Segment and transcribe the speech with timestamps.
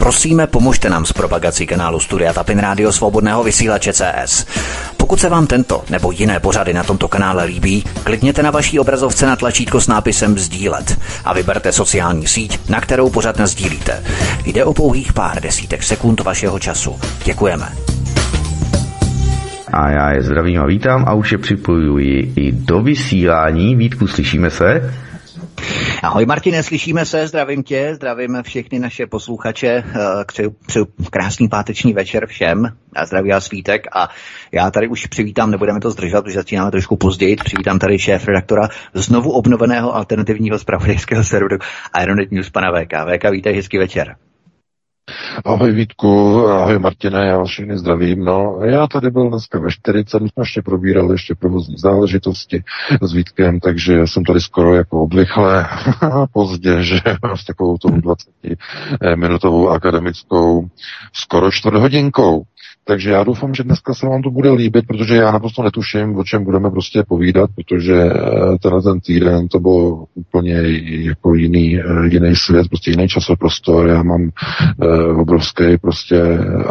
[0.00, 4.46] Prosíme, pomožte nám s propagací kanálu Studia Tapin Rádio Svobodného vysílače CS.
[4.96, 9.26] Pokud se vám tento nebo jiné pořady na tomto kanále líbí, klikněte na vaší obrazovce
[9.26, 14.02] na tlačítko s nápisem Sdílet a vyberte sociální síť, na kterou pořád sdílíte.
[14.46, 17.00] Jde o pouhých pár desítek sekund vašeho času.
[17.24, 17.68] Děkujeme.
[19.72, 23.76] A já je zdravím a vítám a už je připojuji i do vysílání.
[23.76, 24.94] Vítku, slyšíme se?
[26.02, 29.84] Ahoj Martine, slyšíme se, zdravím tě, zdravím všechny naše posluchače, eh,
[30.26, 34.08] přeju, přeju krásný páteční večer všem a zdraví a svítek a
[34.52, 38.68] já tady už přivítám, nebudeme to zdržovat, protože začínáme trošku později, přivítám tady šéf redaktora
[38.94, 41.58] znovu obnoveného alternativního zpravodajského serveru
[42.02, 42.92] Ironet News, pana VK.
[43.16, 44.16] VK, vítej, hezký večer.
[45.44, 48.24] Ahoj Vítku, ahoj Martine, já vás všechny zdravím.
[48.24, 52.62] No, já tady byl dneska ve 40, my jsme ještě probírali ještě provozní záležitosti
[53.02, 55.68] s Vítkem, takže jsem tady skoro jako obvykle
[56.32, 57.00] pozdě, že
[57.34, 58.28] s takovou tou 20
[59.14, 60.68] minutovou akademickou
[61.12, 62.42] skoro čtvrthodinkou.
[62.84, 66.24] Takže já doufám, že dneska se vám to bude líbit, protože já naprosto netuším, o
[66.24, 70.54] čem budeme prostě povídat, protože eh, tenhle ten týden to bylo úplně
[70.86, 73.86] jako jiný, eh, jiný svět, prostě jiný časoprostor.
[73.88, 76.22] Já mám uh, obrovský prostě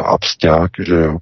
[0.05, 1.17] absťák, že jo,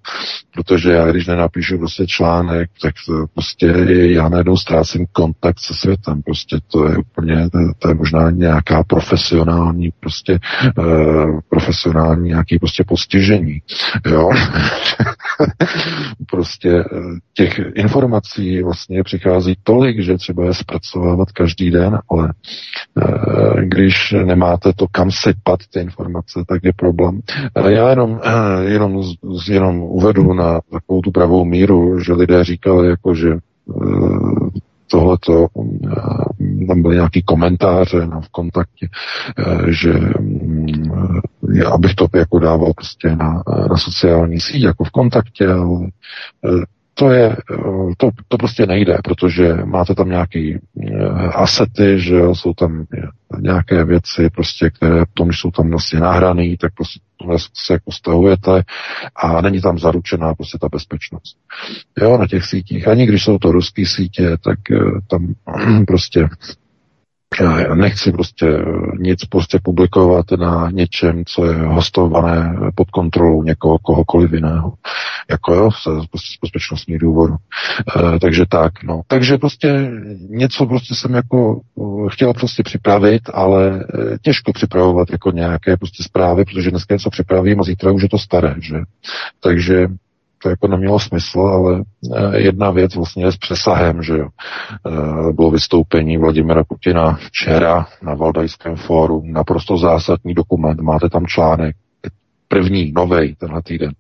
[0.54, 2.94] protože já když nenapíšu prostě článek, tak
[3.34, 8.32] prostě já najednou ztrácím kontakt se světem, prostě to je úplně, to, to je možná
[8.32, 10.40] nějaká profesionální prostě
[10.78, 13.62] uh, profesionální nějaký prostě postižení,
[14.06, 14.30] jo.
[16.32, 17.00] prostě eh,
[17.34, 22.34] těch informací vlastně přichází tolik, že třeba je zpracovávat každý den, ale
[23.02, 27.20] eh, když nemáte to, kam sypat ty informace, tak je problém.
[27.70, 29.04] Já jenom, eh, jenom,
[29.50, 33.30] jenom uvedu na takovou tu pravou míru, že lidé říkali, jako, že
[34.92, 35.48] tohleto,
[36.68, 38.88] tam byly nějaký komentáře na v kontaktě,
[39.68, 39.94] že
[41.66, 47.32] abych to jako dával prostě na, na sociální síť, jako v kontaktě, eh, to je,
[47.32, 52.86] eh, to, to prostě nejde, protože máte tam nějaký eh, asety, že jsou tam
[53.40, 57.00] nějaké věci, prostě, které tom, jsou tam vlastně nahraný, tak prostě
[57.66, 58.64] se jako stahujete
[59.16, 61.38] a není tam zaručená prostě ta bezpečnost.
[62.02, 62.88] Jo, na těch sítích.
[62.88, 64.60] Ani když jsou to ruské sítě, tak
[65.10, 65.34] tam
[65.88, 66.28] prostě
[67.76, 68.66] nechci prostě
[69.00, 74.74] nic prostě publikovat na něčem, co je hostované pod kontrolou někoho, kohokoliv jiného.
[75.30, 75.84] Jako jo, z,
[76.16, 77.36] z bezpečnostních důvodů.
[78.16, 79.02] E, takže tak, no.
[79.08, 79.92] Takže prostě
[80.30, 83.86] něco prostě jsem jako uh, chtěl prostě připravit, ale
[84.22, 88.18] těžko připravovat jako nějaké prostě zprávy, protože dneska něco připravím a zítra už je to
[88.18, 88.76] staré, že?
[89.40, 89.88] Takže
[90.48, 91.84] to jako nemělo smysl, ale
[92.16, 94.28] eh, jedna věc vlastně je s přesahem, že jo.
[94.88, 101.76] Eh, bylo vystoupení Vladimira Putina včera na Valdajském fóru, naprosto zásadní dokument, máte tam článek,
[102.48, 103.92] první, novej, tenhle týden.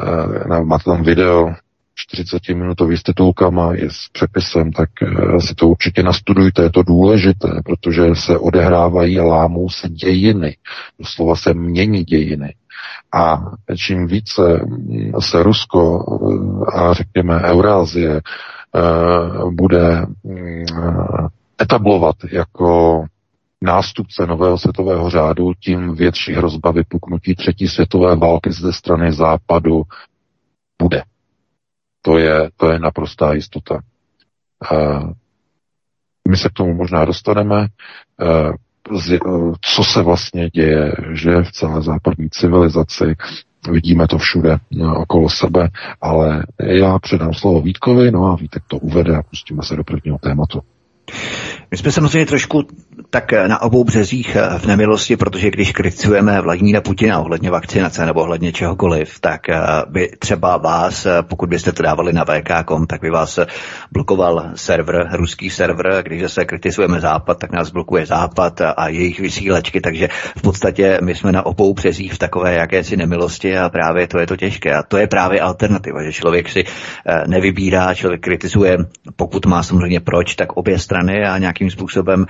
[0.00, 1.54] Eh, máte tam video,
[1.94, 4.88] 40 minutový s titulkama, je s přepisem, tak
[5.38, 10.56] si to určitě nastudujte, je to důležité, protože se odehrávají a lámou se dějiny.
[10.98, 12.54] Doslova se mění dějiny.
[13.12, 13.42] A
[13.76, 14.66] čím více
[15.20, 16.04] se Rusko
[16.74, 18.80] a řekněme Eurázie eh,
[19.50, 20.64] bude mm,
[21.62, 23.04] etablovat jako
[23.62, 29.82] nástupce nového světového řádu, tím větší hrozba vypuknutí třetí světové války ze strany západu
[30.82, 31.02] bude.
[32.02, 33.80] To je, to je naprostá jistota.
[34.72, 35.00] Eh,
[36.28, 37.66] my se k tomu možná dostaneme.
[39.60, 43.16] Co se vlastně děje, že v celé západní civilizaci
[43.70, 45.68] vidíme to všude no, okolo sebe,
[46.00, 50.18] ale já předám slovo Vítkovi, no a Vítek to uvede a pustíme se do prvního
[50.18, 50.60] tématu.
[51.70, 52.62] My jsme samozřejmě trošku
[53.10, 58.52] tak na obou březích v nemilosti, protože když kritizujeme Vladimíra Putina ohledně vakcinace nebo ohledně
[58.52, 59.58] čehokoliv, tak eh,
[59.88, 63.38] by třeba vás, eh, pokud byste to dávali na VK.com, tak by vás
[63.92, 69.80] blokoval server, ruský server, když se kritizujeme Západ, tak nás blokuje Západ a jejich vysílačky,
[69.80, 74.18] takže v podstatě my jsme na obou březích v takové jakési nemilosti a právě to
[74.18, 74.74] je to těžké.
[74.74, 78.78] A to je právě alternativa, že člověk si eh, nevybírá, člověk kritizuje,
[79.16, 82.26] pokud má samozřejmě proč, tak obě strany a nějakým způsobem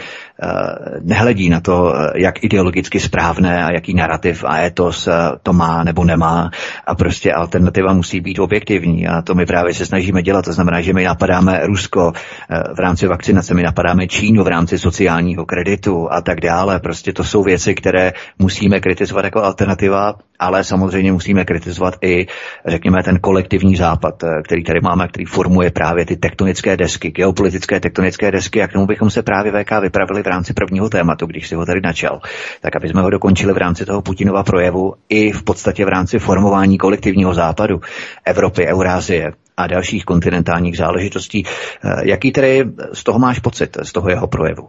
[1.03, 5.13] nehledí na to, jak ideologicky správné a jaký narrativ a etos eh,
[5.43, 6.51] to má nebo nemá.
[6.87, 10.45] A prostě alternativa musí být objektivní a to my právě se snažíme dělat.
[10.45, 14.79] To znamená, že my napadáme Rusko eh, v rámci vakcinace, my napadáme Čínu v rámci
[14.79, 16.81] sociálního kreditu a tak dále.
[16.81, 22.27] Prostě to jsou věci, které musíme kritizovat jako alternativa ale samozřejmě musíme kritizovat i,
[22.67, 27.81] řekněme, ten kolektivní západ, eh, který tady máme, který formuje právě ty tektonické desky, geopolitické
[27.81, 31.49] tektonické desky a k tomu bychom se právě VK vypravili v rámci prvního tématu, když
[31.49, 32.21] si ho tady načal.
[32.61, 36.19] Tak aby jsme ho dokončili v rámci toho Putinova projevu i v podstatě v rámci
[36.19, 37.81] formování kolektivního západu,
[38.25, 41.45] Evropy, Eurázie, a dalších kontinentálních záležitostí.
[41.45, 44.69] Eh, jaký tedy z toho máš pocit, z toho jeho projevu?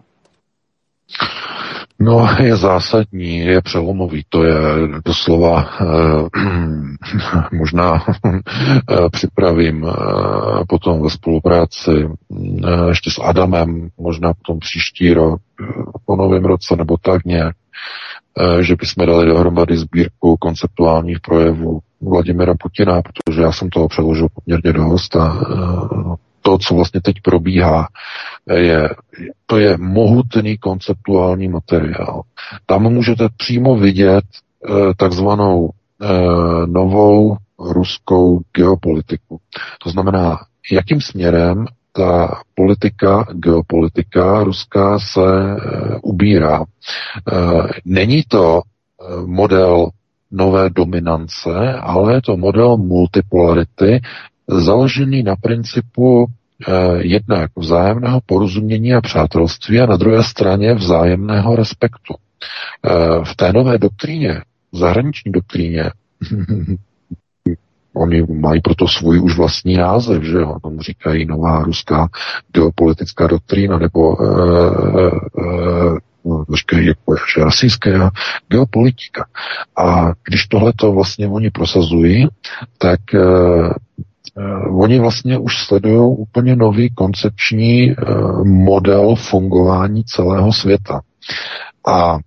[1.99, 4.55] No, je zásadní, je přelomový, to je
[5.05, 5.85] doslova, eh,
[7.57, 9.93] možná eh, připravím eh,
[10.67, 15.65] potom ve spolupráci eh, ještě s Adamem, možná potom příští rok, eh,
[16.05, 17.55] po novém roce nebo tak nějak,
[18.39, 24.27] eh, že bychom dali dohromady sbírku konceptuálních projevů Vladimira Putina, protože já jsem toho přeložil
[24.35, 27.88] poměrně dost a eh, to, co vlastně teď probíhá,
[28.55, 28.89] je,
[29.45, 32.21] to je mohutný konceptuální materiál.
[32.65, 35.69] Tam můžete přímo vidět eh, takzvanou
[36.01, 36.07] eh,
[36.67, 39.39] novou ruskou geopolitiku.
[39.83, 40.38] To znamená,
[40.71, 45.57] jakým směrem ta politika, geopolitika ruská se e,
[46.01, 46.61] ubírá.
[46.61, 46.63] E,
[47.85, 49.89] není to e, model
[50.31, 54.01] nové dominance, ale je to model multipolarity,
[54.51, 56.25] založený na principu
[56.68, 62.13] eh, jednak vzájemného porozumění a přátelství a na druhé straně vzájemného respektu.
[62.86, 65.92] Eh, v té nové doktríně, zahraniční doktríně,
[67.94, 72.09] oni mají proto svůj už vlastní název, že jo, tomu říkají nová ruská
[72.54, 76.45] geopolitická doktrína, nebo uh, no,
[76.81, 78.12] jako je rasijská
[78.47, 79.25] geopolitika.
[79.77, 82.27] A když tohle to vlastně oni prosazují,
[82.77, 83.71] tak Uh,
[84.69, 91.01] oni vlastně už sledují úplně nový koncepční uh, model fungování celého světa.
[91.88, 92.18] A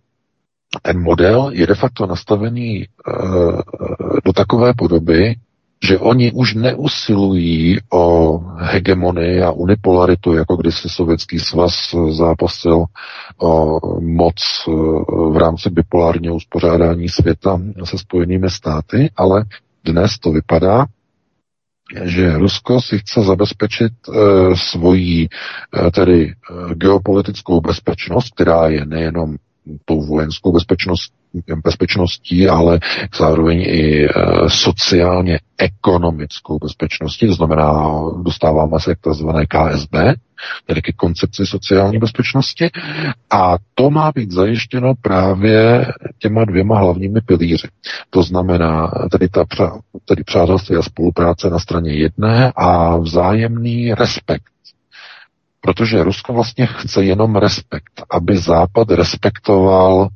[0.82, 3.60] ten model je de facto nastavený uh,
[4.24, 5.36] do takové podoby,
[5.84, 12.84] že oni už neusilují o hegemonii a unipolaritu, jako kdysi Sovětský svaz zápasil
[13.42, 14.34] o moc
[15.32, 19.44] v rámci bipolárního uspořádání světa se spojenými státy, ale
[19.84, 20.86] dnes to vypadá,
[22.04, 24.12] že Rusko si chce zabezpečit e,
[24.56, 25.28] svoji e,
[25.90, 26.34] tedy e,
[26.74, 29.36] geopolitickou bezpečnost, která je nejenom
[29.84, 31.12] tou vojenskou bezpečnost,
[31.64, 32.80] bezpečností, ale
[33.18, 34.08] zároveň i e,
[34.48, 39.28] sociálně ekonomickou bezpečností, to znamená, dostáváme se k tzv.
[39.48, 39.94] KSB,
[40.66, 42.70] tedy ke koncepci sociální bezpečnosti,
[43.30, 45.86] a to má být zajištěno právě
[46.18, 47.68] těma dvěma hlavními pilíři.
[48.10, 49.44] To znamená tedy, ta,
[50.04, 54.54] tedy přátelství a spolupráce na straně jedné a vzájemný respekt
[55.64, 60.08] Protože Rusko vlastně chce jenom respekt, aby Západ respektoval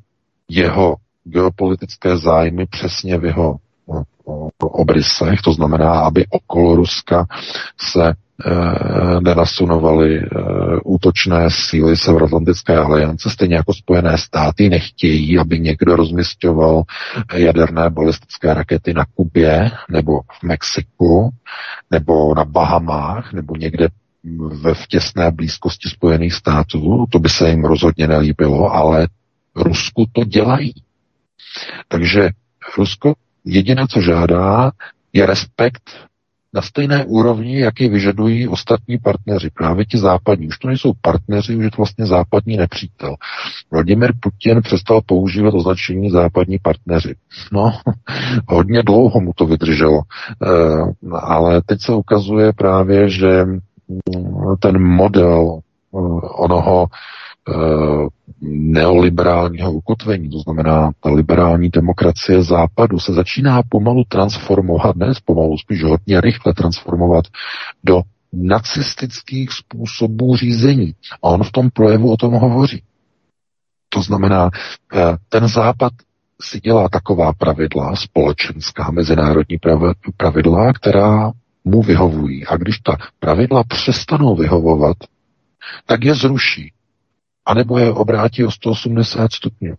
[0.48, 0.96] jeho
[1.28, 3.56] geopolitické zájmy přesně v jeho
[4.58, 7.26] obrysech, to znamená, aby okolo Ruska
[7.80, 8.14] se e,
[9.20, 10.26] nenasunovaly e,
[10.84, 16.82] útočné síly Severoatlantické aliance, stejně jako Spojené státy nechtějí, aby někdo rozmistoval
[17.34, 21.30] jaderné balistické rakety na Kubě nebo v Mexiku
[21.90, 23.88] nebo na Bahamách nebo někde
[24.62, 29.08] ve v těsné blízkosti Spojených států, to by se jim rozhodně nelíbilo, ale
[29.56, 30.74] Rusku to dělají.
[31.88, 32.30] Takže
[32.78, 33.14] Rusko
[33.44, 34.70] jediné, co žádá,
[35.12, 36.08] je respekt
[36.54, 40.48] na stejné úrovni, jaký vyžadují ostatní partneři, právě ti západní.
[40.48, 43.16] Už to nejsou partneři, už je to vlastně západní nepřítel.
[43.70, 47.14] Vladimir Putin přestal používat označení západní partneři.
[47.52, 47.72] No,
[48.48, 50.48] hodně dlouho mu to vydrželo, e,
[51.20, 53.44] ale teď se ukazuje právě, že
[54.60, 55.98] ten model eh,
[56.34, 56.96] onoho eh,
[58.40, 65.82] neoliberálního ukotvení, to znamená ta liberální demokracie západu, se začíná pomalu transformovat, ne pomalu, spíš
[65.82, 67.24] hodně rychle transformovat
[67.84, 68.02] do
[68.32, 70.94] nacistických způsobů řízení.
[71.22, 72.82] A on v tom projevu o tom hovoří.
[73.88, 74.50] To znamená,
[74.94, 75.92] eh, ten západ
[76.42, 79.58] si dělá taková pravidla, společenská, mezinárodní
[80.16, 81.32] pravidla, která
[81.64, 82.46] mu vyhovují.
[82.46, 84.96] A když ta pravidla přestanou vyhovovat,
[85.86, 86.72] tak je zruší.
[87.48, 89.74] A nebo je obrátí o 180 stupňů.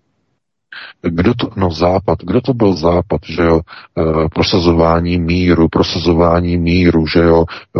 [1.01, 7.07] Kdo to, no západ, kdo to byl západ, že jo, e, prosazování míru, prosazování míru,
[7.07, 7.79] že jo, e,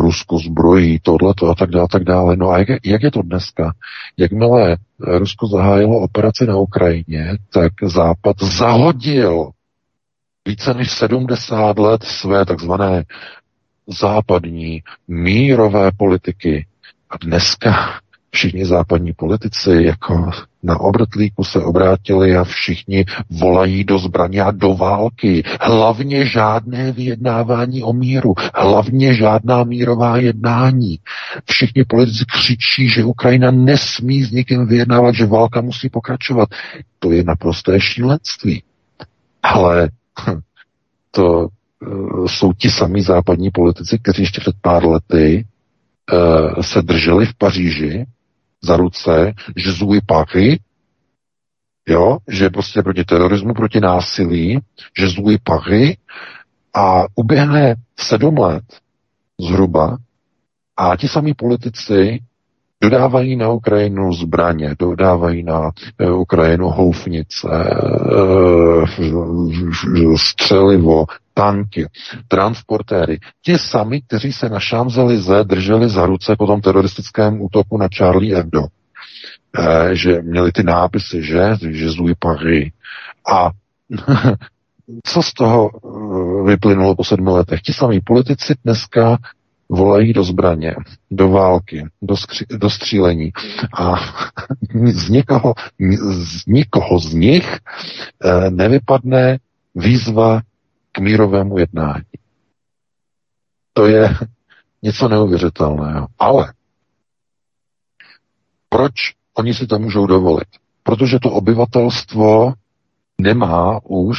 [0.00, 2.36] Rusko zbrojí, tohleto a tak dále, tak dále.
[2.36, 3.72] No a jak, jak je to dneska?
[4.16, 9.50] Jakmile Rusko zahájilo operaci na Ukrajině, tak západ zahodil
[10.48, 13.04] více než 70 let své takzvané
[14.00, 16.66] západní mírové politiky.
[17.10, 20.30] A dneska všichni západní politici jako
[20.62, 25.42] na obrtlíku se obrátili a všichni volají do zbraně a do války.
[25.60, 30.98] Hlavně žádné vyjednávání o míru, hlavně žádná mírová jednání.
[31.50, 36.48] Všichni politici křičí, že Ukrajina nesmí s někým vyjednávat, že válka musí pokračovat.
[36.98, 38.62] To je naprosté šílenství.
[39.42, 39.88] Ale
[41.10, 41.48] to
[41.86, 45.46] uh, jsou ti samí západní politici, kteří ještě před pár lety
[46.12, 48.06] uh, se drželi v Paříži
[48.62, 50.60] za ruce, že zují páky,
[51.88, 54.60] jo, že prostě proti terorismu, proti násilí,
[54.98, 55.98] že zují páky.
[56.74, 58.64] A uběhne sedm let
[59.40, 59.98] zhruba
[60.76, 62.20] a ti samí politici
[62.82, 68.86] dodávají na Ukrajinu zbraně, dodávají na eh, Ukrajinu houfnice, eh,
[70.16, 71.86] střelivo, tanky,
[72.28, 73.18] transportéry.
[73.42, 78.36] Ti sami, kteří se na Šamzelize drželi za ruce po tom teroristickém útoku na Charlie
[78.36, 78.64] Hebdo.
[79.58, 82.72] Eh, že měli ty nápisy, že, že Zouy Paris.
[83.32, 83.50] A
[85.04, 85.70] co z toho
[86.46, 87.62] vyplynulo po sedmi letech?
[87.62, 89.18] Ti samí politici dneska
[89.68, 90.74] volají do zbraně,
[91.10, 93.32] do války, do, skři- do střílení
[93.78, 93.94] a
[94.84, 95.54] z někoho,
[96.10, 97.58] z nikoho z nich
[98.24, 99.38] e, nevypadne
[99.74, 100.40] výzva
[100.92, 102.04] k mírovému jednání.
[103.72, 104.14] To je
[104.82, 106.06] něco neuvěřitelného.
[106.18, 106.52] Ale
[108.68, 108.92] proč
[109.34, 110.48] oni si to můžou dovolit?
[110.82, 112.52] Protože to obyvatelstvo
[113.20, 114.18] nemá už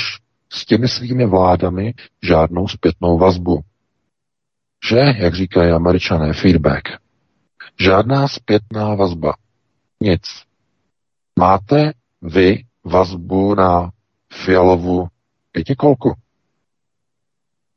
[0.51, 3.60] s těmi svými vládami žádnou zpětnou vazbu
[4.88, 6.83] že, jak říkají američané, feedback.
[7.79, 9.33] Žádná zpětná vazba.
[10.01, 10.21] Nic.
[11.39, 13.91] Máte vy vazbu na
[14.33, 15.07] fialovu
[15.51, 16.13] pětikolku?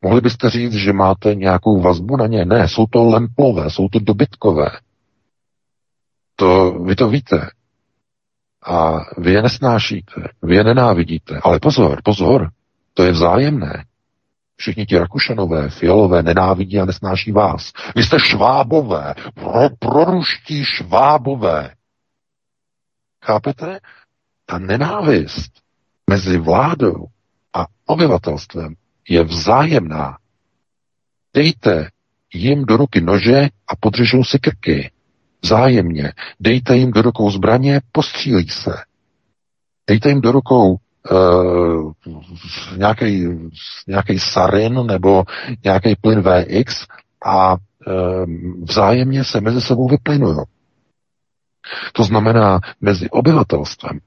[0.03, 2.45] Mohli byste říct, že máte nějakou vazbu na ně?
[2.45, 4.67] Ne, jsou to lemplové, jsou to dobytkové.
[6.37, 7.51] To, vy to víte.
[8.67, 11.41] A vy je nesnášíte, vy je nenávidíte.
[11.43, 12.51] Ale pozor, pozor,
[12.95, 13.85] to je vzájemné.
[14.63, 17.73] Všichni ti Rakušanové, Fialové nenávidí a nesnáší vás.
[17.97, 21.75] Vy jste švábové, pro, proruští švábové.
[23.25, 23.81] Chápete?
[24.47, 25.53] Ta nenávist
[26.11, 27.07] mezi vládou
[27.55, 28.75] a obyvatelstvem
[29.09, 30.19] je vzájemná.
[31.35, 31.91] Dejte
[32.35, 34.91] jim do ruky nože a podřežou si krky.
[35.45, 36.13] Vzájemně.
[36.41, 38.75] Dejte jim do rukou zbraně, postřílí se.
[39.89, 40.77] Dejte jim do rukou
[42.77, 43.29] nějaký,
[43.87, 45.25] nějaký sarin nebo
[45.65, 46.87] nějaký plyn VX
[47.25, 47.59] a uh,
[48.69, 50.37] vzájemně se mezi sebou vyplynují.
[51.93, 53.99] To znamená mezi obyvatelstvem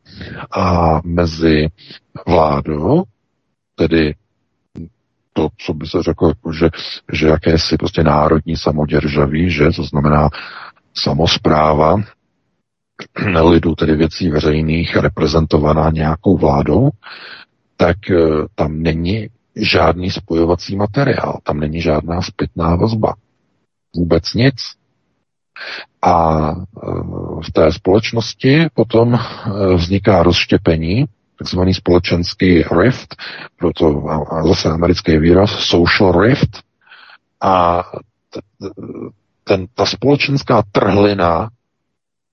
[0.51, 1.67] a mezi
[2.27, 3.03] vládou,
[3.75, 4.15] tedy
[5.33, 6.69] to, co by se řeklo, jako, že,
[7.11, 10.29] že jakési prostě národní samoděržaví, že to znamená
[10.93, 11.95] samozpráva,
[13.41, 16.89] lidu, tedy věcí veřejných, reprezentovaná nějakou vládou,
[17.77, 18.17] tak eh,
[18.55, 23.13] tam není žádný spojovací materiál, tam není žádná zpětná vazba.
[23.95, 24.55] Vůbec nic.
[26.01, 26.89] A eh,
[27.47, 29.19] v té společnosti potom eh,
[29.75, 31.05] vzniká rozštěpení,
[31.37, 33.15] takzvaný společenský rift,
[33.59, 34.03] proto
[34.47, 36.65] zase americký výraz, social rift,
[37.41, 37.83] a
[39.43, 41.49] ten, ta společenská trhlina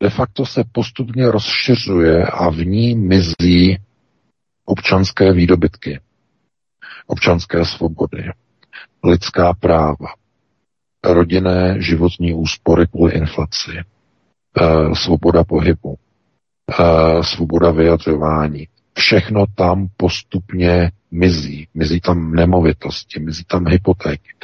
[0.03, 3.79] de facto se postupně rozšiřuje a v ní mizí
[4.65, 6.01] občanské výdobytky,
[7.07, 8.31] občanské svobody,
[9.05, 10.07] lidská práva,
[11.05, 15.97] rodinné životní úspory kvůli inflaci, eh, svoboda pohybu,
[16.71, 18.69] eh, svoboda vyjadřování.
[18.95, 21.69] Všechno tam postupně mizí.
[21.75, 24.35] Mizí tam nemovitosti, mizí tam hypotéky.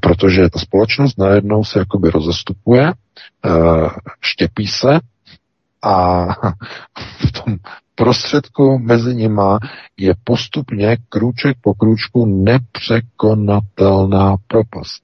[0.00, 3.50] Protože ta společnost najednou se jakoby rozestupuje, eh,
[4.20, 5.00] štěpí se
[5.82, 6.26] a
[7.28, 7.56] v tom
[7.94, 9.58] prostředku mezi nima
[9.96, 15.02] je postupně krůček po krůčku nepřekonatelná propast.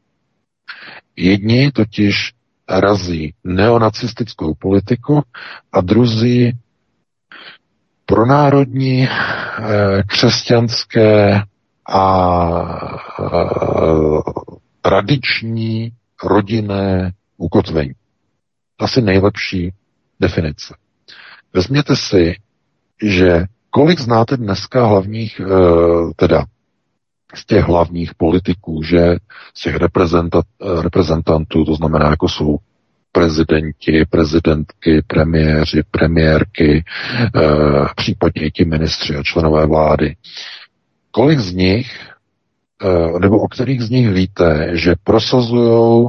[1.16, 2.32] Jedni totiž
[2.68, 5.22] razí neonacistickou politiku
[5.72, 6.52] a druzí
[8.10, 11.42] pronárodní, eh, křesťanské
[11.88, 12.30] a
[13.20, 14.20] eh,
[14.80, 15.90] tradiční
[16.24, 17.92] rodinné ukotvení.
[18.78, 19.72] Asi nejlepší
[20.20, 20.74] definice.
[21.52, 22.36] Vezměte si,
[23.02, 25.44] že kolik znáte dneska hlavních, eh,
[26.16, 26.44] teda
[27.34, 29.16] z těch hlavních politiků, že
[29.54, 29.76] z těch
[30.82, 32.58] reprezentantů, to znamená, jako jsou
[33.12, 36.84] prezidenti, prezidentky, premiéři, premiérky,
[37.36, 37.40] eh,
[37.96, 40.16] případně i ti ministři a členové vlády.
[41.10, 41.98] Kolik z nich,
[42.82, 46.08] eh, nebo o kterých z nich víte, že prosazují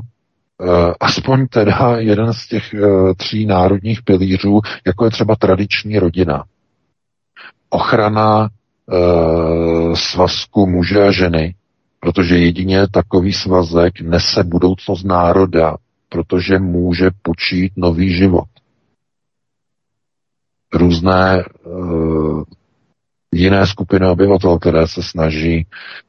[0.99, 2.75] aspoň teda jeden z těch
[3.17, 6.43] tří národních pilířů, jako je třeba tradiční rodina.
[7.69, 8.49] Ochrana
[9.93, 11.55] svazku muže a ženy,
[11.99, 15.77] protože jedině takový svazek nese budoucnost národa,
[16.11, 18.47] protože může počít nový život.
[20.73, 22.43] Různé uh,
[23.31, 25.67] jiné skupiny obyvatel, které se snaží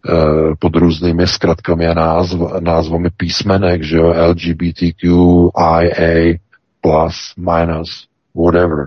[0.09, 5.49] uh, pod různými zkratkami a názv, názvami písmenek, že jo, LGBTQIA
[6.81, 8.79] plus, minus, whatever,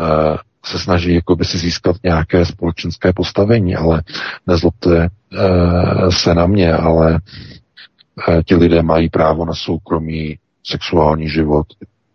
[0.00, 4.02] uh, se snaží jako by si získat nějaké společenské postavení, ale
[4.46, 7.20] nezlobte uh, se na mě, ale
[8.44, 11.66] ti lidé mají právo na soukromý sexuální život.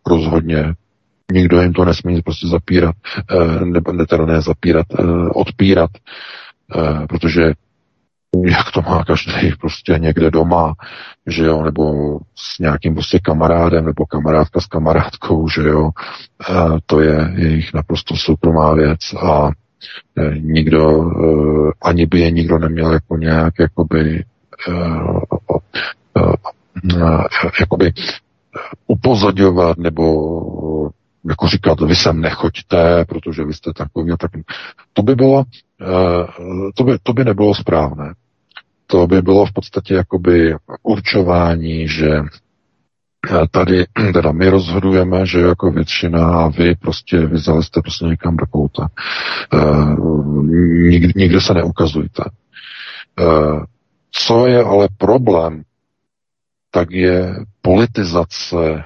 [0.07, 0.73] Rozhodně
[1.31, 2.95] nikdo jim to nesmí prostě zapírat,
[3.33, 5.91] uh, nebo ne, teda ne zapírat, uh, odpírat,
[7.09, 7.53] protože
[8.45, 10.73] jak to má každý prostě někde doma,
[11.27, 11.83] že jo, nebo
[12.35, 15.89] s nějakým prostě kamarádem, nebo kamarádka s kamarádkou, že jo,
[16.85, 19.49] to je jejich naprosto soukromá věc a
[20.39, 21.11] nikdo,
[21.81, 24.23] ani by je nikdo neměl jako nějak, jakoby,
[27.59, 27.93] jakoby
[28.87, 30.91] upozadňovat nebo
[31.29, 34.31] jako říkat, vy sem nechoďte, protože vy jste takový a tak.
[34.93, 35.43] To by bylo,
[36.75, 38.13] to by, to by nebylo správné
[38.91, 45.71] to by bylo v podstatě jakoby určování, že eh, tady teda my rozhodujeme, že jako
[45.71, 48.87] většina a vy prostě vyzali jste prostě někam do kouta.
[50.89, 52.23] Nikdy, nikde se neukazujte.
[54.11, 55.63] Co je ale problém,
[56.71, 58.83] tak je politizace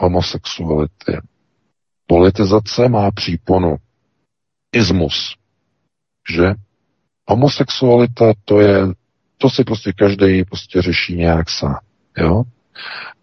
[0.00, 1.18] homosexuality.
[2.06, 3.76] Politizace má příponu.
[4.72, 5.36] Ismus.
[6.30, 6.54] Že
[7.28, 8.86] homosexualita to je
[9.38, 11.78] to si prostě každý prostě řeší nějak sám.
[12.18, 12.42] Jo?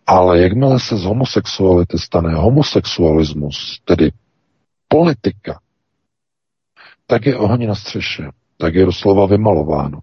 [0.07, 4.11] Ale jakmile se z homosexuality stane homosexualismus, tedy
[4.87, 5.59] politika,
[7.07, 8.23] tak je oheň na střeše,
[8.57, 9.99] tak je doslova vymalováno.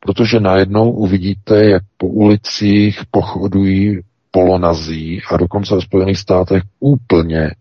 [0.00, 4.00] Protože najednou uvidíte, jak po ulicích pochodují
[4.30, 7.54] polonazí a dokonce ve Spojených státech úplně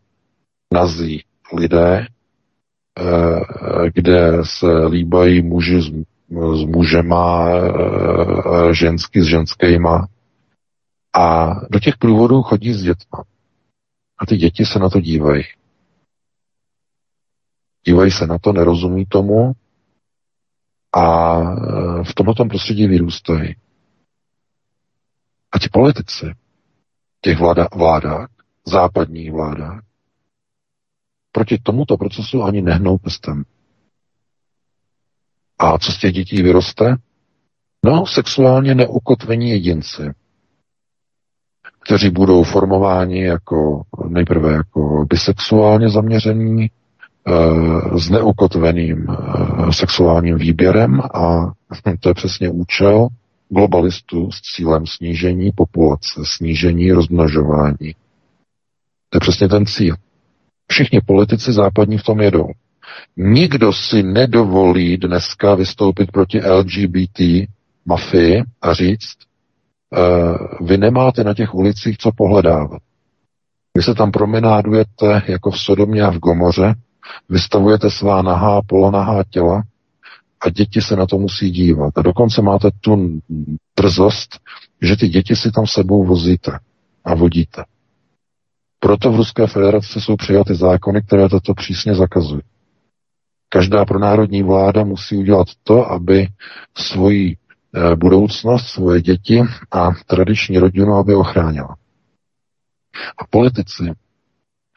[0.74, 2.08] nazí lidé,
[3.00, 3.40] eh,
[3.94, 5.92] kde se líbají muži s
[6.30, 7.60] s mužema, e,
[8.70, 10.08] e, ženský s ženskýma.
[11.14, 13.24] A do těch průvodů chodí s dětma.
[14.20, 15.44] A ty děti se na to dívají.
[17.86, 19.52] Dívají se na to, nerozumí tomu
[20.94, 23.56] a e, v tomto prostředí vyrůstají.
[25.52, 26.26] A ti politici,
[27.22, 28.30] těch vláda, vládách,
[28.66, 29.84] západních vládách,
[31.32, 33.44] proti tomuto procesu ani nehnou prstem.
[35.60, 36.96] A co z těch dětí vyroste?
[37.86, 40.02] No, sexuálně neukotvení jedinci,
[41.80, 46.72] kteří budou formováni jako nejprve jako bisexuálně zaměření,
[47.98, 51.52] s neukotveným e, sexuálním výběrem a
[52.00, 53.08] to je přesně účel
[53.50, 57.96] globalistů s cílem snížení populace, snížení rozmnožování.
[59.10, 59.96] To je přesně ten cíl.
[60.68, 62.48] Všichni politici západní v tom jedou.
[63.18, 67.20] Nikdo si nedovolí dneska vystoupit proti LGBT
[67.86, 69.16] mafii a říct,
[69.98, 72.82] uh, vy nemáte na těch ulicích co pohledávat.
[73.78, 76.76] Vy se tam promenádujete jako v Sodomě a v Gomoře,
[77.30, 79.64] vystavujete svá nahá, polonahá těla
[80.42, 81.98] a děti se na to musí dívat.
[81.98, 83.20] A dokonce máte tu
[83.80, 84.40] drzost,
[84.82, 86.60] že ty děti si tam sebou vozíte
[87.06, 87.64] a vodíte.
[88.80, 92.42] Proto v Ruské federaci jsou přijaty zákony, které toto přísně zakazují.
[93.50, 96.28] Každá pronárodní vláda musí udělat to, aby
[96.78, 97.38] svoji
[97.76, 99.42] eh, budoucnost, svoje děti
[99.72, 101.76] a tradiční rodinu, aby ochránila.
[103.18, 103.84] A politici,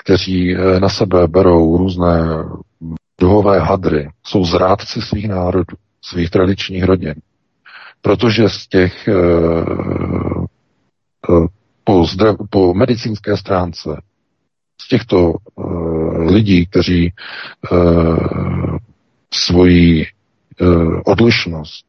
[0.01, 2.45] kteří eh, na sebe berou různé
[3.21, 7.15] duhové hadry, jsou zrádci svých národů, svých tradičních rodin.
[8.03, 9.15] Protože z těch eh,
[11.85, 14.03] po, zdrav, po medicínské stránce
[14.81, 15.35] z těchto
[16.19, 17.13] lidí, kteří
[19.33, 20.07] svoji
[21.05, 21.85] odlišnost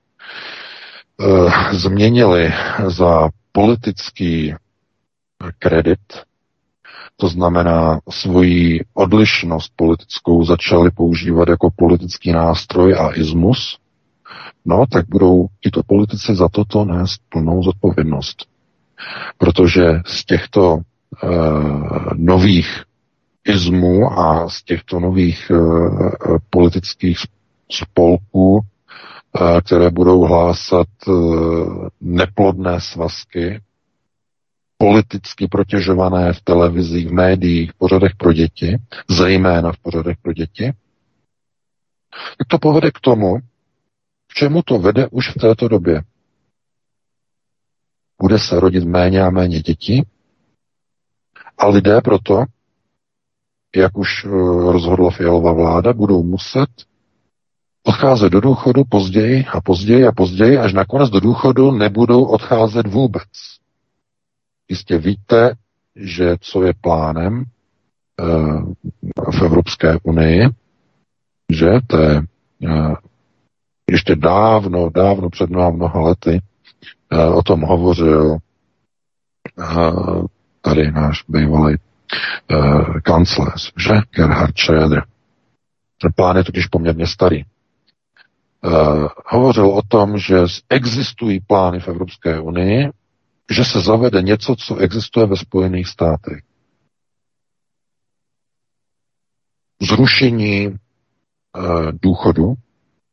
[1.71, 2.54] změnili
[2.88, 4.54] za politický
[5.60, 6.00] kredit,
[7.22, 13.78] to znamená svoji odlišnost politickou začali používat jako politický nástroj a ismus,
[14.66, 18.46] no tak budou tito politici za toto nést plnou zodpovědnost.
[19.38, 20.82] Protože z těchto uh,
[22.14, 22.84] nových
[23.46, 26.10] izmů a z těchto nových uh,
[26.50, 27.18] politických
[27.72, 28.62] spolků, uh,
[29.66, 33.62] které budou hlásat uh, neplodné svazky,
[34.82, 38.78] politicky protěžované v televizích, v médiích, v pořadech pro děti,
[39.10, 40.74] zejména v pořadech pro děti,
[42.38, 43.38] tak to povede k tomu,
[44.28, 46.02] k čemu to vede už v této době.
[48.22, 50.04] Bude se rodit méně a méně dětí
[51.58, 52.44] a lidé proto,
[53.76, 54.30] jak už eh,
[54.72, 56.70] rozhodla Fialová vláda, budou muset
[57.84, 63.51] odcházet do důchodu později a později a později, až nakonec do důchodu nebudou odcházet vůbec.
[64.72, 65.54] Jistě víte,
[65.96, 67.44] že co je plánem
[68.20, 68.24] eh,
[69.32, 70.50] v Evropské unii,
[71.52, 72.22] že to je
[72.68, 72.94] eh,
[73.92, 76.42] ještě dávno, dávno před mnoha, mnoha lety
[77.12, 78.38] eh, o tom hovořil
[80.62, 81.76] tady náš bývalý
[83.04, 83.94] kancléř, že?
[84.16, 85.04] Gerhard Schröder.
[86.02, 87.44] Ten plán je totiž poměrně starý.
[88.64, 90.38] Uh, hovořil o tom, že
[90.70, 92.90] existují plány v Evropské unii,
[93.52, 96.40] že se zavede něco, co existuje ve Spojených státech.
[99.82, 100.76] Zrušení uh,
[102.02, 102.54] důchodu,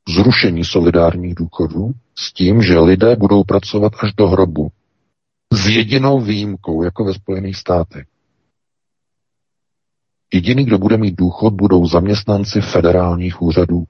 [0.08, 4.68] zrušení solidárních důchodů s tím, že lidé budou pracovat až do hrobu.
[5.52, 8.06] S jedinou výjimkou, jako ve Spojených státech.
[10.34, 13.86] Jediný, kdo bude mít důchod, budou zaměstnanci federálních úřadů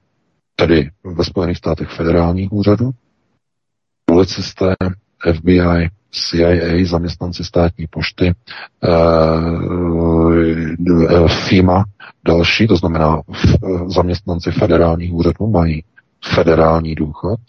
[0.59, 2.91] tedy ve Spojených státech federálních úřadů,
[4.05, 4.75] policisté,
[5.33, 8.33] FBI, CIA, zaměstnanci státní pošty,
[8.83, 10.37] uh,
[11.27, 11.83] FIMA,
[12.25, 13.21] další, to znamená
[13.87, 15.83] zaměstnanci federálních úřadů mají
[16.35, 17.39] federální důchod.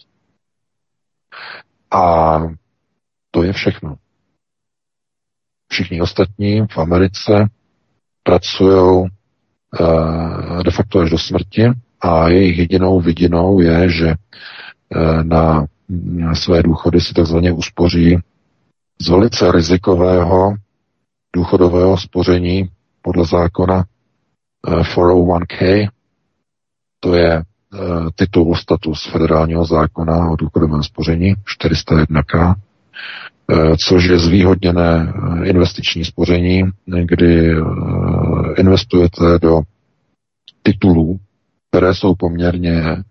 [1.91, 2.37] A
[3.31, 3.95] to je všechno.
[5.71, 7.49] Všichni ostatní v Americe
[8.23, 9.07] pracují
[10.65, 11.71] de facto až do smrti
[12.01, 15.67] a jejich jedinou vidinou je, že eh, na
[16.33, 18.17] své důchody si takzvaně uspoří
[19.05, 20.53] z velice rizikového
[21.35, 22.69] důchodového spoření
[23.01, 23.83] podle zákona
[24.67, 25.61] 401k.
[25.61, 25.87] Eh,
[26.99, 27.43] to je eh,
[28.15, 32.55] titul status federálního zákona o důchodovém spoření 401k,
[33.87, 37.55] což je zvýhodněné investiční spoření, kdy
[38.57, 39.61] investujete do
[40.63, 41.19] titulů,
[41.69, 43.03] které jsou poměrně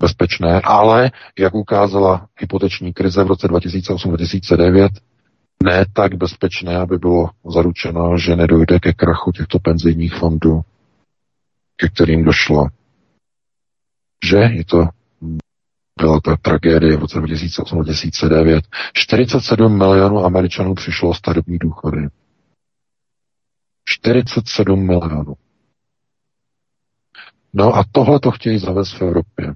[0.00, 4.88] bezpečné, ale jak ukázala hypoteční krize v roce 2008-2009,
[5.62, 10.60] ne tak bezpečné, aby bylo zaručeno, že nedojde ke krachu těchto penzijních fondů,
[11.76, 12.66] ke kterým došlo.
[14.24, 14.88] Že je to
[16.00, 18.60] byla ta tragédie v roce 2008-2009.
[18.92, 22.08] 47 milionů Američanů přišlo o starobní důchody.
[23.84, 25.34] 47 milionů.
[27.52, 29.54] No a tohle to chtějí zavést v Evropě.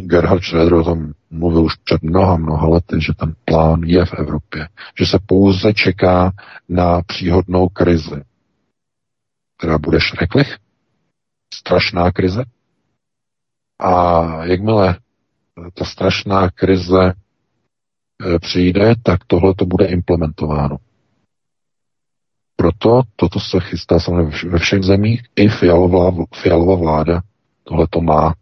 [0.00, 4.14] Gerhard Schröder o tom mluvil už před mnoha, mnoha lety, že ten plán je v
[4.14, 6.32] Evropě, že se pouze čeká
[6.68, 8.22] na příhodnou krizi,
[9.58, 10.58] která bude šreklich,
[11.54, 12.44] strašná krize.
[13.78, 14.98] A jakmile
[15.74, 17.14] ta strašná krize e,
[18.38, 20.76] přijde, tak tohle to bude implementováno.
[22.56, 25.22] Proto toto se chystá samozřejmě ve všech zemích.
[25.36, 27.22] I Fialová, Fialová vláda
[27.64, 28.34] tohle to má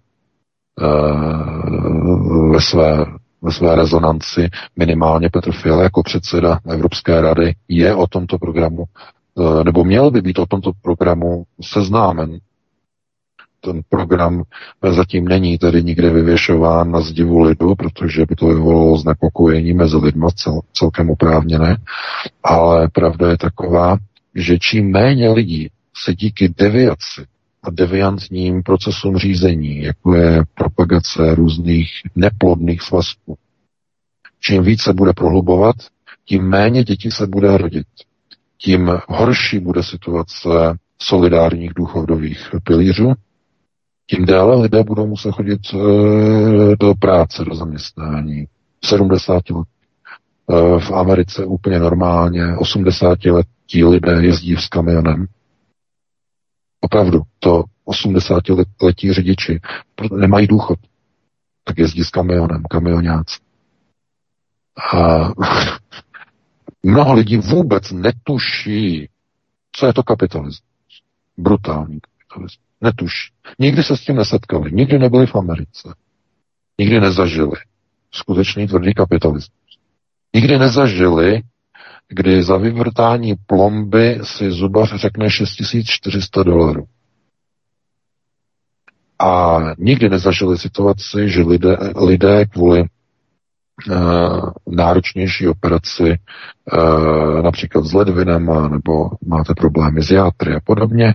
[2.52, 3.04] ve své,
[3.42, 4.48] ve své rezonanci.
[4.76, 8.84] Minimálně Petr Fiala jako předseda Evropské rady je o tomto programu,
[9.60, 12.38] e, nebo měl by být o tomto programu seznámen.
[13.60, 14.42] Ten program
[14.90, 20.26] zatím není tedy nikde vyvěšován na zdivu lidu, protože by to vyvolalo znepokojení mezi lidmi
[20.34, 21.76] cel, celkem oprávněné,
[22.42, 23.96] ale pravda je taková,
[24.34, 25.68] že čím méně lidí
[26.04, 27.24] se díky deviaci
[27.62, 33.38] a deviantním procesům řízení, jako je propagace různých neplodných svazků,
[34.40, 35.76] čím více bude prohlubovat,
[36.24, 37.86] tím méně dětí se bude rodit.
[38.58, 40.48] Tím horší bude situace
[40.98, 43.14] solidárních důchodových pilířů,
[44.10, 45.76] tím déle lidé budou muset chodit e,
[46.80, 48.46] do práce, do zaměstnání.
[48.84, 49.66] 70 let.
[50.50, 55.26] E, v Americe úplně normálně, 80 let ti lidé jezdí s kamionem.
[56.80, 59.60] Opravdu, to 80-letí řidiči
[60.12, 60.78] nemají důchod,
[61.64, 63.38] tak jezdí s kamionem, kamionáci.
[64.94, 65.28] A
[66.82, 69.08] mnoho lidí vůbec netuší,
[69.72, 70.62] co je to kapitalismus.
[71.36, 72.64] Brutální kapitalismus.
[72.80, 73.32] Netuší.
[73.58, 75.94] Nikdy se s tím nesetkali, nikdy nebyli v Americe.
[76.78, 77.56] Nikdy nezažili
[78.10, 79.78] skutečný tvrdý kapitalismus.
[80.34, 81.42] Nikdy nezažili
[82.08, 86.84] kdy za vyvrtání plomby si zubař řekne 6400 dolarů.
[89.18, 92.84] A nikdy nezažili situaci, že lidé, lidé kvůli
[94.66, 96.18] náročnější operaci,
[97.42, 101.14] například s ledvinem, nebo máte problémy s játry a podobně,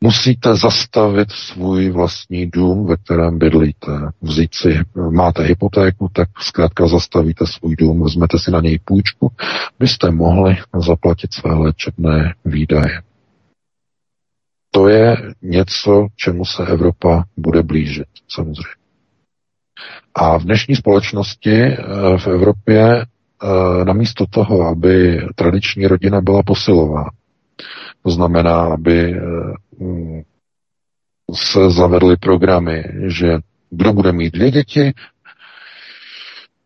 [0.00, 3.90] musíte zastavit svůj vlastní dům, ve kterém bydlíte.
[4.22, 4.80] Vzít si,
[5.10, 9.32] máte hypotéku, tak zkrátka zastavíte svůj dům, vezmete si na něj půjčku,
[9.78, 10.56] byste mohli
[10.86, 13.02] zaplatit své léčebné výdaje.
[14.70, 18.78] To je něco, čemu se Evropa bude blížit, samozřejmě.
[20.14, 21.76] A v dnešní společnosti eh,
[22.18, 27.04] v Evropě eh, namísto toho, aby tradiční rodina byla posilová,
[28.02, 30.22] to znamená, aby eh,
[31.34, 33.38] se zavedly programy, že
[33.70, 34.92] kdo bude mít dvě děti,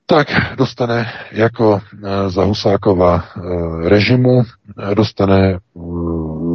[0.06, 1.80] tak dostane jako
[2.26, 3.24] za Husákova
[3.84, 4.42] režimu,
[4.94, 5.58] dostane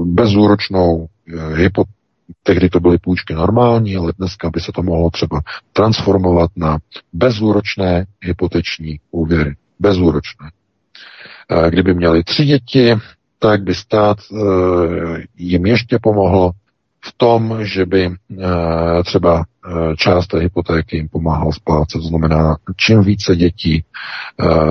[0.06, 1.08] bezúročnou
[1.56, 1.98] hypotéku,
[2.44, 5.42] tehdy to byly půjčky normální, ale dneska by se to mohlo třeba
[5.74, 6.78] transformovat na
[7.14, 9.56] bezúročné hypoteční úvěry.
[9.80, 10.52] Bezúročné.
[11.70, 12.96] Kdyby měli tři děti,
[13.40, 14.36] tak by stát e,
[15.38, 16.52] jim ještě pomohl
[17.06, 18.14] v tom, že by e,
[19.06, 22.02] třeba e, část té hypotéky jim pomáhal splácet.
[22.02, 23.84] To znamená, čím více dětí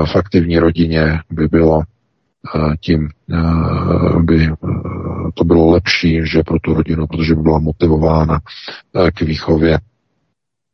[0.04, 1.82] v aktivní rodině by bylo
[2.80, 3.08] tím
[4.20, 4.48] by
[5.34, 8.40] to bylo lepší, že pro tu rodinu, protože by byla motivována
[9.14, 9.78] k výchově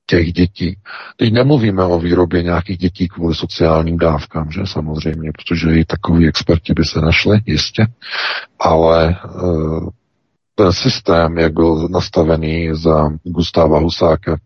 [0.07, 0.77] těch dětí.
[1.17, 6.73] Teď nemluvíme o výrobě nějakých dětí kvůli sociálním dávkám, že samozřejmě, protože i takový experti
[6.73, 7.87] by se našli, jistě,
[8.61, 9.17] ale
[10.55, 14.37] ten systém, jak byl nastavený za Gustáva Husáka,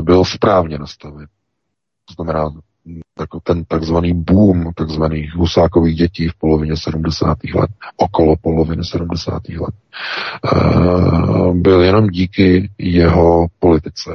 [0.00, 1.26] byl správně nastaven.
[2.08, 2.50] To znamená,
[3.20, 7.38] jako ten takzvaný boom takzvaných husákových dětí v polovině 70.
[7.54, 9.48] let, okolo poloviny 70.
[9.48, 9.74] let,
[10.44, 14.10] eh, byl jenom díky jeho politice,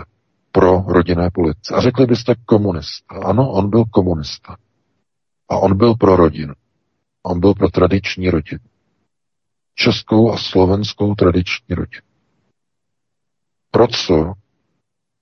[0.56, 1.76] pro rodinné politice.
[1.76, 3.16] A řekli byste komunista.
[3.26, 4.58] Ano, on byl komunista.
[5.50, 6.54] A on byl pro rodinu.
[7.24, 8.60] On byl pro tradiční rodinu.
[9.76, 12.02] Českou a slovenskou tradiční rodinu.
[13.72, 14.34] Pro co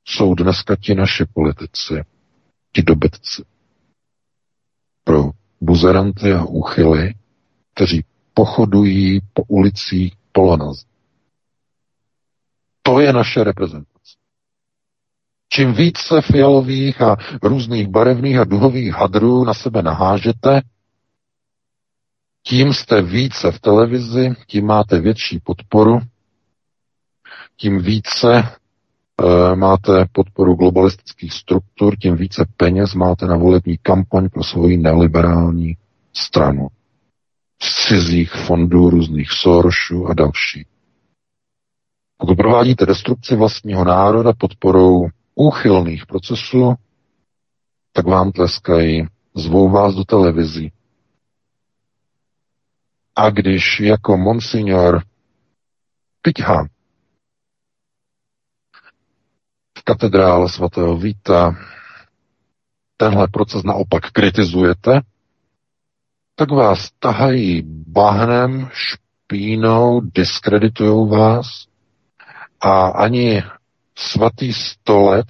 [0.06, 1.94] jsou dneska ti naši politici
[2.72, 3.44] ti dobytci.
[5.04, 7.14] Pro buzeranty a úchyly,
[7.74, 10.86] kteří pochodují po ulicích Polonaz.
[12.82, 13.93] To je naše reprezentace.
[15.56, 20.62] Čím více fialových a různých barevných a duhových hadrů na sebe nahážete,
[22.44, 26.00] tím jste více v televizi, tím máte větší podporu,
[27.58, 28.44] tím více
[29.22, 35.78] Eh, máte podporu globalistických struktur, tím více peněz máte na volební kampaň pro svoji neoliberální
[36.14, 36.68] stranu.
[37.62, 40.66] Z cizích fondů, různých Sorosů a další.
[42.18, 46.74] Pokud provádíte destrukci vlastního národa podporou úchylných procesů,
[47.92, 50.72] tak vám tleskají, zvou vás do televizí.
[53.16, 55.04] A když jako monsignor
[56.22, 56.68] Piťha
[59.84, 61.56] katedrále svatého Víta
[62.98, 65.02] tenhle proces naopak kritizujete,
[66.36, 71.66] tak vás tahají bahnem, špínou, diskreditují vás
[72.62, 73.44] a ani
[73.98, 75.28] svatý stolec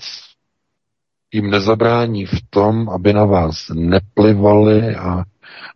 [1.34, 5.23] jim nezabrání v tom, aby na vás neplivali a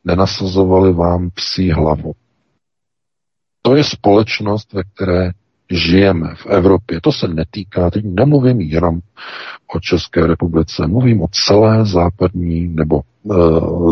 [0.04, 2.14] nenasazovali vám psí hlavu.
[3.62, 5.32] To je společnost, ve které
[5.72, 7.02] žijeme v Evropě.
[7.02, 9.00] To se netýká, teď nemluvím jenom
[9.76, 13.34] o České republice, mluvím o celé západní nebo e,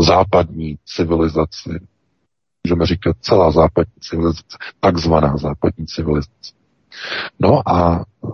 [0.06, 1.70] západní civilizaci.
[2.64, 6.54] Můžeme říkat celá západní civilizace, takzvaná západní civilizace.
[7.40, 8.28] No a e,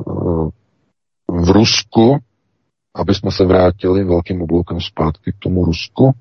[1.28, 2.18] v Rusku,
[2.96, 6.12] aby jsme se vrátili velkým obloukem zpátky k tomu Rusku,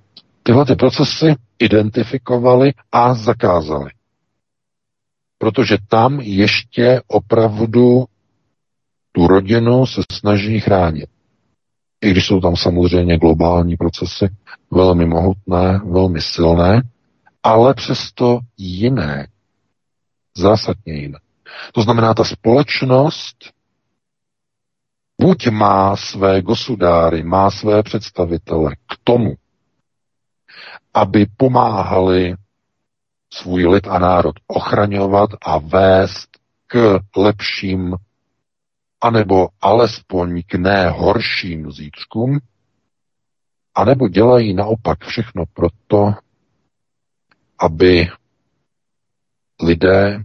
[0.42, 3.90] tyhle ty procesy identifikovali a zakázali
[5.40, 8.05] protože tam ještě opravdu
[9.12, 11.09] tu rodinu se snaží chránit.
[12.00, 14.29] I když jsou tam samozřejmě globální procesy,
[14.70, 16.83] velmi mohutné, velmi silné,
[17.42, 19.26] ale přesto jiné.
[20.37, 21.18] Zásadně jiné.
[21.72, 23.36] To znamená, ta společnost
[25.20, 29.34] buď má své gosudáry, má své představitele k tomu,
[30.94, 32.34] aby pomáhali
[33.32, 36.28] svůj lid a národ ochraňovat a vést
[36.66, 37.96] k lepším,
[39.00, 42.38] anebo alespoň k ne horším zítřkům,
[43.74, 46.14] anebo dělají naopak všechno proto,
[47.58, 48.08] aby
[49.62, 50.24] lidé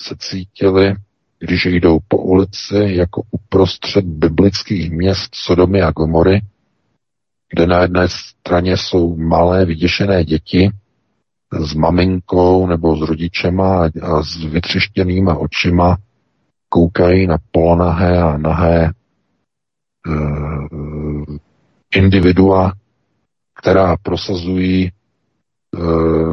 [0.00, 0.94] se cítili,
[1.38, 6.40] když jdou po ulici jako uprostřed biblických měst Sodomy a Gomory,
[7.54, 10.70] kde na jedné straně jsou malé vyděšené děti
[11.60, 15.96] s maminkou nebo s rodičema a s vytřeštěnýma očima
[16.68, 18.92] koukají na polonahé a nahé e,
[21.94, 22.72] individua,
[23.58, 24.90] která prosazují e,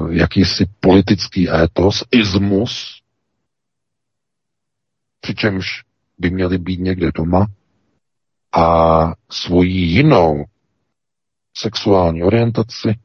[0.09, 3.02] jakýsi politický étos, ismus,
[5.23, 5.65] přičemž
[6.19, 7.47] by měli být někde doma
[8.55, 8.67] a
[9.31, 10.45] svoji jinou
[11.53, 12.95] sexuální orientaci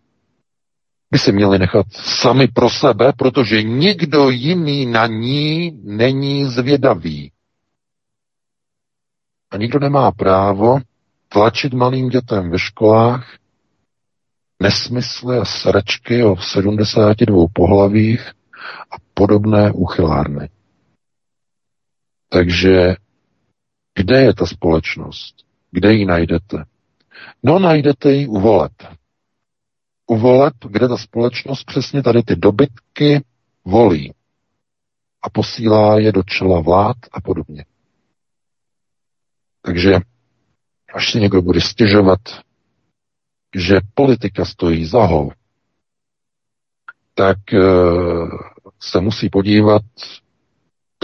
[1.11, 7.33] by si měli nechat sami pro sebe, protože nikdo jiný na ní není zvědavý.
[9.51, 10.79] A nikdo nemá právo
[11.29, 13.37] tlačit malým dětem ve školách
[14.63, 18.33] nesmysly a sračky o 72 pohlavích
[18.91, 20.49] a podobné uchylárny.
[22.29, 22.95] Takže
[23.95, 25.35] kde je ta společnost?
[25.71, 26.65] Kde ji najdete?
[27.43, 28.73] No, najdete ji u voleb.
[30.07, 33.25] U voleb, kde ta společnost přesně tady ty dobytky
[33.65, 34.15] volí
[35.23, 37.65] a posílá je do čela vlád a podobně.
[39.63, 39.95] Takže
[40.95, 42.21] až si někdo bude stěžovat,
[43.55, 45.31] že politika stojí za hol,
[47.15, 47.61] tak e,
[48.81, 49.83] se musí podívat,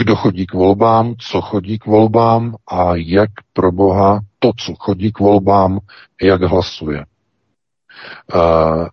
[0.00, 5.12] kdo chodí k volbám, co chodí k volbám a jak pro Boha to, co chodí
[5.12, 5.78] k volbám,
[6.22, 7.06] jak hlasuje.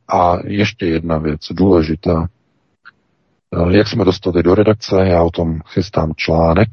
[0.07, 2.27] A ještě jedna věc důležitá.
[3.69, 6.69] Jak jsme dostali do redakce, já o tom chystám článek,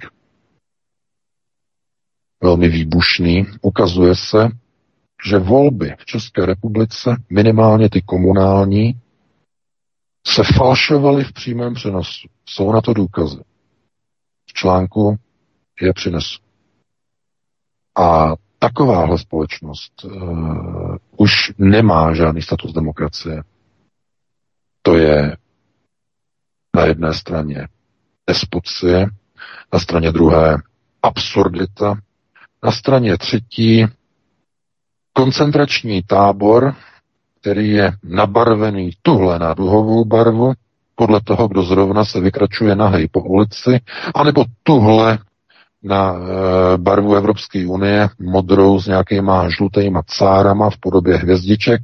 [2.42, 3.46] velmi výbušný.
[3.62, 4.48] Ukazuje se,
[5.28, 9.00] že volby v České republice, minimálně ty komunální,
[10.26, 12.28] se falšovaly v přímém přenosu.
[12.46, 13.40] Jsou na to důkazy.
[14.60, 15.16] Článku
[15.80, 16.38] je přinesu.
[17.96, 23.42] A takováhle společnost uh, už nemá žádný status demokracie.
[24.82, 25.36] To je
[26.76, 27.68] na jedné straně
[28.26, 29.06] despocie,
[29.72, 30.56] na straně druhé
[31.02, 31.94] absurdita,
[32.62, 33.86] na straně třetí
[35.12, 36.74] koncentrační tábor,
[37.40, 40.52] který je nabarvený tuhle na duhovou barvu,
[40.98, 43.80] podle toho, kdo zrovna se vykračuje nahej po ulici,
[44.14, 45.18] anebo tuhle
[45.82, 46.18] na e,
[46.78, 51.80] barvu Evropské unie, modrou s nějakýma žlutýma cárama v podobě hvězdiček,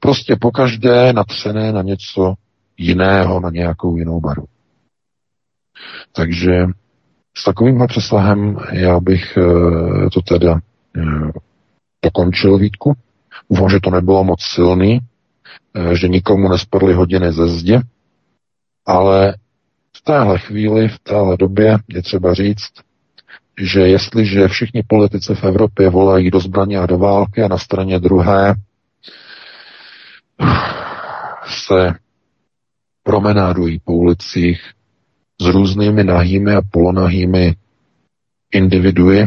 [0.00, 2.34] prostě pokaždé natřené na něco
[2.76, 4.46] jiného, na nějakou jinou barvu.
[6.12, 6.66] Takže
[7.36, 9.40] s takovýmhle přesahem já bych e,
[10.10, 10.52] to teda
[10.96, 11.00] e,
[12.04, 12.92] dokončil Vítku.
[13.48, 15.00] Ufám, že to nebylo moc silný,
[15.92, 17.80] že nikomu nespadly hodiny ze zdi,
[18.86, 19.34] ale
[19.96, 22.70] v téhle chvíli, v téhle době je třeba říct,
[23.60, 27.98] že jestliže všichni politici v Evropě volají do zbraně a do války a na straně
[27.98, 28.54] druhé
[31.46, 31.94] se
[33.02, 34.60] promenádují po ulicích
[35.40, 37.54] s různými nahými a polonahými
[38.52, 39.26] individui,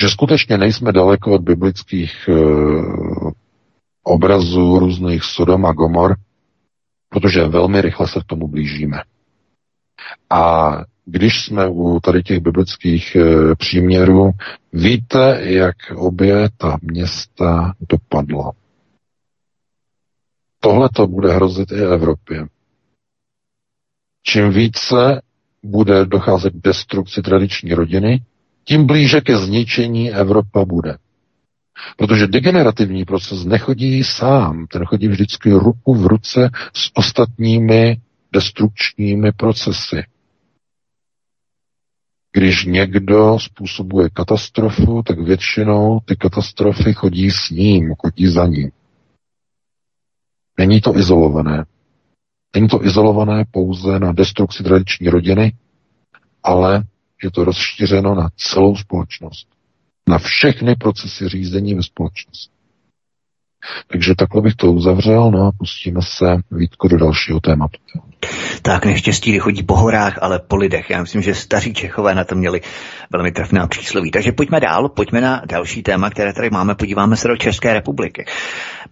[0.00, 2.32] že skutečně nejsme daleko od biblických e,
[4.02, 6.16] obrazů různých Sodom a Gomor,
[7.12, 9.02] protože velmi rychle se k tomu blížíme.
[10.30, 10.70] A
[11.04, 14.30] když jsme u tady těch biblických e, příměrů,
[14.72, 18.52] víte, jak obě ta města dopadla.
[20.60, 22.46] Tohle to bude hrozit i Evropě.
[24.22, 25.22] Čím více
[25.62, 28.24] bude docházet k destrukci tradiční rodiny,
[28.64, 30.96] tím blíže ke zničení Evropa bude.
[31.96, 38.00] Protože degenerativní proces nechodí sám, ten chodí vždycky ruku v ruce s ostatními
[38.32, 40.04] destrukčními procesy.
[42.32, 48.70] Když někdo způsobuje katastrofu, tak většinou ty katastrofy chodí s ním, chodí za ním.
[50.58, 51.64] Není to izolované.
[52.54, 55.52] Není to izolované pouze na destrukci tradiční rodiny,
[56.42, 56.84] ale
[57.22, 59.48] je to rozšířeno na celou společnost.
[60.08, 62.61] Na všechny procesy řízení ve společnosti.
[63.86, 67.78] Takže takhle bych to uzavřel, no a pustíme se Vítko do dalšího tématu.
[68.62, 70.90] Tak neštěstí chodí po horách, ale po lidech.
[70.90, 72.60] Já myslím, že staří Čechové na to měli
[73.10, 74.10] velmi trefná přísloví.
[74.10, 76.74] Takže pojďme dál, pojďme na další téma, které tady máme.
[76.74, 78.24] Podíváme se do České republiky.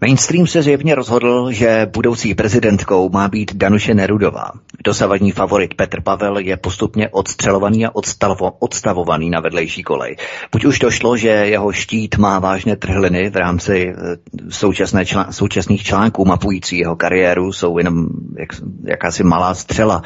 [0.00, 4.50] Mainstream se zjevně rozhodl, že budoucí prezidentkou má být Danuše Nerudová.
[4.84, 10.16] Dosavadní favorit Petr Pavel je postupně odstřelovaný a odstavo, odstavovaný na vedlejší kolej.
[10.52, 14.16] Buď už to šlo, že jeho štít má vážné trhliny v rámci eh,
[14.60, 18.06] současné člán, současných článků mapující jeho kariéru jsou jenom
[18.38, 18.48] jak,
[18.84, 20.02] jakási malá střela,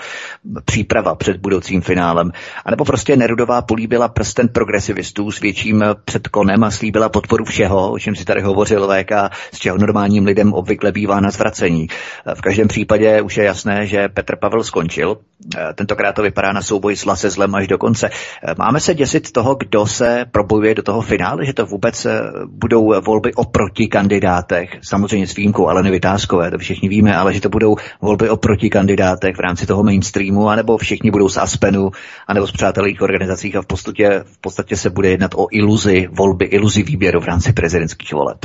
[0.65, 2.33] příprava před budoucím finálem.
[2.65, 7.99] A nebo prostě Nerudová políbila prsten progresivistů s větším předklonem a slíbila podporu všeho, o
[7.99, 9.13] čem si tady hovořil VK,
[9.53, 11.87] z čeho normálním lidem obvykle bývá na zvracení.
[12.35, 15.19] V každém případě už je jasné, že Petr Pavel skončil.
[15.75, 18.11] Tentokrát to vypadá na souboj s se zlem až do konce.
[18.59, 22.07] Máme se děsit toho, kdo se probojuje do toho finále, že to vůbec
[22.47, 23.45] budou volby o
[24.45, 28.37] protikandidátech, samozřejmě s výjimkou ale Vytázkové, to všichni víme, ale že to budou volby o
[28.37, 31.91] protikandidátech v rámci toho mainstreamu, anebo všichni budou z Aspenu,
[32.27, 36.45] anebo z přátelých organizacích a v podstatě, v podstatě se bude jednat o iluzi volby,
[36.45, 38.39] iluzi výběru v rámci prezidentských voleb.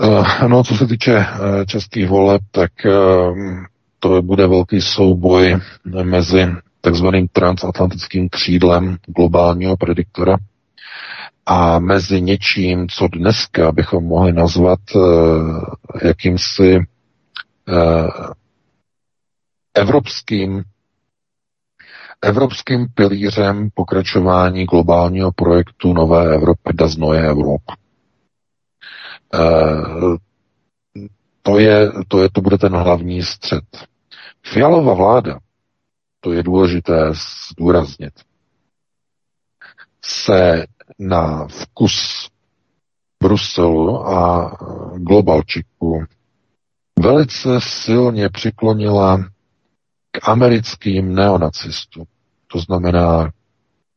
[0.00, 1.24] Uh, no, co se týče uh,
[1.66, 3.36] českých voleb, tak uh,
[3.98, 5.56] to bude velký souboj
[6.02, 6.46] mezi
[6.80, 10.36] takzvaným transatlantickým křídlem globálního prediktora
[11.52, 15.64] a mezi něčím, co dneska bychom mohli nazvat uh,
[16.04, 18.08] jakýmsi uh,
[19.74, 20.62] evropským
[22.22, 27.74] evropským pilířem pokračování globálního projektu Nové Evropy Das Neue Europa.
[29.34, 30.16] Uh,
[31.42, 33.64] to, je, to, je, to bude ten hlavní střed.
[34.46, 35.38] Fialová vláda,
[36.20, 37.12] to je důležité
[37.50, 38.12] zdůraznit,
[40.04, 40.66] se
[40.98, 42.28] na vkus
[43.22, 44.50] Bruselu a
[44.96, 46.04] globalčiku
[47.00, 49.18] velice silně přiklonila
[50.10, 52.04] k americkým neonacistům.
[52.52, 53.30] To znamená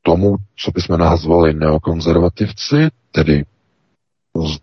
[0.01, 3.45] tomu, co bychom nazvali neokonzervativci, tedy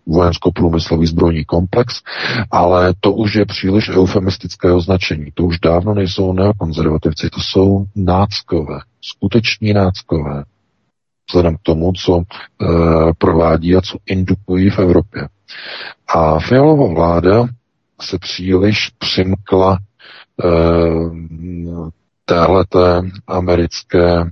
[0.07, 2.03] vojensko-průmyslový zbrojní komplex,
[2.51, 5.26] ale to už je příliš eufemistické označení.
[5.35, 10.45] To už dávno nejsou neokonzervativci, to jsou náckové, skuteční náckové
[11.31, 12.24] vzhledem k tomu, co e,
[13.18, 15.28] provádí a co indukují v Evropě.
[16.09, 17.47] A Fialová vláda
[18.01, 20.49] se příliš přimkla e,
[22.24, 24.28] téhleté americké e,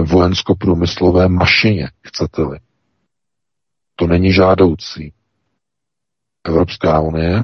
[0.00, 2.58] vojensko-průmyslové mašině, chcete-li.
[3.96, 5.12] To není žádoucí.
[6.44, 7.42] Evropská unie,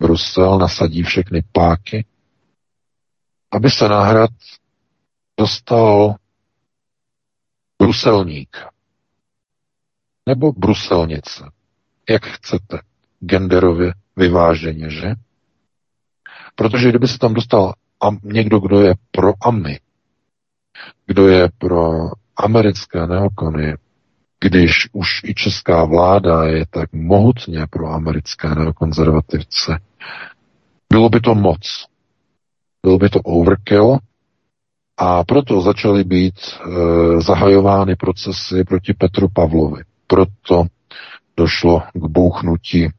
[0.00, 2.04] Brusel nasadí všechny páky,
[3.50, 4.30] aby se náhrad
[5.38, 6.14] dostal
[7.78, 8.56] bruselník
[10.26, 11.50] nebo bruselnice,
[12.08, 12.80] jak chcete,
[13.26, 15.14] genderově vyváženě, že?
[16.54, 17.74] Protože kdyby se tam dostal
[18.22, 19.80] někdo, kdo je pro AMI,
[21.06, 21.92] kdo je pro
[22.36, 23.74] americké neokony,
[24.40, 29.80] když už i česká vláda je tak mohutně pro americké neokonzervativce,
[30.92, 31.86] bylo by to moc.
[32.82, 33.98] Bylo by to overkill
[34.98, 39.82] a proto začaly být e, zahajovány procesy proti Petru Pavlovi.
[40.06, 40.64] Proto
[41.36, 42.90] došlo k bouchnutí e,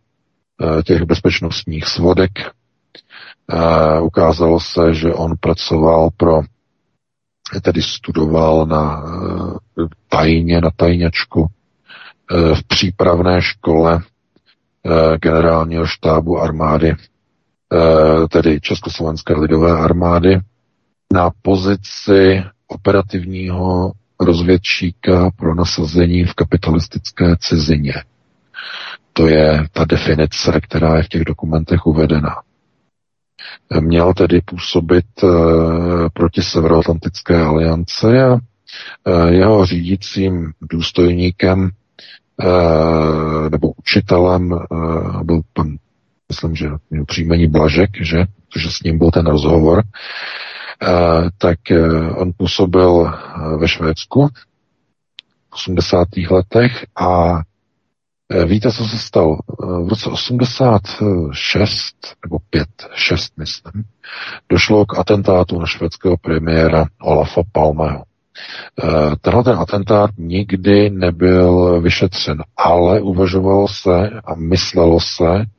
[0.84, 2.32] těch bezpečnostních svodek.
[2.40, 6.42] E, ukázalo se, že on pracoval pro,
[7.62, 16.90] tedy studoval na e, tajně, na tajňačku e, v přípravné škole e, generálního štábu armády,
[16.90, 16.98] e,
[18.28, 20.40] tedy Československé lidové armády,
[21.14, 27.94] na pozici operativního rozvědčíka pro nasazení v kapitalistické cizině.
[29.14, 32.36] To je ta definice, která je v těch dokumentech uvedena.
[33.80, 35.28] Měl tedy působit e,
[36.14, 41.70] proti Severoatlantické alianci a e, jeho řídícím důstojníkem
[42.42, 44.60] e, nebo učitelem
[45.24, 45.76] byl pan,
[46.30, 50.49] myslím, že měl příjmení Blažek, že, protože s ním byl ten rozhovor, Eh,
[51.38, 54.28] tak eh, on působil eh, ve Švédsku
[55.50, 56.08] v 80.
[56.32, 57.40] letech a
[58.46, 59.38] víte, co se stalo?
[59.60, 63.84] V roce 86 nebo 5, 6 myslím,
[64.50, 68.04] došlo k atentátu na švédského premiéra Olafa Palmeho.
[69.22, 75.59] Tenhle ten atentát nikdy nebyl vyšetřen, ale uvažovalo se a myslelo se, Eh,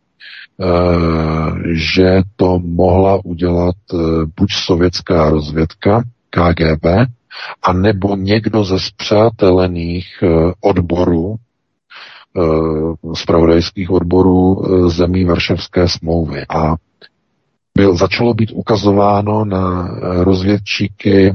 [1.73, 3.97] že to mohla udělat eh,
[4.37, 6.87] buď sovětská rozvědka, KGB,
[7.63, 11.37] a nebo někdo ze zpřátelených eh, odborů,
[13.15, 16.43] spravodajských odborů zemí Varšavské smlouvy.
[16.49, 16.75] A
[17.75, 21.35] byl, začalo být ukazováno na rozvědčíky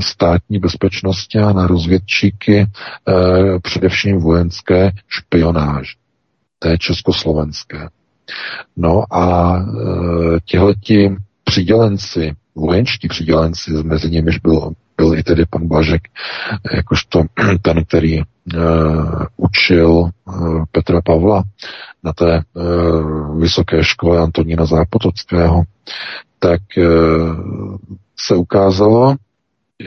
[0.00, 2.66] státní bezpečnosti a na rozvědčíky
[3.62, 5.92] především vojenské špionáže
[6.62, 7.88] té československé.
[8.76, 9.64] No a e,
[10.44, 16.02] tihleti přidělenci, vojenští přidělenci, mezi nimiž byl, byl i tedy pan Blažek,
[16.74, 17.22] jakožto
[17.62, 21.42] ten, který uh, učil uh, Petra Pavla
[22.04, 25.62] na té uh, vysoké škole Antonína Zápotockého,
[26.38, 27.76] tak uh,
[28.18, 29.16] se ukázalo,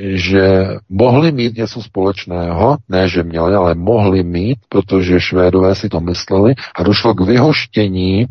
[0.02, 6.00] že mohli mít něco společného, ne, že měli, ale mohli mít, protože Švédové si to
[6.00, 8.26] mysleli a došlo k vyhoštění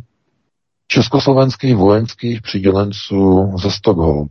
[0.88, 4.28] československých vojenských přidělenců ze Stockholm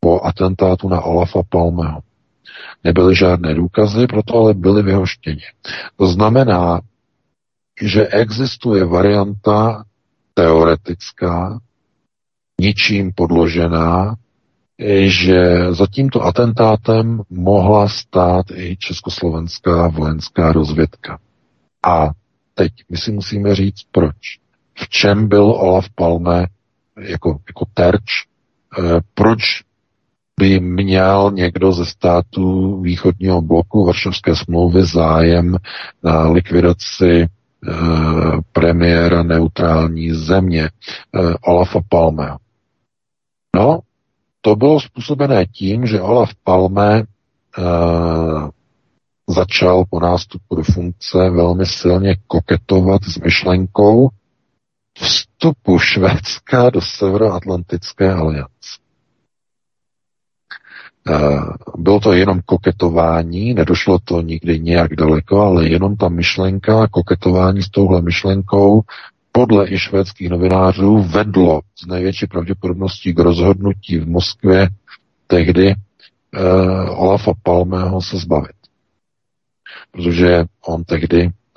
[0.00, 2.00] po atentátu na Olafa Palmeho.
[2.84, 5.42] Nebyly žádné důkazy, proto ale byly vyhoštěni.
[5.96, 6.80] To znamená,
[7.82, 9.84] že existuje varianta
[10.34, 11.58] teoretická,
[12.60, 14.14] ničím podložená,
[15.06, 21.18] že za tímto atentátem mohla stát i československá vojenská rozvědka.
[21.86, 22.10] A
[22.54, 24.16] teď my si musíme říct, proč.
[24.74, 26.46] V čem byl Olaf Palme
[26.98, 28.02] jako, jako terč,
[28.78, 29.40] e, proč
[30.40, 35.56] by měl někdo ze států východního bloku Varšavské smlouvy zájem
[36.02, 37.28] na likvidaci e,
[38.52, 40.70] premiéra neutrální země e,
[41.40, 42.38] Olafa Palmeho.
[43.56, 43.80] No,
[44.40, 47.04] to bylo způsobené tím, že Olaf Palme e,
[49.28, 54.08] začal po nástupu do funkce velmi silně koketovat s myšlenkou
[54.98, 58.78] vstupu Švédska do Severoatlantické aliance.
[61.10, 61.40] Eh,
[61.78, 67.70] bylo to jenom koketování, nedošlo to nikdy nějak daleko, ale jenom ta myšlenka, koketování s
[67.70, 68.82] touhle myšlenkou
[69.38, 74.68] podle i švédských novinářů vedlo z největší pravděpodobností k rozhodnutí v Moskvě
[75.26, 78.56] tehdy uh, Olafa Palmého se zbavit.
[79.92, 81.47] Protože on tehdy Eh,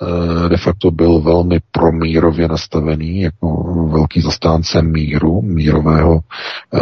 [0.48, 3.48] de facto byl velmi promírově nastavený jako
[3.92, 6.80] velký zastánce míru, mírového e,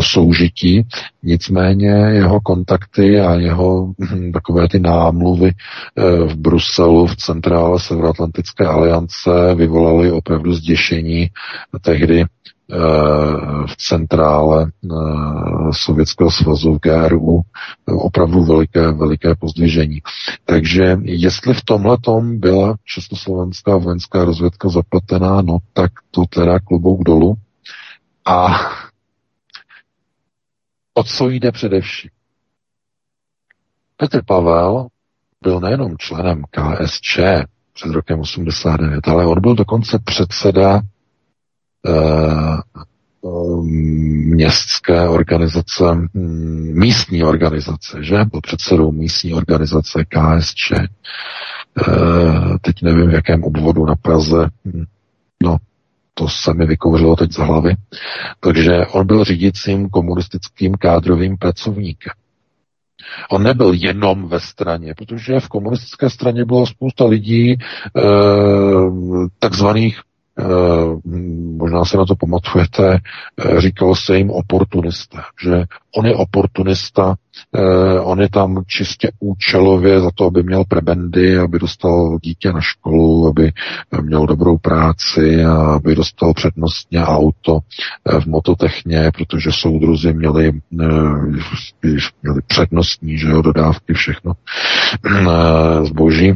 [0.00, 0.86] soužití.
[1.22, 5.54] Nicméně jeho kontakty a jeho hm, takové ty námluvy e,
[6.26, 11.28] v Bruselu, v centrále Severoatlantické aliance vyvolaly opravdu zděšení
[11.80, 12.24] tehdy
[13.66, 14.94] v centrále eh,
[15.72, 17.40] Sovětského svazu v GRU
[17.86, 20.02] opravdu veliké, veliké pozdvižení.
[20.44, 27.04] Takže jestli v tomhle tom byla československá vojenská rozvědka zapletená, no tak to teda klobouk
[27.04, 27.34] dolů.
[28.24, 28.46] A
[30.94, 32.10] o co jde především?
[33.96, 34.86] Petr Pavel
[35.42, 37.18] byl nejenom členem KSČ
[37.74, 40.80] před rokem 89, ale on byl dokonce předseda
[44.38, 48.16] městské organizace, hm, místní organizace, že?
[48.24, 50.72] Byl předsedou místní organizace KSČ.
[50.72, 50.84] Eh,
[52.60, 54.48] teď nevím, v jakém obvodu na Praze.
[54.64, 54.84] Hm,
[55.42, 55.56] no,
[56.14, 57.74] to se mi vykouřilo teď z hlavy.
[58.40, 62.12] Takže on byl řídícím komunistickým kádrovým pracovníkem.
[63.30, 67.56] On nebyl jenom ve straně, protože v komunistické straně bylo spousta lidí, e,
[69.38, 70.07] takzvaných Eh,
[71.56, 72.98] možná se na to pamatujete,
[73.38, 75.64] eh, říkalo se jim oportunista, že
[75.96, 77.14] on je oportunista,
[77.54, 82.60] eh, on je tam čistě účelově za to, aby měl prebendy, aby dostal dítě na
[82.60, 83.52] školu, aby
[84.00, 87.58] měl dobrou práci a aby dostal přednostně auto
[88.20, 94.32] v mototechně, protože soudruzi měli, měli přednostní že jo, dodávky, všechno
[95.84, 96.34] zboží,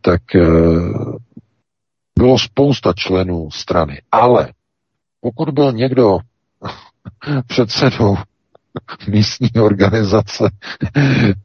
[0.00, 0.22] tak
[2.18, 4.52] bylo spousta členů strany, ale
[5.20, 6.18] pokud byl někdo
[7.46, 8.16] předsedou
[9.08, 10.50] místní organizace,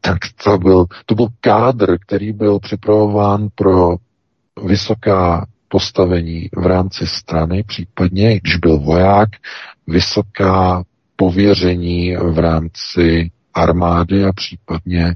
[0.01, 3.95] tak to byl, to byl kádr, který byl připravován pro
[4.65, 9.29] vysoká postavení v rámci strany, případně, když byl voják,
[9.87, 10.83] vysoká
[11.15, 15.15] pověření v rámci armády a případně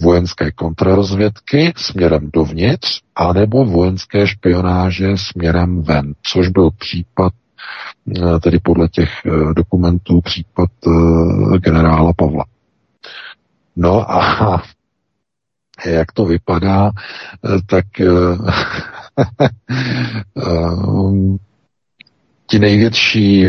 [0.00, 7.32] vojenské kontrarozvědky směrem dovnitř, anebo vojenské špionáže směrem ven, což byl případ,
[8.16, 10.90] eh, tedy podle těch eh, dokumentů, případ eh,
[11.58, 12.44] generála Pavla.
[13.76, 14.62] No a
[15.86, 16.90] jak to vypadá,
[17.66, 17.84] tak
[22.46, 23.46] ti největší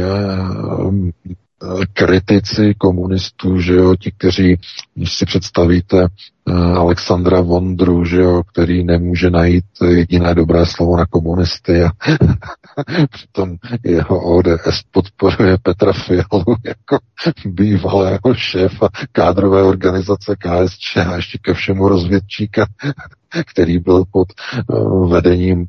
[1.93, 4.57] kritici komunistů, že jo, ti, kteří,
[4.95, 11.05] když si představíte eh, Alexandra Vondru, že jo, který nemůže najít jediné dobré slovo na
[11.05, 11.89] komunisty a
[13.09, 16.97] přitom jeho ODS podporuje Petra Fialu jako
[17.45, 22.65] bývalého šéfa kádrové organizace KSČ a ještě ke všemu rozvědčíka,
[23.51, 24.27] který byl pod
[24.69, 25.65] uh, vedením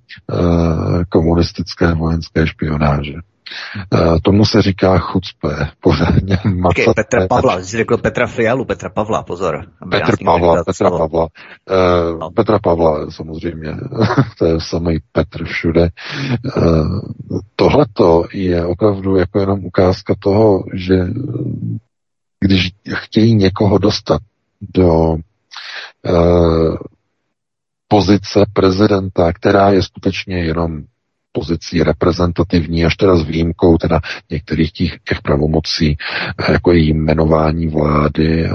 [1.08, 3.12] komunistické vojenské špionáže.
[3.92, 5.48] Uh, tomu se říká chucpe,
[5.80, 9.66] pořádně Okay, Petra Pavla, jsi řekl Petra Fialu, Petra Pavla, pozor.
[9.90, 11.22] Petr Pavla, Petra Pavla.
[11.22, 12.30] Uh, no.
[12.30, 13.76] Petra Pavla, samozřejmě,
[14.38, 15.88] to je samý Petr všude.
[16.56, 17.00] Uh,
[17.56, 20.94] tohleto je opravdu jako jenom ukázka toho, že
[22.40, 24.20] když chtějí někoho dostat
[24.60, 26.76] do uh,
[27.88, 30.82] pozice prezidenta, která je skutečně jenom
[31.38, 35.96] pozicí reprezentativní, až teda s výjimkou teda některých těch, těch pravomocí,
[36.48, 38.50] eh, jako je jmenování vlády,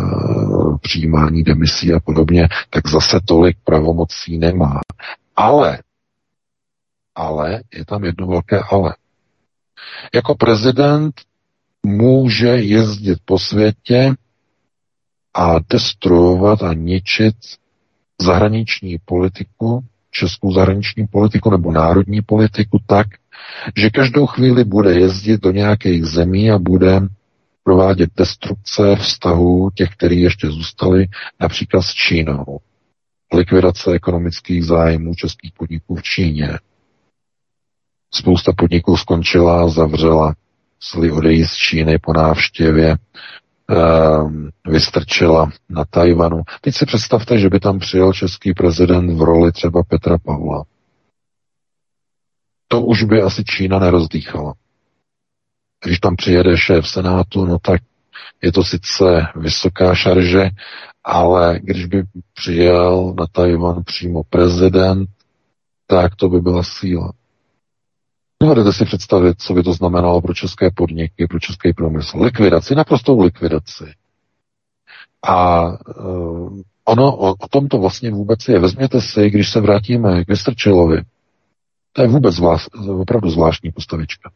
[0.82, 4.80] přijímání demisí a podobně, tak zase tolik pravomocí nemá.
[5.36, 5.80] Ale,
[7.16, 8.96] ale, je tam jedno velké ale.
[10.14, 11.16] Jako prezident
[11.86, 14.16] může jezdit po světě
[15.34, 17.36] a destruovat a ničit
[18.22, 19.84] zahraniční politiku
[20.14, 23.08] českou zahraniční politiku nebo národní politiku tak,
[23.78, 27.02] že každou chvíli bude jezdit do nějakých zemí a bude
[27.64, 31.08] provádět destrukce vztahů těch, kteří ještě zůstali,
[31.40, 32.60] například s Čínou.
[33.34, 36.60] Likvidace ekonomických zájmů českých podniků v Číně.
[38.14, 40.36] Spousta podniků skončila, zavřela,
[40.82, 42.98] museli odejít z Číny po návštěvě
[44.68, 46.42] vystrčila na Tajvanu.
[46.62, 50.64] Teď si představte, že by tam přijel český prezident v roli třeba Petra Pavla.
[52.68, 54.54] To už by asi Čína nerozdýchala.
[55.84, 57.82] Když tam přijede šéf Senátu, no tak
[58.42, 60.50] je to sice vysoká šarže,
[61.04, 62.04] ale když by
[62.34, 65.10] přijel na Tajvan přímo prezident,
[65.88, 67.12] tak to by byla síla.
[68.42, 72.18] Dovedete si představit, co by to znamenalo pro české podniky, pro český průmysl.
[72.24, 73.94] Likvidaci, naprostou likvidaci.
[75.28, 78.60] A uh, ono o, o tom to vlastně vůbec je.
[78.60, 81.02] Vezměte si, když se vrátíme k Vystrčilovi,
[81.94, 82.68] to je vůbec zvláš,
[83.00, 84.32] opravdu zvláštní postavička.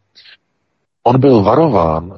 [1.04, 2.18] On byl varován,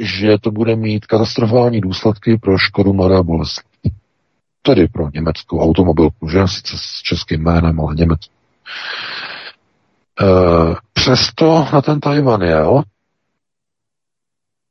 [0.00, 3.66] že to bude mít katastrofální důsledky pro Škodu Mladá Boleslav.
[4.62, 6.48] Tedy pro německou automobilku, že?
[6.48, 8.34] Sice s českým jménem, ale německou.
[10.22, 12.82] Eh, přesto na ten Tajvan jel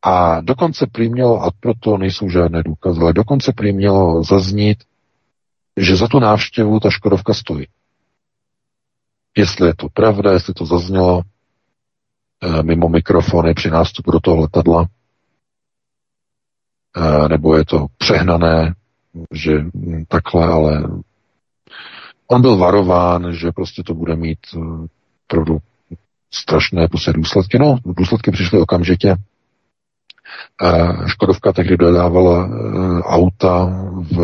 [0.01, 4.83] a dokonce prý mělo, a proto nejsou žádné důkazy, ale dokonce prý mělo zaznít,
[5.77, 7.67] že za tu návštěvu ta Škodovka stojí.
[9.37, 11.21] Jestli je to pravda, jestli to zaznělo
[12.41, 14.85] e, mimo mikrofony při nástupu do toho letadla,
[16.95, 18.73] e, nebo je to přehnané,
[19.33, 19.51] že
[20.07, 20.83] takhle, ale
[22.27, 24.39] on byl varován, že prostě to bude mít
[25.29, 25.57] opravdu
[26.33, 27.59] strašné prostě důsledky.
[27.59, 29.15] No, důsledky přišly okamžitě.
[31.07, 32.49] Škodovka tehdy dodávala e,
[33.01, 33.65] auta
[34.11, 34.17] v,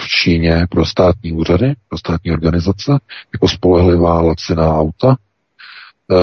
[0.00, 2.98] v Číně pro státní úřady, pro státní organizace,
[3.32, 5.16] jako spolehlivá laciná auta.
[5.16, 6.16] E,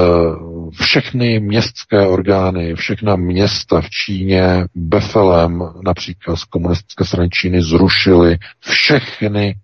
[0.84, 9.56] všechny městské orgány, všechna města v Číně befelem například z komunistické strany Číny zrušily všechny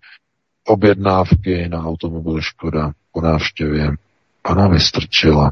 [0.68, 3.92] objednávky na automobil Škoda po návštěvě
[4.48, 5.52] ona vystrčila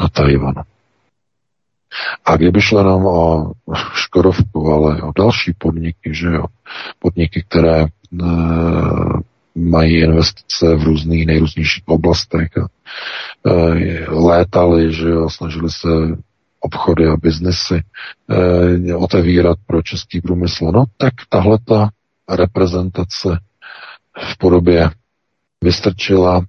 [0.00, 0.62] na Tajvanu.
[2.24, 3.52] A kdyby šlo nám o
[3.94, 6.44] Škodovku, ale o další podniky, že jo,
[6.98, 7.88] podniky, které e,
[9.54, 12.64] mají investice v různých nejrůznějších oblastech e,
[14.10, 15.88] létali, že jo, snažili se
[16.60, 17.82] obchody a biznesy
[18.88, 20.64] e, otevírat pro český průmysl.
[20.64, 21.88] No tak tahle ta
[22.28, 23.38] reprezentace
[24.32, 24.90] v podobě
[25.62, 26.42] vystrčila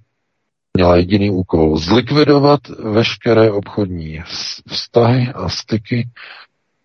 [0.78, 4.20] měla jediný úkol zlikvidovat veškeré obchodní
[4.66, 6.08] vztahy a styky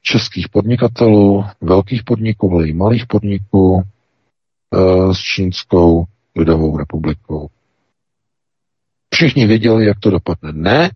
[0.01, 3.87] českých podnikatelů, velkých podniků, ale i malých podniků e,
[5.13, 7.49] s Čínskou lidovou republikou.
[9.13, 10.51] Všichni věděli, jak to dopadne.
[10.53, 10.91] Ne,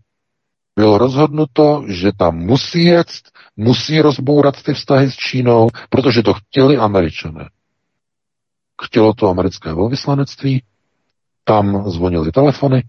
[0.76, 3.08] bylo rozhodnuto, že tam musí jet,
[3.58, 7.50] musí rozbourat ty vztahy s Čínou, protože to chtěli američané.
[8.84, 10.64] Chtělo to americké velvyslanectví,
[11.48, 12.84] tam zvonily telefony,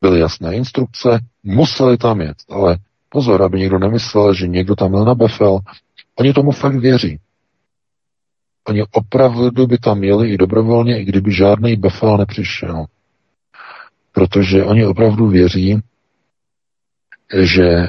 [0.00, 2.36] byly jasné instrukce, museli tam jet.
[2.50, 2.78] Ale
[3.08, 5.58] pozor, aby někdo nemyslel, že někdo tam byl na Befel.
[6.16, 7.20] Oni tomu fakt věří.
[8.68, 12.86] Oni opravdu by tam jeli i dobrovolně, i kdyby žádný Befel nepřišel.
[14.12, 15.80] Protože oni opravdu věří,
[17.42, 17.86] že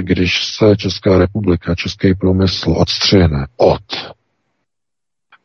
[0.00, 4.14] když se Česká republika, Český průmysl odstřihne od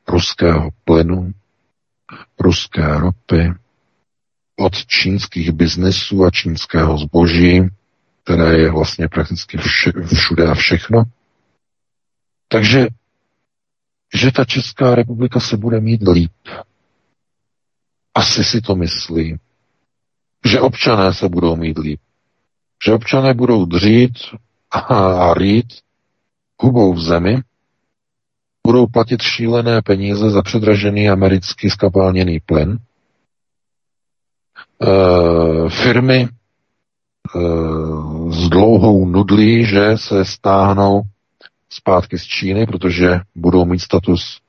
[0.07, 1.32] ruského plynu,
[2.39, 3.53] ruské ropy,
[4.55, 7.61] od čínských biznesů a čínského zboží,
[8.23, 9.57] které je vlastně prakticky
[10.13, 11.03] všude a všechno.
[12.47, 12.87] Takže,
[14.13, 16.31] že ta Česká republika se bude mít líp.
[18.13, 19.39] Asi si to myslí.
[20.45, 21.99] Že občané se budou mít líp.
[22.85, 24.13] že občané budou dřít
[24.71, 25.65] a rýt
[26.61, 27.41] hubou v zemi,
[28.67, 32.77] budou platit šílené peníze za předražený americký skapalněný plyn.
[34.82, 36.30] E, firmy e,
[38.32, 41.01] s dlouhou nudlí, že se stáhnou
[41.69, 44.39] zpátky z Číny, protože budou mít status,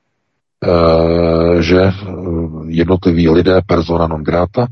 [0.63, 1.91] e, že
[2.67, 4.67] jednotliví lidé persona non grata,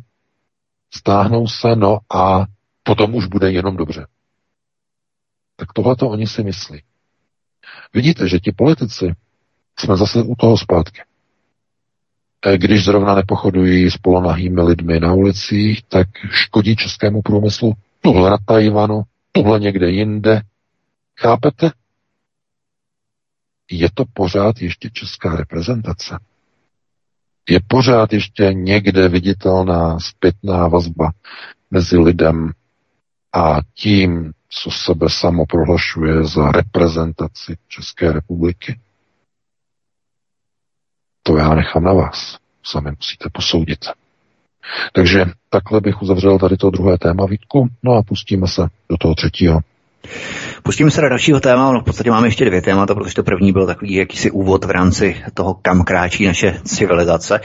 [0.93, 2.45] stáhnou se, no a
[2.84, 4.08] potom už bude jenom dobře.
[5.56, 6.82] Tak tohle to oni si myslí.
[7.93, 9.16] Vidíte, že ti politici
[9.80, 11.01] jsme zase u toho zpátky.
[12.46, 18.38] E, když zrovna nepochodují s polonahými lidmi na ulicích, tak škodí českému průmyslu tuhle na
[18.46, 20.41] Tajvanu, tuhle někde jinde.
[21.20, 21.72] Chápete?
[23.72, 26.20] Je to pořád ještě česká reprezentace.
[27.50, 31.12] Je pořád ještě někde viditelná zpětná vazba
[31.72, 32.52] mezi lidem
[33.34, 38.80] a tím, co sebe samo prohlašuje za reprezentaci České republiky.
[41.28, 42.38] To já nechám na vás.
[42.63, 43.80] Sami musíte posoudit.
[44.93, 47.67] Takže takhle bych uzavřel tady to druhé téma, Vítku.
[47.84, 49.59] No a pustíme se do toho třetího.
[50.63, 53.51] Pustíme se do dalšího téma, no v podstatě máme ještě dvě témata, protože to první
[53.51, 57.39] byl takový jakýsi úvod v rámci toho, kam kráčí naše civilizace.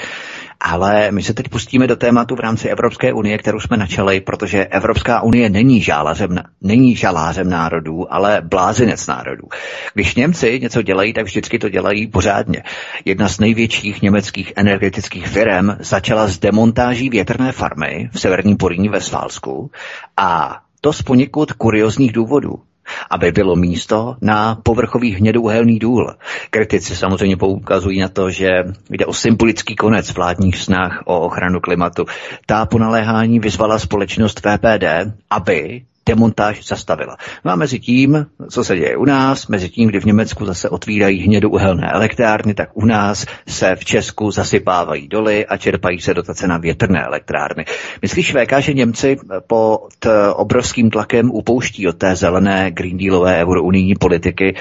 [0.61, 4.65] Ale my se teď pustíme do tématu v rámci Evropské unie, kterou jsme načali, protože
[4.65, 9.49] Evropská unie není, žálařem, není žalářem národů, ale blázinec národů.
[9.95, 12.63] Když Němci něco dělají, tak vždycky to dělají pořádně.
[13.05, 19.01] Jedna z největších německých energetických firm začala s demontáží větrné farmy v severním Poríní ve
[19.01, 19.71] Sválsku
[20.17, 22.63] a to z poněkud kuriozních důvodů
[23.11, 26.15] aby bylo místo na povrchový hnědouhelný důl.
[26.51, 28.49] Kritici samozřejmě poukazují na to, že
[28.91, 32.05] jde o symbolický konec vládních snah o ochranu klimatu.
[32.47, 34.85] Ta ponaléhání vyzvala společnost VPD,
[35.31, 37.17] aby demontáž zastavila.
[37.45, 40.69] No a mezi tím, co se děje u nás, mezi tím, kdy v Německu zase
[40.69, 46.47] otvírají hnědouhelné elektrárny, tak u nás se v Česku zasypávají doly a čerpají se dotace
[46.47, 47.65] na větrné elektrárny.
[48.03, 54.55] Myslíš, VK, že Němci pod obrovským tlakem upouští od té zelené Green Dealové eurounijní politiky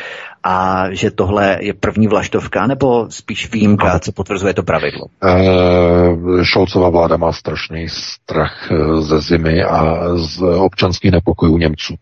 [0.43, 5.05] a že tohle je první vlaštovka, nebo spíš výjimka, co potvrzuje to pravidlo?
[5.23, 11.95] Uh, Šolcová vláda má strašný strach eh, ze zimy a z občanských nepokojů Němců.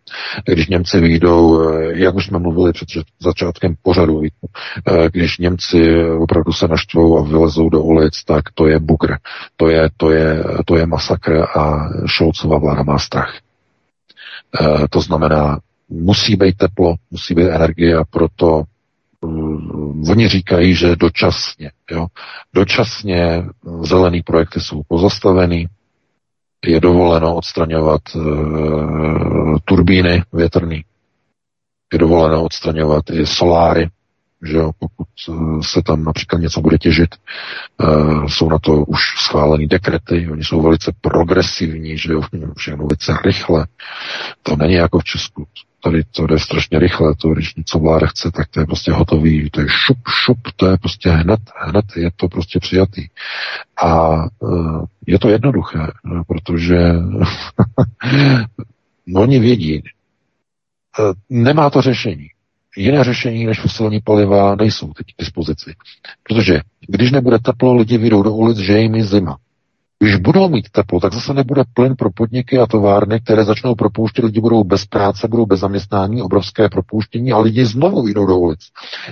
[0.46, 2.88] Když Němci vyjdou, eh, jak už jsme mluvili před
[3.20, 4.22] začátkem pořadu,
[5.12, 9.16] když Němci opravdu se naštvou a vylezou do ulic, tak to je bugr.
[9.56, 13.34] To je, to je, to je masakr a Šolcová vláda má strach.
[14.90, 15.60] To znamená,
[15.90, 18.64] musí být teplo, musí být energie a proto
[19.22, 21.72] uh, oni říkají, že dočasně.
[21.92, 22.08] Jo?
[22.54, 23.44] Dočasně
[23.82, 25.70] zelený projekty jsou pozastaveny,
[26.66, 30.84] je dovoleno odstraňovat uh, turbíny větrný,
[31.94, 33.90] je dovoleno odstraňovat i soláry,
[34.44, 37.16] že jo, pokud uh, se tam například něco bude těžit,
[37.78, 42.22] uh, jsou na to už schválený dekrety, oni jsou velice progresivní, že jo,
[42.58, 43.68] všechno velice rychle.
[44.44, 45.48] To není jako v Česku
[45.84, 49.50] tady to jde strašně rychle, to když něco vláda chce, tak to je prostě hotový,
[49.50, 53.08] to je šup, šup, to je prostě hned, hned je to prostě přijatý.
[53.78, 57.26] A uh, je to jednoduché, no, protože no,
[59.22, 59.84] oni vědí,
[61.00, 62.28] uh, nemá to řešení.
[62.78, 65.76] Jiné řešení než fosilní paliva nejsou teď k dispozici.
[66.24, 69.38] Protože když nebude teplo, lidi vyjdou do ulic, že jim je zima.
[70.00, 74.26] Když budou mít teplo, tak zase nebude plyn pro podniky a továrny, které začnou propouštět,
[74.26, 78.60] lidi budou bez práce, budou bez zaměstnání, obrovské propouštění a lidi znovu jdou do ulic.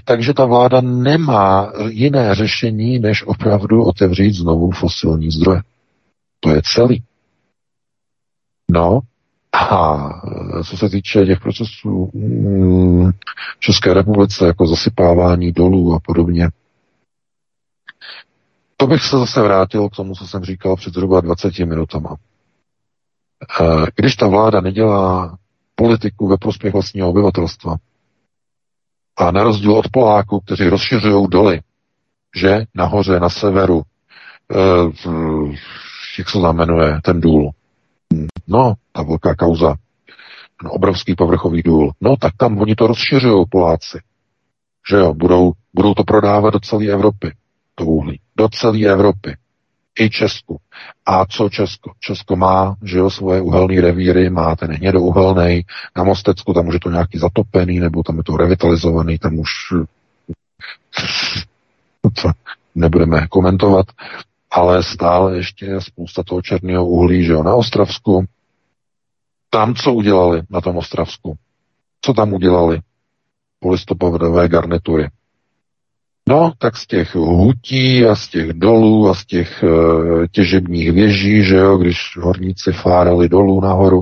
[0.03, 5.61] Takže ta vláda nemá jiné řešení, než opravdu otevřít znovu fosilní zdroje.
[6.39, 7.03] To je celý.
[8.71, 8.99] No,
[9.53, 10.09] a
[10.63, 13.11] co se týče těch procesů mm,
[13.59, 16.49] České republice, jako zasypávání dolů a podobně,
[18.77, 22.15] to bych se zase vrátil k tomu, co jsem říkal před zhruba 20 minutama.
[23.61, 25.37] Eh, když ta vláda nedělá
[25.75, 27.75] politiku ve prospěch vlastního obyvatelstva
[29.17, 31.61] a na rozdíl od Poláků, kteří rozšiřují doly,
[32.35, 32.65] že?
[32.75, 33.81] Nahoře, na severu,
[34.51, 35.09] eh,
[36.19, 37.51] jak se znamenuje ten důl,
[38.47, 39.75] no, ta velká kauza,
[40.61, 43.99] ten obrovský povrchový důl, no, tak tam oni to rozšiřují Poláci,
[44.89, 47.33] že jo, budou, budou to prodávat do celé Evropy
[47.75, 48.19] to uhlí.
[48.37, 49.37] Do celé Evropy.
[49.99, 50.59] I Česku.
[51.05, 51.91] A co Česko?
[51.99, 55.65] Česko má, že jo, svoje uhelné revíry, má ten hnědouhelný,
[55.95, 59.49] na Mostecku tam už je to nějaký zatopený, nebo tam je to revitalizovaný, tam už
[62.21, 62.31] to
[62.75, 63.85] nebudeme komentovat,
[64.51, 68.25] ale stále ještě je spousta toho černého uhlí, že jo, na Ostravsku,
[69.49, 71.35] Tam co udělali na tom Ostravsku?
[72.01, 72.79] Co tam udělali?
[73.59, 75.07] Polistopadové garnitury.
[76.29, 79.67] No, tak z těch hutí a z těch dolů a z těch e,
[80.27, 84.01] těžebních věží, že jo, když horníci fárali dolů nahoru,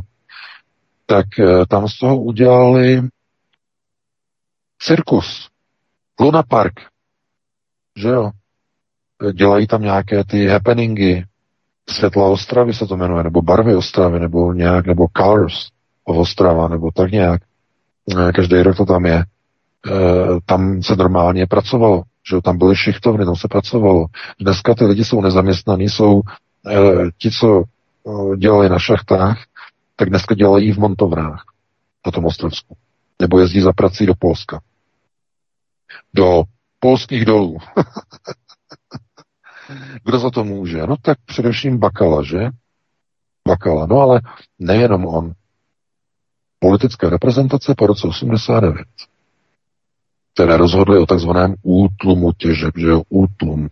[1.06, 3.02] tak e, tam z toho udělali
[4.80, 5.50] cirkus,
[6.20, 6.74] Luna Park,
[7.98, 8.32] že jo.
[9.34, 11.26] Dělají tam nějaké ty happeningy,
[11.90, 15.70] Světla Ostravy se to jmenuje, nebo Barvy Ostravy, nebo nějak, nebo Colors
[16.04, 17.42] of Ostrava, nebo tak nějak.
[18.30, 19.24] E, každý rok to tam je.
[19.88, 19.92] E,
[20.46, 24.06] tam se normálně pracovalo, že tam byly šichtovny, tam se pracovalo.
[24.40, 26.78] Dneska ty lidi jsou nezaměstnaní, jsou e,
[27.18, 27.64] ti, co
[28.38, 29.38] dělali na šachtách,
[29.96, 31.44] tak dneska dělají v montovnách
[32.06, 32.76] na tom Ostrovsku.
[33.20, 34.62] Nebo jezdí za prací do Polska.
[36.14, 36.44] Do
[36.80, 37.58] polských dolů.
[40.04, 40.88] Kdo za to může?
[40.88, 42.50] No tak především Bakala, že?
[43.48, 43.86] Bakala.
[43.86, 44.22] No ale
[44.60, 45.34] nejenom on.
[46.60, 48.88] Politická reprezentace po roce 89,
[50.34, 53.70] které rozhodly o takzvaném útlumu těžeb, že jo, útlum.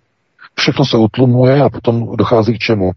[0.55, 2.91] Všechno se utlumuje a potom dochází k čemu?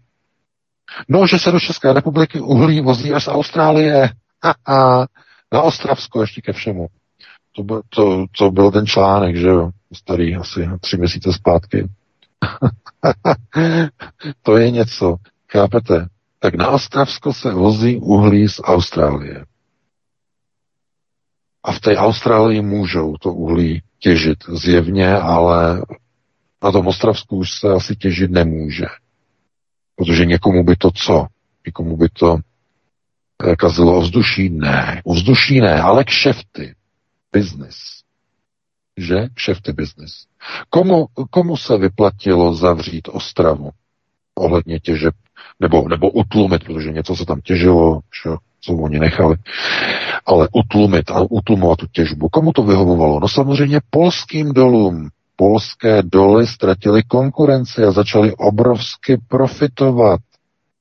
[1.09, 4.09] No, že se do České republiky uhlí vozí až z Austrálie.
[5.53, 6.87] Na Ostravsko ještě ke všemu.
[7.55, 11.87] To, byl, to, to byl ten článek, že jo, starý asi tři měsíce zpátky.
[14.43, 15.15] to je něco,
[15.51, 16.07] chápete?
[16.39, 19.45] Tak na Ostravsko se vozí uhlí z Austrálie.
[21.65, 25.81] A v té Austrálii můžou to uhlí těžit zjevně, ale
[26.63, 28.85] na tom Ostravsku už se asi těžit nemůže.
[29.95, 31.27] Protože někomu by to co?
[31.65, 32.37] Někomu by to
[33.43, 34.49] eh, kazilo ovzduší?
[34.49, 35.01] Ne.
[35.05, 36.75] Ovzduší ne, ale kšefty.
[37.33, 37.77] Business.
[38.97, 39.27] Že?
[39.33, 40.25] Kšefty business.
[40.69, 43.71] Komu, komu se vyplatilo zavřít Ostravu
[44.35, 45.15] ohledně těžeb,
[45.59, 48.29] nebo, nebo utlumit, protože něco se tam těžilo, že,
[48.65, 49.35] co oni nechali,
[50.25, 52.29] ale utlumit a utlumovat tu těžbu.
[52.29, 53.19] Komu to vyhovovalo?
[53.19, 55.09] No samozřejmě polským dolům.
[55.35, 60.19] Polské doly ztratily konkurenci a začaly obrovsky profitovat.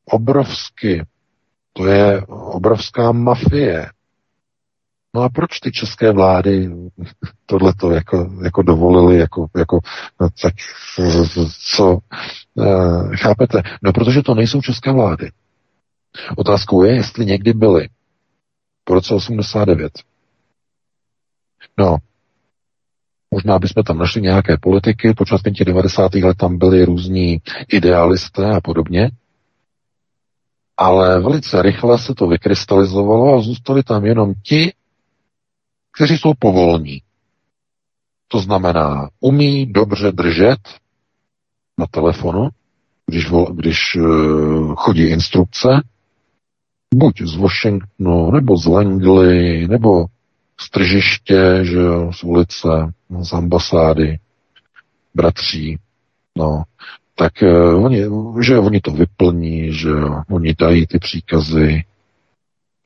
[0.05, 1.05] Obrovsky.
[1.73, 3.87] To je obrovská mafie.
[5.15, 6.71] No a proč ty české vlády
[7.47, 9.81] tohleto jako, jako dovolili, jako, jako
[10.21, 10.55] no, tak
[11.77, 11.99] co,
[12.55, 13.63] uh, chápete?
[13.83, 15.31] No protože to nejsou české vlády.
[16.37, 17.89] Otázkou je, jestli někdy byly.
[18.85, 19.93] Po roce 89.
[21.79, 21.97] No,
[23.31, 26.15] možná bychom tam našli nějaké politiky, počátkem těch 90.
[26.15, 29.11] let tam byli různí idealisté a podobně,
[30.77, 34.73] ale velice rychle se to vykrystalizovalo a zůstali tam jenom ti,
[35.93, 37.03] kteří jsou povolní.
[38.29, 40.59] To znamená, umí dobře držet
[41.79, 42.49] na telefonu,
[43.07, 45.69] když, když uh, chodí instrukce,
[46.95, 50.07] buď z Washingtonu, nebo z Langley, nebo
[50.61, 54.19] z tržiště, že jo, z ulice, z ambasády,
[55.15, 55.79] bratří,
[56.37, 56.63] no,
[57.15, 58.05] tak uh, oni,
[58.41, 61.85] že oni to vyplní, že jo, oni dají ty příkazy,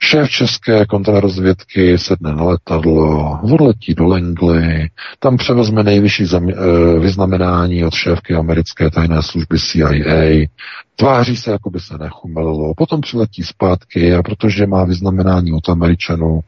[0.03, 7.85] Šéf české kontrarozvědky sedne na letadlo, odletí do Langley, tam převezme nejvyšší zami- eh, vyznamenání
[7.85, 10.49] od šéfky americké tajné služby CIA,
[10.97, 16.41] tváří se, jako by se nechumelilo, potom přiletí zpátky a protože má vyznamenání od Američanů,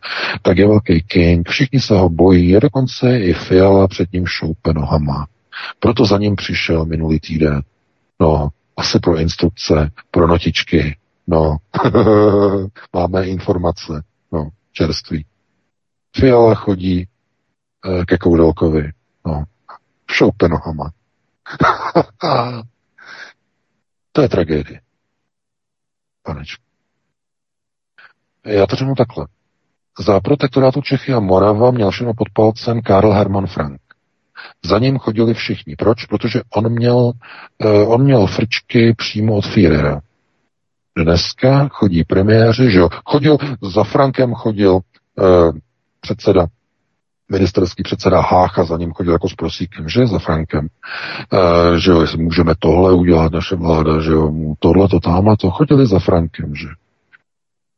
[0.42, 4.72] tak je velký king, všichni se ho bojí, a dokonce i Fiala před ním šoupe
[4.72, 5.26] nohama.
[5.78, 7.62] Proto za ním přišel minulý týden.
[8.20, 10.96] No, asi pro instrukce, pro notičky,
[11.30, 11.56] No,
[12.92, 14.02] máme informace,
[14.32, 15.26] no, čerství.
[16.16, 17.06] Fiala chodí e,
[18.06, 18.92] ke Koudelkovi,
[19.26, 19.44] no,
[20.10, 20.90] šoupe nohama.
[24.12, 24.80] to je tragédie.
[26.22, 26.64] Panečku.
[28.46, 29.26] Já to řeknu takhle.
[29.98, 33.80] Za protektorátu Čechy a Morava měl všechno pod palcem Karl Hermann Frank.
[34.64, 35.76] Za ním chodili všichni.
[35.76, 36.06] Proč?
[36.06, 40.00] Protože on měl, uh, on měl frčky přímo od Führera.
[40.97, 44.80] Dneska chodí premiéři, že jo, chodil, za Frankem chodil
[45.18, 45.53] eh,
[46.01, 46.47] předseda
[47.30, 52.01] ministerský předseda Hácha za ním chodil jako s prosíkem, že za Frankem, e, že jo,
[52.01, 56.55] jestli můžeme tohle udělat, naše vláda, že jo, tohle, to, tamhle, to chodili za Frankem,
[56.55, 56.68] že.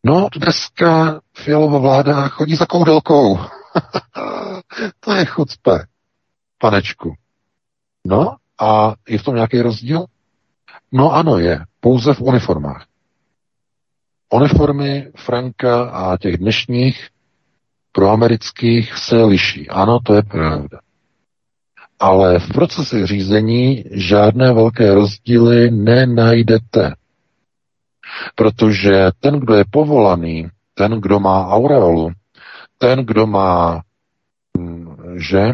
[0.05, 3.39] No, dneska Fialová vláda chodí za koudelkou.
[5.01, 5.87] to je chucpe,
[6.59, 7.15] panečku.
[8.07, 10.05] No, a je v tom nějaký rozdíl?
[10.93, 11.65] No ano, je.
[11.81, 12.87] Pouze v uniformách.
[14.33, 17.09] Uniformy Franka a těch dnešních
[17.93, 19.69] proamerických se liší.
[19.69, 20.79] Ano, to je pravda.
[22.01, 26.95] Ale v procesi řízení žádné velké rozdíly nenajdete.
[28.35, 32.11] Protože ten, kdo je povolaný ten, kdo má aureolu,
[32.79, 33.83] ten, kdo má
[35.17, 35.53] že e,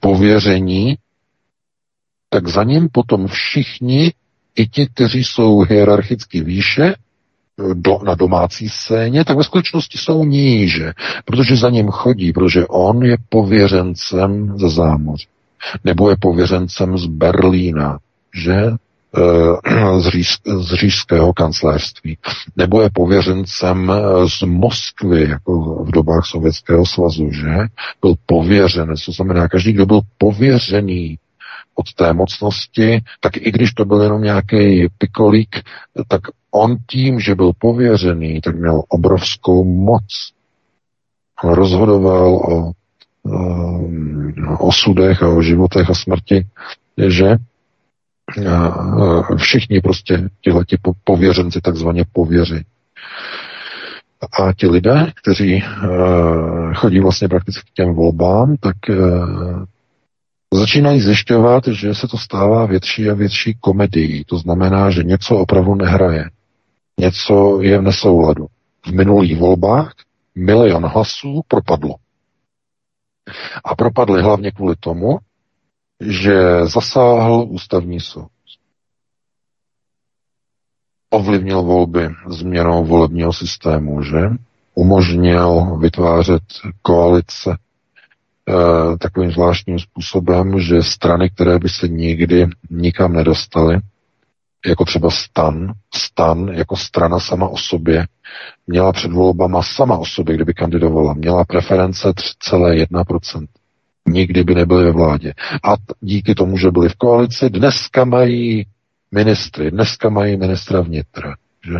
[0.00, 0.98] pověření,
[2.28, 4.12] tak za ním potom všichni,
[4.56, 6.94] i ti, kteří jsou hierarchicky výše,
[7.74, 10.92] do, na domácí scéně, tak ve skutečnosti jsou níže,
[11.24, 15.26] protože za ním chodí, protože on je pověřencem ze zámoří.
[15.84, 17.98] Nebo je pověřencem z Berlína,
[18.34, 22.18] že eh, z, říšského kancelářství,
[22.56, 27.54] nebo je pověřencem eh, z Moskvy, jako v dobách Sovětského svazu, že?
[28.00, 31.18] Byl pověřenec, to znamená, každý, kdo byl pověřený
[31.74, 35.56] od té mocnosti, tak i když to byl jenom nějaký pikolík,
[36.08, 36.20] tak
[36.54, 40.32] on tím, že byl pověřený, tak měl obrovskou moc.
[41.44, 42.72] Rozhodoval o,
[44.50, 46.46] o osudech a o životech a smrti,
[47.08, 47.36] že
[49.36, 52.64] všichni prostě tihleti pověřenci takzvaně pověři.
[54.40, 55.64] A ti lidé, kteří
[56.74, 58.76] chodí vlastně prakticky k těm volbám, tak
[60.54, 64.24] začínají zjišťovat, že se to stává větší a větší komedií.
[64.24, 66.30] To znamená, že něco opravdu nehraje.
[67.00, 68.46] Něco je v nesouladu.
[68.86, 69.94] V minulých volbách
[70.34, 71.94] milion hlasů propadlo.
[73.64, 75.18] A propadly hlavně kvůli tomu,
[76.00, 78.28] že zasáhl ústavní soud.
[81.10, 84.20] Ovlivnil volby změnou volebního systému, že?
[84.74, 86.42] Umožnil vytvářet
[86.82, 87.56] koalice
[88.48, 93.80] Eh, takovým zvláštním způsobem, že strany, které by se nikdy nikam nedostaly,
[94.66, 98.06] jako třeba stan, stan jako strana sama o sobě,
[98.66, 103.46] měla před volbama sama o sobě, kdyby kandidovala, měla preference 3,1%.
[104.08, 105.34] Nikdy by nebyly ve vládě.
[105.64, 108.66] A díky tomu, že byli v koalici, dneska mají
[109.12, 111.34] ministry, dneska mají ministra vnitra,
[111.64, 111.74] že?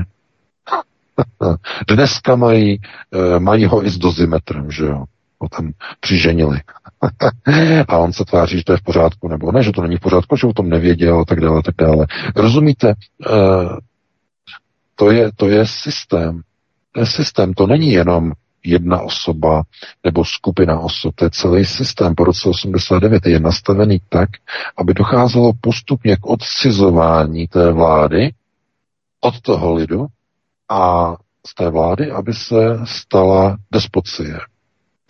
[1.95, 2.81] dneska mají,
[3.13, 5.05] eh, mají ho i s dozimetrem, že jo?
[5.43, 6.61] Ho tam přiženili.
[7.89, 10.01] a on se tváří, že to je v pořádku, nebo ne, že to není v
[10.01, 12.07] pořádku, že o tom nevěděl a tak dále, tak dále.
[12.37, 12.95] Rozumíte?
[13.31, 13.77] Uh,
[14.97, 16.41] to, je, to je systém.
[16.93, 18.33] To je systém, to není jenom
[18.65, 19.63] jedna osoba
[20.05, 24.29] nebo skupina osob, to je celý systém po roce 89 je nastavený tak,
[24.77, 28.35] aby docházelo postupně k odcizování té vlády
[29.21, 30.07] od toho lidu
[30.71, 31.15] a
[31.47, 34.39] z té vlády, aby se stala despocie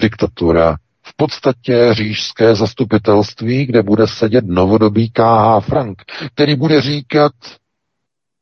[0.00, 6.02] diktatura, v podstatě říšské zastupitelství, kde bude sedět novodobý KH Frank,
[6.34, 7.32] který bude říkat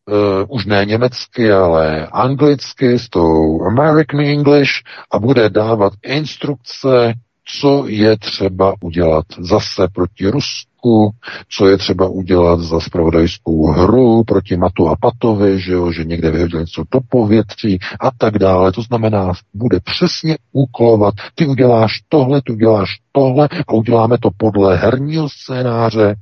[0.07, 4.70] uh, už ne německy, ale anglicky s tou American English
[5.11, 7.14] a bude dávat instrukce
[7.61, 11.11] co je třeba udělat zase proti Rusku,
[11.48, 16.30] co je třeba udělat za spravodajskou hru proti Matu a Patovi, že, jo, že někde
[16.30, 18.72] vyhodil něco do povětří a tak dále.
[18.72, 24.76] To znamená, bude přesně úkolovat, ty uděláš tohle, ty uděláš tohle a uděláme to podle
[24.76, 26.14] herního scénáře,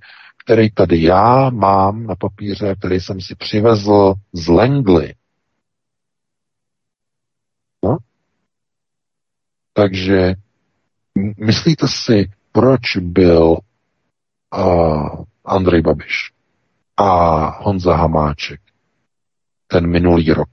[0.45, 5.15] který tady já mám na papíře, který jsem si přivezl z Langley.
[7.85, 7.97] No?
[9.73, 10.35] Takže
[11.39, 13.57] Myslíte si, proč byl
[14.57, 16.33] uh, Andrej Babiš
[16.97, 18.61] a Honza Hamáček
[19.67, 20.49] ten minulý rok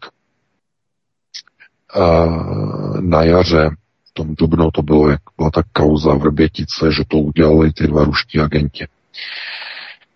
[1.96, 3.70] uh, na jaře,
[4.10, 7.88] v tom dubnu to bylo, jak byla ta kauza v Rbětice, že to udělali ty
[7.88, 8.88] dva ruští agenti.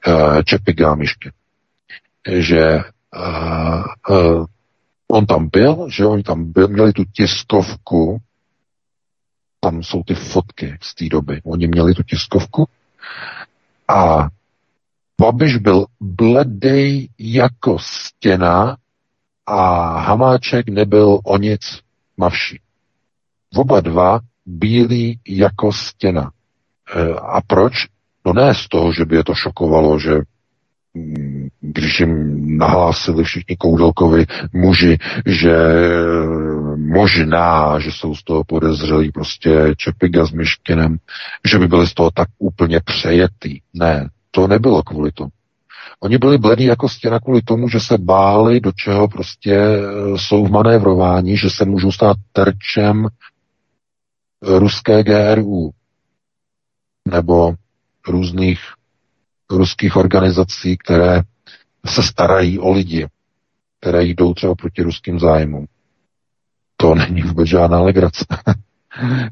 [0.08, 1.32] Uh, Čepy Gámišky.
[2.28, 2.80] Že
[3.16, 4.46] uh, uh,
[5.08, 8.18] on tam byl, že oni tam byl, měli tu tiskovku
[9.60, 11.42] tam jsou ty fotky z té doby.
[11.44, 12.68] Oni měli tu tiskovku
[13.88, 14.28] a
[15.22, 18.78] Babiš byl bledej jako stěna
[19.46, 21.62] a Hamáček nebyl o nic
[22.18, 22.60] mavší.
[23.56, 26.32] Oba dva bílí jako stěna.
[26.96, 27.74] E, a proč?
[28.26, 30.22] No ne z toho, že by je to šokovalo, že
[31.62, 35.56] když jim nahlásili všichni Koudelkovi muži, že
[36.76, 40.98] možná, že jsou z toho podezřelí prostě Čepiga s Myškinem,
[41.50, 43.60] že by byli z toho tak úplně přejetý.
[43.74, 45.30] Ne, to nebylo kvůli tomu.
[46.00, 49.80] Oni byli bledí jako stěna kvůli tomu, že se báli, do čeho prostě e,
[50.18, 53.08] jsou v manévrování, že se můžou stát terčem
[54.42, 55.70] ruské GRU
[57.12, 57.54] nebo
[58.08, 58.60] různých
[59.52, 61.22] ruských organizací, které
[61.86, 63.08] se starají o lidi,
[63.80, 65.68] které jdou třeba proti ruským zájmům.
[66.78, 68.26] To není vůbec žádná legrace.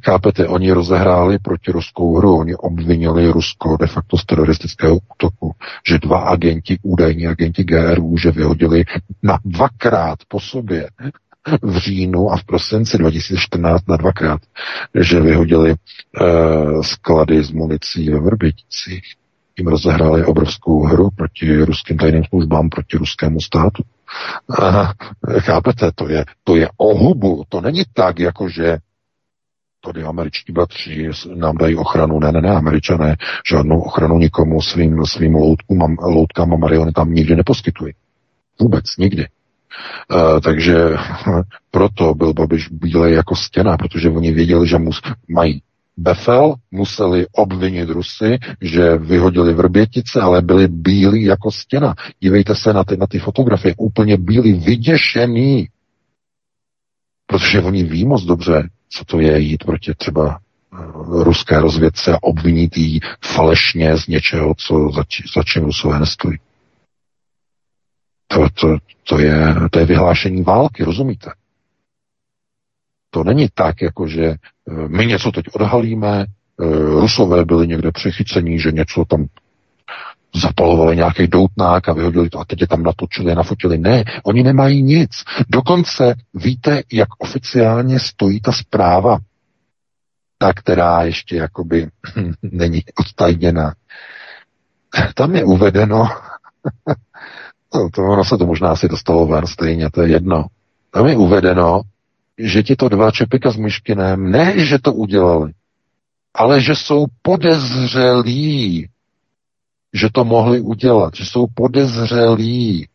[0.05, 5.55] Chápete, oni rozehráli proti ruskou hru, oni obvinili Rusko de facto z teroristického útoku,
[5.87, 8.85] že dva agenti, údajní agenti GRU, že vyhodili
[9.23, 10.89] na dvakrát po sobě
[11.61, 14.41] v říjnu a v prosinci 2014 na dvakrát,
[14.99, 19.03] že vyhodili uh, sklady s municí ve Vrběticích.
[19.57, 23.83] Tím rozehráli obrovskou hru proti ruským tajným službám, proti ruskému státu.
[24.49, 24.93] Aha,
[25.39, 28.77] chápete, to je, to je ohubu, to není tak, jako že
[29.81, 32.19] tady američtí bratři nám dají ochranu.
[32.19, 33.15] Ne, ne, ne, američané
[33.49, 37.93] žádnou ochranu nikomu svým, svým loutkům, loutkám a marionetám nikdy neposkytují.
[38.59, 39.27] Vůbec, nikdy.
[40.11, 40.75] Uh, takže
[41.71, 45.61] proto byl Babiš bílej jako stěna, protože oni věděli, že mus, mají
[45.97, 51.95] Befel, museli obvinit Rusy, že vyhodili vrbětice, ale byli bílí jako stěna.
[52.19, 55.67] Dívejte se na ty, na ty fotografie, úplně bílí, vyděšený.
[57.25, 60.39] Protože oni ví moc dobře, co to je jít proti třeba
[60.73, 60.77] eh,
[61.23, 65.03] ruské rozvědce a obvinit jí falešně z něčeho, co za,
[65.35, 66.37] za čím Rusové nestojí.
[68.27, 71.29] To, to, to, je, to je vyhlášení války, rozumíte?
[73.17, 74.37] To není tak, jako že eh,
[74.87, 76.65] my něco teď odhalíme, eh,
[77.01, 79.25] Rusové byli někde přechycení, že něco tam
[80.35, 83.77] zapalovali nějaký doutnák a vyhodili to a teď je tam natočili a nafotili.
[83.77, 85.09] Ne, oni nemají nic.
[85.49, 89.17] Dokonce víte, jak oficiálně stojí ta zpráva,
[90.37, 91.87] ta, která ještě jakoby
[92.41, 93.73] není odtajněna.
[95.15, 96.09] Tam je uvedeno,
[97.73, 100.45] no, to ono se to možná asi dostalo ven stejně, to je jedno.
[100.91, 101.81] Tam je uvedeno,
[102.37, 105.51] že ti to dva Čepika s Myškinem, ne, že to udělali,
[106.33, 108.87] ale že jsou podezřelí
[109.93, 112.87] že to mohli udělat, že jsou podezřelí,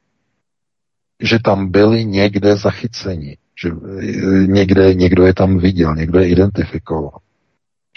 [1.20, 7.18] že tam byli někde zachyceni, že e, někde někdo je tam viděl, někdo je identifikoval,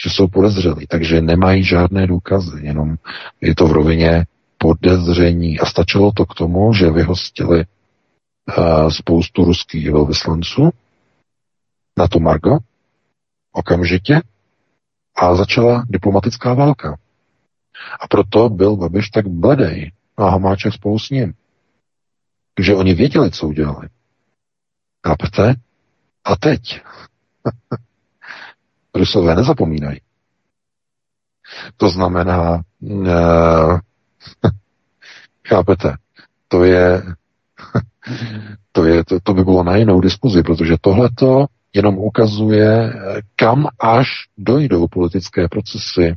[0.04, 2.96] že jsou podezřelí, takže nemají žádné důkazy, jenom
[3.42, 4.26] je to v rovině
[4.58, 5.60] podezření.
[5.60, 7.66] A stačilo to k tomu, že vyhostili
[8.58, 10.70] uh, spoustu ruských velvyslanců
[11.98, 12.58] na to Margo
[13.52, 14.22] okamžitě
[15.16, 16.98] a začala diplomatická válka.
[18.02, 21.34] A proto byl Babiš tak bledej a Hamáček spolu s ním.
[22.54, 23.90] Takže oni věděli, co udělali.
[25.08, 25.56] Chápete?
[26.24, 26.82] A teď.
[28.96, 30.02] Rusové nezapomínají.
[31.78, 33.80] To znamená, uh,
[35.48, 35.98] chápete,
[36.48, 37.04] to je,
[38.72, 41.46] to, je to, to by bylo na jinou diskuzi, protože tohleto
[41.76, 42.94] jenom ukazuje,
[43.36, 44.08] kam až
[44.38, 46.16] dojdou politické procesy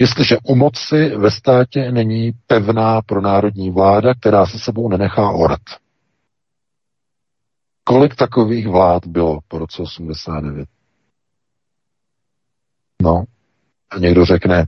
[0.00, 5.60] Jestliže u moci ve státě není pevná pronárodní vláda, která se sebou nenechá orat.
[7.84, 10.68] Kolik takových vlád bylo po roce 89?
[13.02, 13.24] No,
[13.90, 14.66] a někdo řekne,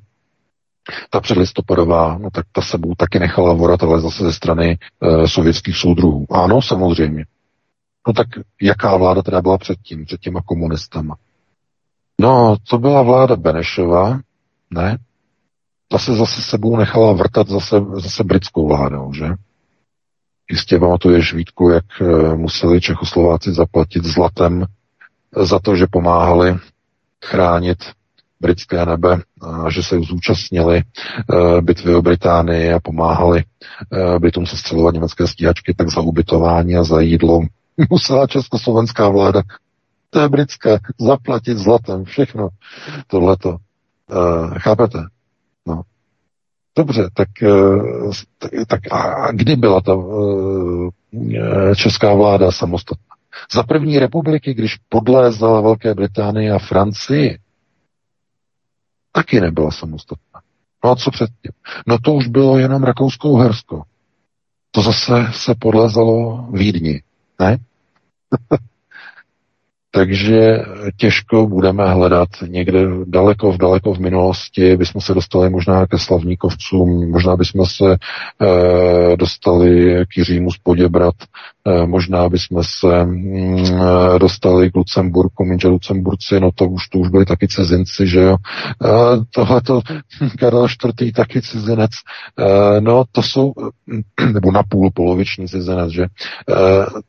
[1.11, 5.77] ta předlistopadová, no tak ta sebou taky nechala vorat, ale zase ze strany e, sovětských
[5.77, 6.27] soudruhů.
[6.31, 7.25] Ano, samozřejmě.
[8.11, 8.29] No tak
[8.63, 11.17] jaká vláda teda byla předtím, před těma komunistama?
[12.21, 14.19] No, to byla vláda Benešova,
[14.71, 14.99] ne?
[15.89, 19.27] ta se zase sebou nechala vrtat zase, zase britskou vládou, že?
[20.51, 24.67] Jistě pamatuješ, Vítku, jak eh, museli Čechoslováci zaplatit zlatem
[25.37, 26.59] za to, že pomáhali
[27.25, 27.79] chránit
[28.41, 33.45] britské nebe, a že se zúčastnili uh, bitvy o Británii a pomáhali
[34.19, 37.41] Britům se střelovat německé stíhačky, tak za ubytování a za jídlo
[37.91, 39.43] musela československá vláda,
[40.11, 42.49] to je britské, zaplatit zlatem, všechno
[43.07, 43.57] tohleto.
[44.11, 44.99] Uh, chápete?
[45.67, 45.83] No.
[46.77, 53.17] Dobře, tak, eh, tak a kdy byla ta eh, česká vláda samostatná?
[53.53, 57.39] Za první republiky, když podlézala Velké Británii a Francii,
[59.13, 60.41] taky nebyla samostatná.
[60.85, 61.53] No a co předtím?
[61.87, 63.83] No to už bylo jenom Rakousko-Uhersko.
[64.71, 67.03] To zase se podlézalo Vídni,
[67.41, 67.61] ne?
[69.93, 70.59] Takže
[70.97, 77.11] těžko budeme hledat někde daleko v daleko v minulosti, bychom se dostali možná ke slavníkovcům,
[77.11, 81.15] možná bychom se e, dostali k Jiřímu z Poděbrat,
[81.67, 87.09] e, možná bychom se e, dostali k Lucemburku, minže Lucemburci, no to už, to už
[87.09, 88.37] byli taky cizinci, že jo.
[88.85, 88.89] E,
[89.35, 89.81] tohleto
[90.39, 90.67] Karel
[91.01, 91.13] IV.
[91.13, 91.91] taky cizinec,
[92.39, 93.53] e, no to jsou,
[94.33, 96.09] nebo napůl poloviční cizinec, že, e,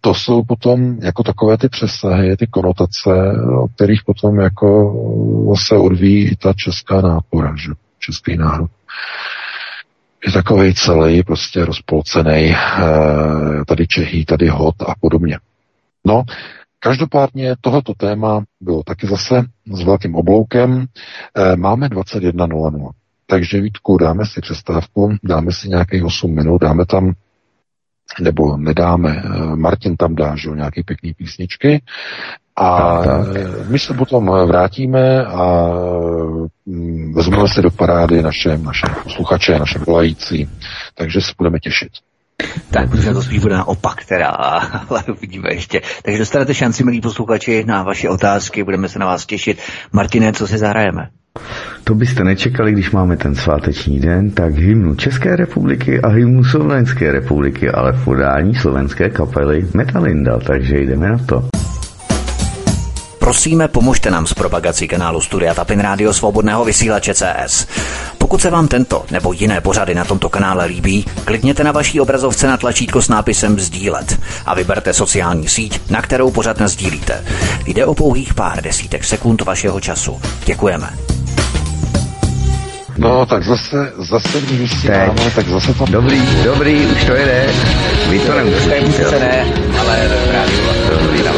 [0.02, 4.94] to jsou potom jako takové ty přesahy, ty konotace, konotace, o kterých potom jako
[5.68, 7.72] se odvíjí i ta česká nápora, že?
[8.00, 8.70] český národ.
[10.26, 15.40] Je takový celý prostě rozpolcený, eh, tady Čechy, tady Hot a podobně.
[16.06, 16.24] No,
[16.80, 20.86] každopádně tohoto téma bylo taky zase s velkým obloukem.
[21.36, 22.90] Eh, máme 21.00.
[23.28, 27.14] Takže Vítku, dáme si přestávku, dáme si nějakých 8 minut, dáme tam
[28.20, 29.24] nebo nedáme.
[29.56, 31.82] Martin tam dá, že nějaké pěkné písničky
[32.62, 33.02] a
[33.68, 35.70] my se potom vrátíme a
[36.66, 40.50] mm, vezmeme se do parády naše, naše posluchače, naše volající,
[40.96, 41.90] takže se budeme těšit.
[42.72, 44.28] Tak, protože to spíš bude naopak teda,
[44.90, 45.82] ale uvidíme ještě.
[46.04, 49.60] Takže dostanete šanci, milí posluchači, na vaše otázky, budeme se na vás těšit.
[49.92, 51.08] Martine, co si zahrajeme?
[51.84, 57.12] To byste nečekali, když máme ten sváteční den, tak hymnu České republiky a hymnu Slovenské
[57.12, 61.61] republiky, ale v podání slovenské kapely Metalinda, takže jdeme na to.
[63.32, 67.68] Prosíme, pomožte nám s propagací kanálu Studia Tapin Rádio Svobodného vysílače CS.
[68.18, 72.48] Pokud se vám tento nebo jiné pořady na tomto kanále líbí, klikněte na vaší obrazovce
[72.48, 77.26] na tlačítko s nápisem Sdílet a vyberte sociální síť, na kterou pořad sdílíte.
[77.66, 80.22] Jde o pouhých pár desítek sekund vašeho času.
[80.46, 80.90] Děkujeme.
[82.98, 85.86] No, tak zase, zase vysíláme, tak zase to...
[85.86, 87.54] Dobrý, dobrý, už to jede.
[88.10, 89.20] Vy to nemusíte.
[89.20, 89.46] ne,
[89.80, 91.32] ale rádiu, dobrý, na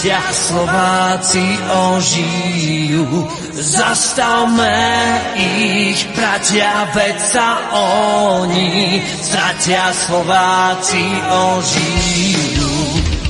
[0.00, 0.32] stratia.
[0.32, 3.28] Slováci ožijú.
[3.52, 4.80] Zastavme
[5.36, 9.92] ich, bratia, veď sa oni stratia.
[9.92, 12.72] Slováci ožijú.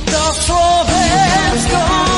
[0.07, 2.10] To Slovensko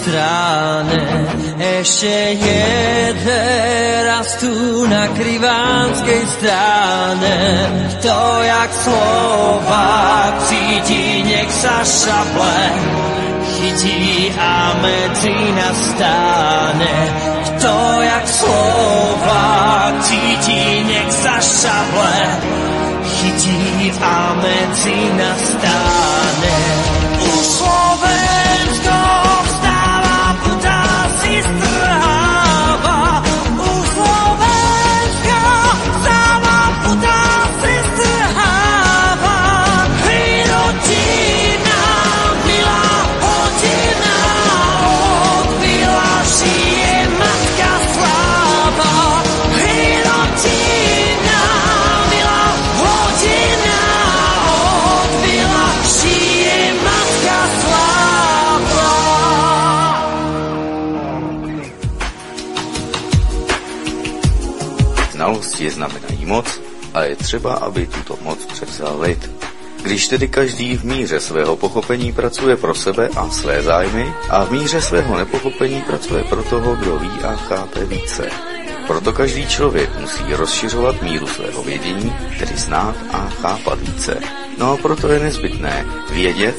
[0.00, 0.96] strane.
[1.60, 3.44] Ešte jedle
[4.08, 7.36] rastú na krivánskej strane.
[8.00, 12.64] Kto jak Slovák cíti, nech sa šable
[13.60, 16.94] chytí a medzi nás stáne.
[17.44, 22.20] Kto jak Slovák cíti, nech sa šable
[23.04, 26.19] chytí a medzi nás.
[66.30, 66.60] Moc
[66.94, 69.30] a je třeba, aby tuto moc převzal lid.
[69.82, 74.52] Když tedy každý v míře svého pochopení pracuje pro sebe a své zájmy a v
[74.52, 78.30] míře svého nepochopení pracuje pro toho, kdo ví a chápe více.
[78.86, 84.20] Proto každý člověk musí rozšiřovat míru svého vědění, tedy znát a chápat více.
[84.58, 86.56] No a proto je nezbytné vědět,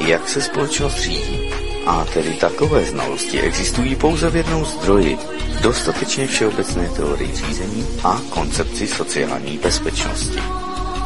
[0.00, 1.63] jak se společnost řídí.
[1.86, 5.18] A tedy takové znalosti existují pouze v jednom zdroji,
[5.62, 10.40] dostatečně všeobecné teorii řízení a koncepci sociální bezpečnosti.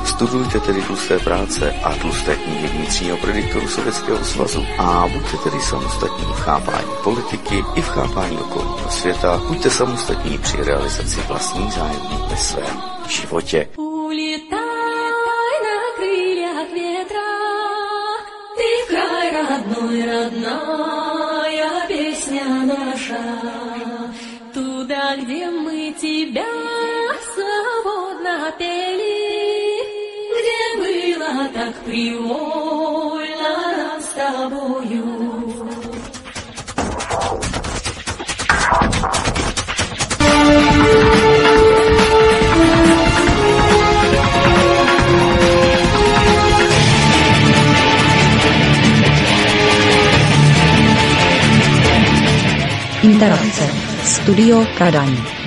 [0.04, 6.24] Studujte tedy tlusté práce a tlusté knihy vnitřního prediktoru Sovětského svazu a buďte tedy samostatní
[6.24, 12.36] v chápání politiky i v chápání okolního světa, buďte samostatní při realizaci vlastních zájmů ve
[12.36, 13.68] svém životě.
[13.76, 14.58] Ulítaj
[15.64, 17.28] na krýlech větra,
[18.56, 20.47] ty v kraj rodnoj, rodnoj.
[26.28, 26.44] Тебя
[27.34, 29.80] свободно пели,
[30.36, 35.04] где было так привольно нам с тобою.
[53.02, 53.70] Interakce.
[54.04, 55.37] Studio Kadaň.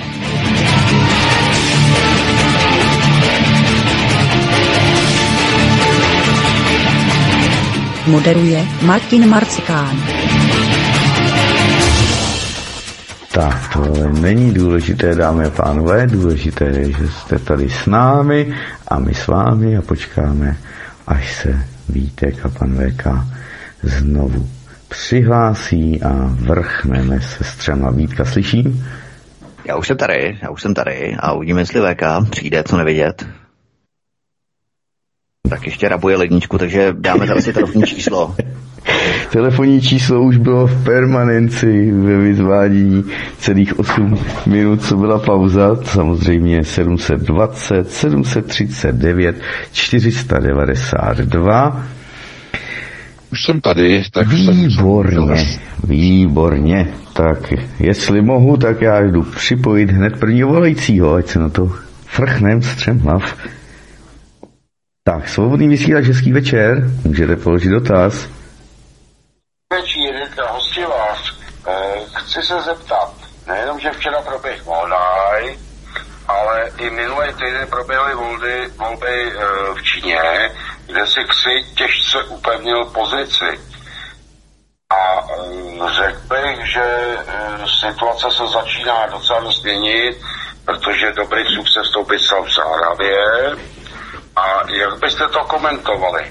[8.06, 9.96] Moderuje Martin Marcikán.
[13.32, 18.54] Tak, tohle není důležité, dámy a pánové, důležité je, že jste tady s námi
[18.88, 20.56] a my s vámi a počkáme,
[21.06, 23.06] až se Vítek a pan VK
[23.82, 24.48] znovu
[24.88, 27.90] přihlásí a vrchneme se střema.
[27.90, 28.86] Vítka, slyším?
[29.64, 33.26] Já už jsem tady, já už jsem tady a uvidíme, jestli VK přijde, co nevidět.
[35.52, 38.34] Tak ještě rabuje ledničku, takže dáme tam si telefonní číslo.
[39.32, 43.04] Telefonní číslo už bylo v permanenci ve vyzvádění
[43.38, 49.36] celých 8 minut, co byla pauza, samozřejmě 720, 739,
[49.72, 51.86] 492.
[53.32, 54.56] Už jsem tady, tak jsem...
[54.56, 55.46] Výborně,
[55.84, 56.88] výborně.
[57.12, 61.72] Tak jestli mohu, tak já jdu připojit hned prvního volajícího, ať se na to
[62.06, 63.36] frchnem střem hlav.
[65.04, 68.28] Tak, svobodný vysílač, hezký večer, můžete položit dotaz.
[69.72, 70.14] večír,
[70.50, 71.18] hosti vás.
[71.68, 73.14] Eh, Chci se zeptat,
[73.46, 75.56] nejenom, že včera proběh Molnaj,
[76.28, 79.34] ale i minulý týden proběhly volby, volby e,
[79.74, 80.20] v Číně,
[80.86, 83.60] kde si Xi těžce upevnil pozici.
[84.90, 87.16] A e, řekl bych, že
[87.80, 90.16] situace se začíná docela změnit,
[90.64, 93.16] protože do BRICSu chce vstoupit Saudské Arábie.
[94.36, 96.22] A jak byste to komentovali?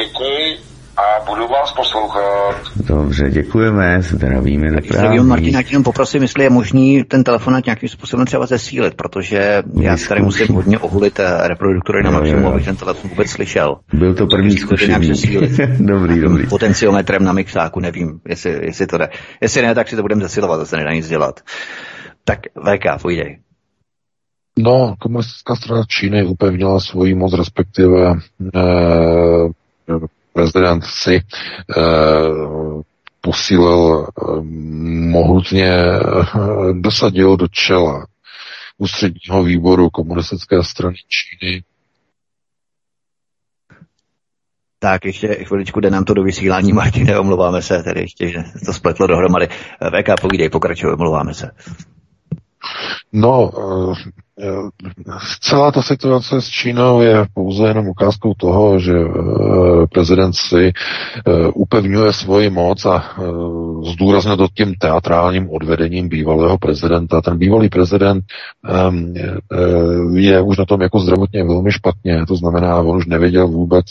[0.00, 0.58] Děkuji
[0.96, 2.56] a budu vás poslouchat.
[2.76, 8.26] Dobře, děkujeme, zdravíme do Region Martina, jenom poprosím, jestli je možný ten telefonát nějakým způsobem
[8.26, 12.76] třeba zesílit, protože já si tady musím hodně ohulit eh, reproduktory na maximum, abych ten
[12.76, 13.76] telefon vůbec slyšel.
[13.92, 15.12] Byl to první zkušení.
[15.78, 16.46] dobrý, dobrý.
[16.46, 19.08] Potenciometrem na mixáku, nevím, jestli, jestli to jde.
[19.40, 21.40] Jestli ne, tak si to budeme zesilovat, zase nedá nic dělat.
[22.24, 23.38] Tak VK, půjdej.
[24.58, 28.14] No, komunistická strana Číny upevnila svoji moc, respektive
[28.54, 29.48] eh,
[30.32, 31.22] prezident si eh,
[33.20, 34.24] posílil eh,
[35.10, 36.00] mohutně, eh,
[36.72, 38.06] dosadil do čela
[38.78, 41.62] ústředního výboru komunistické strany Číny
[44.78, 48.72] tak ještě chviličku jde nám to do vysílání, Martine, omlouváme se, tedy ještě, že to
[48.72, 49.48] spletlo dohromady.
[49.80, 51.50] VK, povídej, pokračuj, omlouváme se.
[53.12, 53.50] No,
[54.40, 54.70] Eh,
[55.40, 61.48] celá ta situace s Čínou je pouze jenom ukázkou toho, že eh, prezident si eh,
[61.54, 63.16] upevňuje svoji moc a
[63.92, 67.20] zdůrazně to tím teatrálním odvedením bývalého prezidenta.
[67.20, 68.24] Ten bývalý prezident
[68.68, 69.14] ehm,
[70.14, 73.86] je už na tom jako zdravotně velmi špatně, to znamená, on už nevěděl vůbec,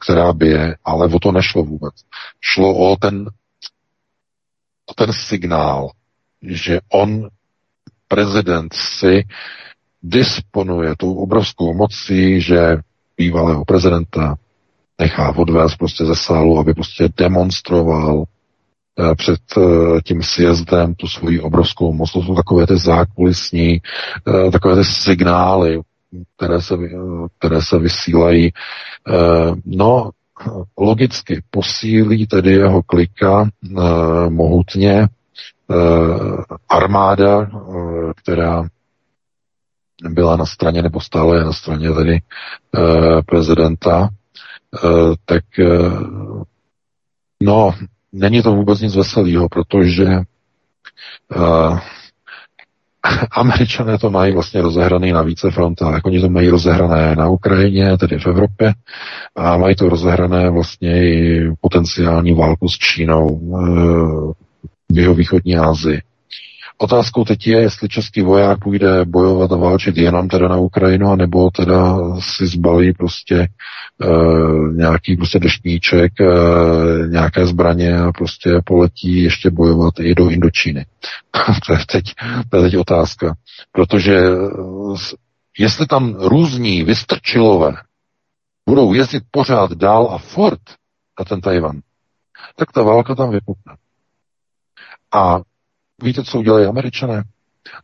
[0.00, 1.94] která je, ale o to nešlo vůbec.
[2.40, 3.26] Šlo o ten,
[4.86, 5.90] o ten signál,
[6.42, 7.28] že on
[8.10, 9.24] prezident si
[10.02, 12.76] disponuje tou obrovskou mocí, že
[13.16, 14.34] bývalého prezidenta
[15.00, 21.40] nechá odvést prostě ze sálu, aby prostě demonstroval eh, před eh, tím sjezdem tu svoji
[21.40, 22.12] obrovskou moc.
[22.12, 23.80] To jsou takové ty zákulisní,
[24.28, 25.80] eh, takové ty signály,
[26.36, 26.74] které se,
[27.38, 28.52] které se vysílají.
[29.64, 30.10] No,
[30.78, 33.48] logicky posílí tedy jeho klika
[34.28, 35.08] mohutně
[36.68, 37.50] armáda,
[38.16, 38.64] která
[40.08, 42.20] byla na straně, nebo stále je na straně tedy
[42.76, 44.08] eh, prezidenta,
[44.84, 45.90] eh, tak eh,
[47.42, 47.74] no,
[48.12, 50.06] není to vůbec nic veselého, protože
[53.30, 56.00] Američané to mají vlastně rozehrané na více frontách.
[56.04, 58.74] Oni to mají rozehrané na Ukrajině, tedy v Evropě,
[59.36, 63.40] a mají to rozehrané vlastně i potenciální válku s Čínou
[64.90, 66.02] v jeho východní Asii.
[66.82, 71.50] Otázkou teď je, jestli český voják půjde bojovat a válčit jenom teda na Ukrajinu, nebo
[71.50, 73.48] teda si zbalí prostě e,
[74.74, 76.24] nějaký prostě deštníček, e,
[77.08, 80.86] nějaké zbraně a prostě poletí ještě bojovat i do Indočíny.
[81.66, 82.04] to, je teď,
[82.48, 83.34] to je teď otázka.
[83.72, 84.36] Protože e,
[85.58, 87.72] jestli tam různí vystrčilové
[88.68, 90.60] budou jezdit pořád dál a fort
[91.18, 91.80] na ten Tajvan,
[92.56, 93.74] tak ta válka tam vypukne.
[95.12, 95.40] A
[96.02, 97.24] Víte, co udělají američané?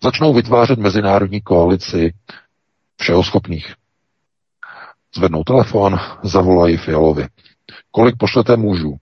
[0.03, 2.15] Začnou vytvářet mezinárodní koalici
[2.97, 3.75] všeho schopných.
[5.17, 7.27] Zvednou telefon, zavolají Fialovi.
[7.91, 8.97] Kolik pošlete mužů?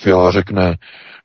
[0.00, 0.76] Fiala řekne,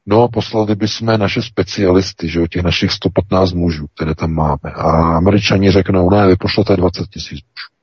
[0.06, 4.72] no poslali bychom naše specialisty, že o těch našich 115 mužů, které tam máme.
[4.76, 7.76] A američani řeknou, ne, vy pošlete 20 tisíc mužů.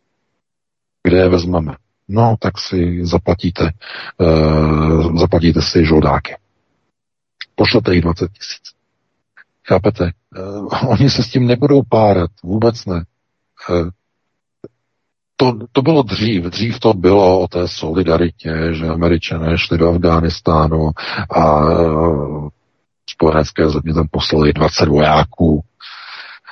[1.02, 1.76] Kde je vezmeme?
[2.08, 3.70] No, tak si zaplatíte,
[4.18, 6.34] uh, zaplatíte si žoldáky.
[7.54, 8.62] Pošlete jich 20 tisíc.
[9.68, 10.10] Chápete?
[10.38, 13.04] Uh, oni se s tím nebudou párat, vůbec ne.
[13.70, 13.88] Uh,
[15.36, 16.44] to, to bylo dřív.
[16.44, 20.90] Dřív to bylo o té solidaritě, že američané šli do Afghánistánu
[21.30, 22.48] a uh,
[23.10, 25.64] spojenecké země tam poslali 20 vojáků,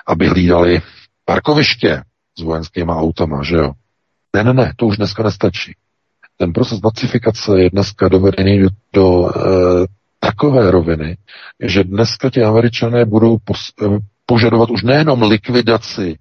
[0.07, 0.83] aby hlídali
[1.25, 2.03] parkoviště
[2.39, 3.73] s vojenskými autama, že jo?
[4.37, 5.77] Ne, ne, ne, to už dneska nestačí.
[6.37, 9.31] Ten proces pacifikace je dneska dovedený do, do
[10.31, 11.17] takové roviny,
[11.63, 16.19] že dneska ti američané budou pos- eh, požadovat už nejenom likvidaci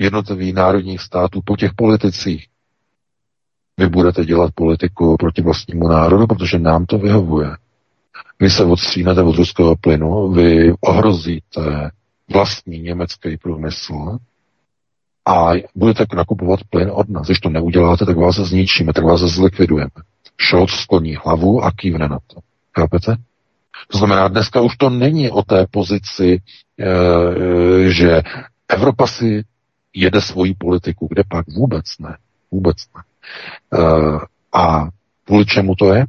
[0.00, 2.46] jednotlivých národních států po těch politicích.
[3.78, 7.50] Vy budete dělat politiku proti vlastnímu národu, protože nám to vyhovuje.
[8.40, 11.90] Vy se odstřínete od ruského plynu, vy ohrozíte
[12.32, 14.18] vlastní německý průmysl
[15.28, 17.26] a budete nakupovat plyn od nás.
[17.26, 19.90] Když to neuděláte, tak vás zničíme, tak vás zlikvidujeme.
[20.40, 22.47] Scholz skloní hlavu a kývne na to.
[22.78, 23.16] Chápete?
[23.90, 26.38] To znamená, dneska už to není o té pozici,
[26.80, 28.22] e, že
[28.68, 29.44] Evropa si
[29.94, 32.16] jede svoji politiku, kde pak vůbec ne.
[32.50, 33.02] Vůbec ne.
[33.78, 33.84] E,
[34.52, 34.88] a
[35.24, 36.04] kvůli čemu to je?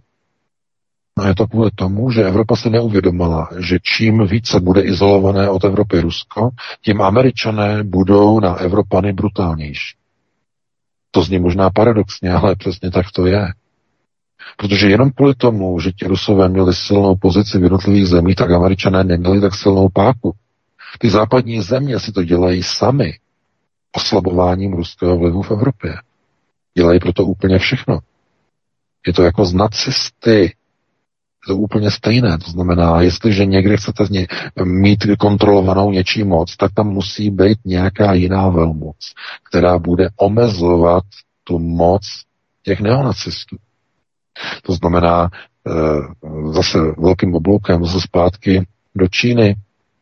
[1.17, 5.63] No je to kvůli tomu, že Evropa si neuvědomila, že čím více bude izolované od
[5.63, 6.49] Evropy Rusko,
[6.81, 9.97] tím američané budou na Evropany brutálnější.
[11.11, 13.47] To zní možná paradoxně, ale přesně tak to je.
[14.57, 19.03] Protože jenom kvůli tomu, že ti Rusové měli silnou pozici v jednotlivých zemích, tak američané
[19.03, 20.33] neměli tak silnou páku.
[20.99, 23.13] Ty západní země si to dělají sami
[23.95, 25.93] oslabováním ruského vlivu v Evropě.
[26.77, 27.99] Dělají proto úplně všechno.
[29.07, 30.39] Je to jako z nacisty.
[30.39, 32.37] Je to úplně stejné.
[32.37, 34.03] To znamená, jestliže někdy chcete
[34.63, 38.97] mít kontrolovanou něčí moc, tak tam musí být nějaká jiná velmoc,
[39.49, 41.03] která bude omezovat
[41.43, 42.01] tu moc
[42.63, 43.57] těch neonacistů.
[44.63, 45.29] To znamená,
[45.67, 45.71] eh,
[46.51, 49.55] zase velkým obloukem, zase zpátky do Číny,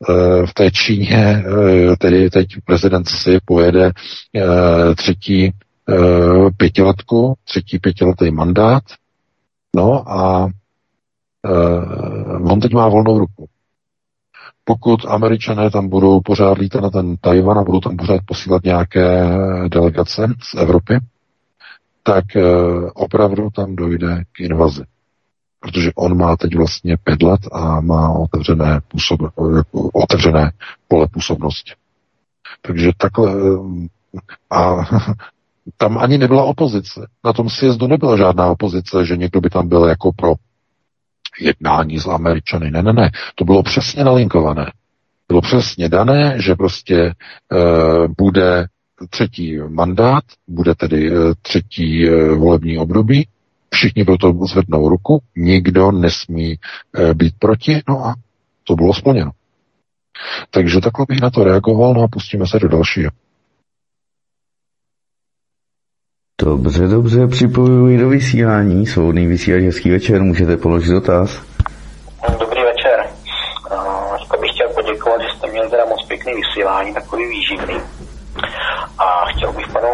[0.09, 1.43] eh, v té Číně,
[1.91, 3.91] eh, tedy teď prezident si pojede
[4.97, 5.51] třetí
[6.57, 8.83] pětiletku, třetí pětiletý mandát,
[9.75, 10.49] no a
[12.51, 13.47] on teď má volnou ruku.
[14.63, 19.29] Pokud američané tam budou pořád lítat na ten Tajvan a budou tam pořád posílat nějaké
[19.67, 20.99] delegace z Evropy,
[22.07, 22.41] tak eh,
[22.93, 24.83] opravdu tam dojde k invazi.
[25.59, 29.19] Protože on má teď vlastně pět let a má otevřené, působ,
[29.93, 30.51] otevřené
[30.87, 31.71] pole působnosti.
[32.61, 34.17] Takže takhle eh,
[34.49, 34.75] a
[35.77, 37.07] tam ani nebyla opozice.
[37.25, 40.33] Na tom sjezdu nebyla žádná opozice, že někdo by tam byl jako pro
[41.39, 42.71] jednání s Američany.
[42.71, 43.11] Ne, ne, ne.
[43.35, 44.71] To bylo přesně nalinkované.
[45.27, 47.13] Bylo přesně dané, že prostě e,
[48.17, 48.67] bude
[49.09, 53.27] třetí mandát, bude tedy eh, třetí eh, volební období,
[53.73, 58.15] všichni pro to zvednou ruku, nikdo nesmí eh, být proti, no a
[58.63, 59.31] to bylo splněno.
[60.51, 63.11] Takže takhle bych na to reagoval, no a pustíme se do dalšího.
[66.41, 71.41] Dobře, dobře, připojuji do vysílání, svobodný vysílač, hezký večer, můžete položit dotaz.
[72.39, 73.09] Dobrý večer.
[73.71, 77.75] Uh, bych chtěl poděkovat, že jste měli teda moc pěkný vysílání, takový výživný.
[78.97, 79.87] A chtěl bych panu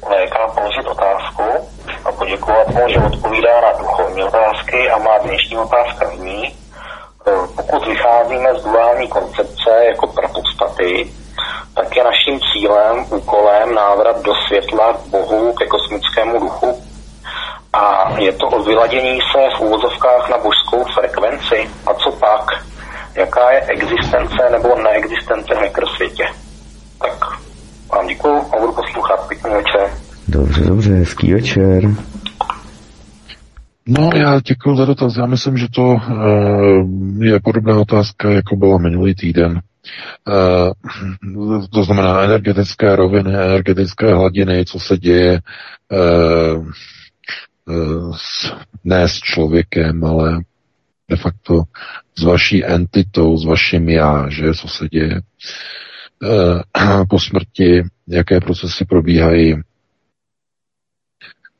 [0.00, 1.42] VK položit otázku
[2.04, 6.52] a poděkovat mu, že odpovídá na duchovní otázky a má dnešní otázka zní, e,
[7.56, 11.12] pokud vycházíme z duální koncepce jako prapodstaty,
[11.74, 16.82] tak je naším cílem, úkolem návrat do světla k Bohu, ke kosmickému duchu.
[17.72, 21.70] A je to o vyladění se v úvozovkách na božskou frekvenci.
[21.86, 22.64] A co pak?
[23.14, 26.26] Jaká je existence nebo neexistence v mikrosvětě?
[27.00, 27.43] Tak
[27.94, 29.28] vám děkuju a budu poslouchat.
[29.28, 29.90] Pěkný večer.
[30.28, 31.82] Dobře, dobře, hezký večer.
[33.86, 35.16] No, já děkuji za dotaz.
[35.16, 39.60] Já myslím, že to uh, je podobná otázka, jako byla minulý týden.
[40.28, 45.40] Uh, to znamená energetické roviny, energetické hladiny, co se děje
[45.92, 46.66] uh,
[47.68, 48.16] uh,
[48.84, 50.40] ne s člověkem, ale
[51.08, 51.62] de facto
[52.18, 55.20] s vaší entitou, s vaším já, že co se děje.
[56.22, 59.54] Eh, po smrti, jaké procesy probíhají.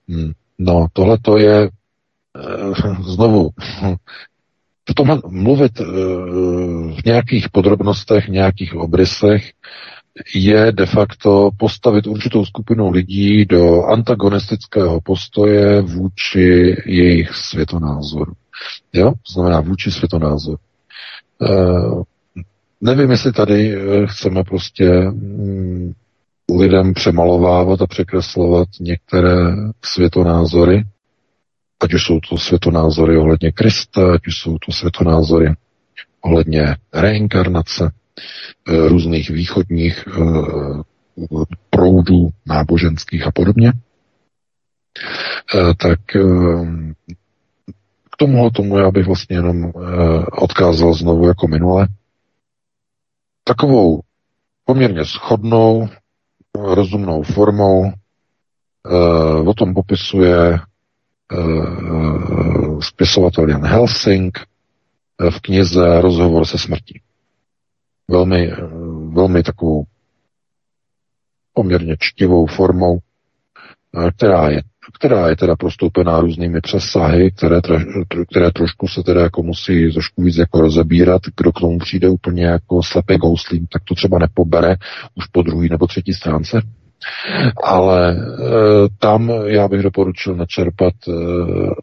[0.09, 3.51] Hmm, no, tohle to je eh, znovu
[4.91, 5.85] v tomhle mluvit eh,
[6.95, 9.53] v nějakých podrobnostech, nějakých obrysech
[10.35, 18.33] je de facto postavit určitou skupinu lidí do antagonistického postoje vůči jejich světonázoru.
[18.93, 19.13] Jo?
[19.33, 20.59] Znamená vůči světonázoru.
[22.85, 25.93] Nevím, jestli tady eh, chceme prostě mm,
[26.59, 29.37] lidem přemalovávat a překreslovat některé
[29.85, 30.85] světonázory,
[31.83, 35.55] ať už jsou to světonázory ohledně Krista, ať už jsou to světonázory
[36.21, 37.93] ohledně reinkarnace,
[38.69, 40.21] eh, různých východních eh,
[41.71, 43.73] proudů náboženských a podobně,
[45.79, 46.01] tak
[48.11, 49.73] k tomuhle tomu já bych vlastně jenom
[50.33, 51.89] odkázal znovu jako minule,
[53.45, 54.01] takovou
[54.65, 55.89] poměrně schodnou,
[56.55, 57.85] rozumnou formou.
[57.85, 57.93] E,
[59.41, 60.59] o tom popisuje e,
[62.81, 67.01] spisovatel Jan Helsing e, v knize Rozhovor se smrtí.
[68.09, 68.51] Velmi,
[69.13, 69.85] velmi takovou
[71.53, 72.99] poměrně čtivou formou,
[74.17, 74.63] která je
[74.93, 77.61] která je teda prostoupená různými přesahy, které,
[78.31, 81.23] které trošku se teda jako musí trošku víc jako rozebírat.
[81.37, 84.77] Kdo k tomu přijde úplně jako slepý gouslím, tak to třeba nepobere
[85.15, 86.63] už po druhý nebo třetí stránce.
[87.65, 88.19] Ale e,
[88.99, 91.13] tam já bych doporučil načerpat e,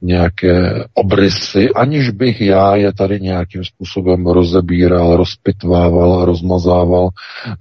[0.02, 7.53] nějaké obrysy, aniž bych já je tady nějakým způsobem rozebíral, rozpitvával, rozmazával, e,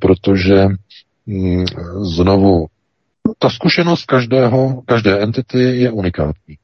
[0.00, 0.66] protože
[1.26, 1.64] mm,
[2.02, 2.66] znovu
[3.38, 6.58] ta zkušenost každého, každé entity je unikátní.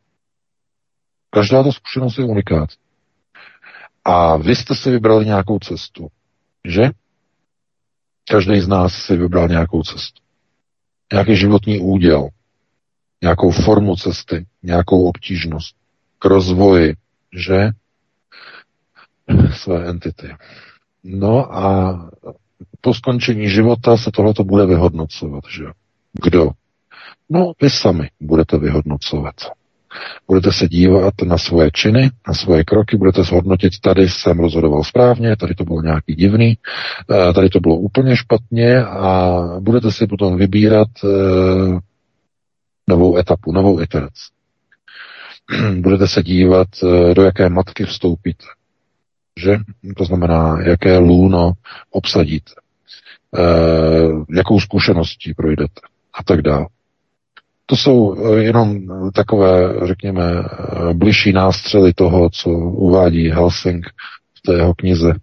[1.31, 2.69] Každá ta zkušenost je unikát.
[4.05, 6.09] A vy jste si vybrali nějakou cestu,
[6.65, 6.91] že?
[8.31, 10.23] Každý z nás si vybral nějakou cestu.
[11.13, 12.29] Nějaký životní úděl,
[13.23, 15.77] nějakou formu cesty, nějakou obtížnost
[16.19, 16.95] k rozvoji,
[17.47, 17.69] že?
[19.55, 20.35] Své entity.
[21.05, 21.95] No a
[22.81, 25.65] po skončení života se tohleto bude vyhodnocovat, že?
[26.13, 26.51] Kdo?
[27.31, 29.35] No, vy sami budete vyhodnocovat.
[30.27, 35.37] Budete se dívat na svoje činy, na svoje kroky, budete zhodnotit, tady jsem rozhodoval správně,
[35.37, 36.59] tady to bylo nějaký divný,
[37.11, 41.79] eh, tady to bylo úplně špatně a budete si potom vybírat eh,
[42.89, 44.25] novou etapu, novou iteraci.
[45.81, 48.45] Budete se dívat, eh, do jaké matky vstoupíte.
[49.41, 49.59] Že?
[49.97, 51.53] To znamená, jaké lůno
[51.91, 52.53] obsadíte.
[54.31, 55.81] Jakou zkušeností projdete
[56.15, 56.67] a tak dále.
[57.67, 58.81] To jsou eh, jenom
[59.15, 63.87] takové, řekněme, eh, bližší nástřely toho, co uvádí Helsing
[64.35, 65.15] v té jeho knize.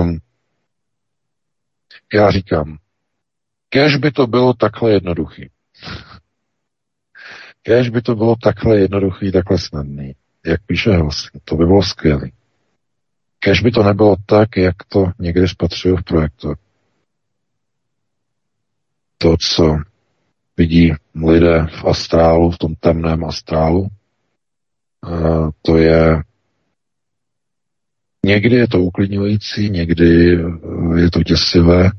[0.00, 0.18] Um,
[2.14, 2.78] já říkám,
[3.68, 5.50] kež by to bylo takhle jednoduchý.
[7.62, 10.12] Kež by to bylo takhle jednoduchý, takhle snadný,
[10.46, 12.30] jak píše Helsing, to by bylo skvělé.
[13.38, 16.54] Kež by to nebylo tak, jak to někdy spatřuju v projektu.
[19.22, 19.76] To, co
[20.56, 20.92] vidí
[21.24, 23.88] lidé v astrálu, v tom temném astrálu.
[25.62, 26.22] To je
[28.26, 30.38] Někdy je to uklidňující, někdy
[30.96, 31.90] je to děsivé,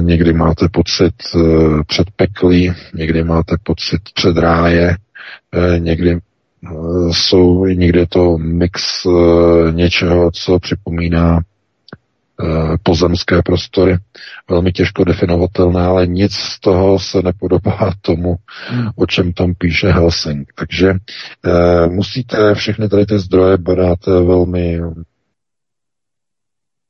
[0.00, 1.38] někdy máte pocit e,
[1.86, 4.96] před peklí, někdy máte pocit před ráje,
[5.78, 6.18] někdy
[7.12, 9.06] jsou, někdy je to mix
[9.72, 11.57] něčeho, co připomíná Eh,
[12.82, 13.96] pozemské prostory,
[14.50, 18.36] velmi těžko definovatelné, ale nic z toho se nepodobá tomu,
[18.96, 20.52] o čem tam píše Helsing.
[20.54, 20.96] Takže e,
[21.86, 24.80] musíte všechny tady ty zdroje brát velmi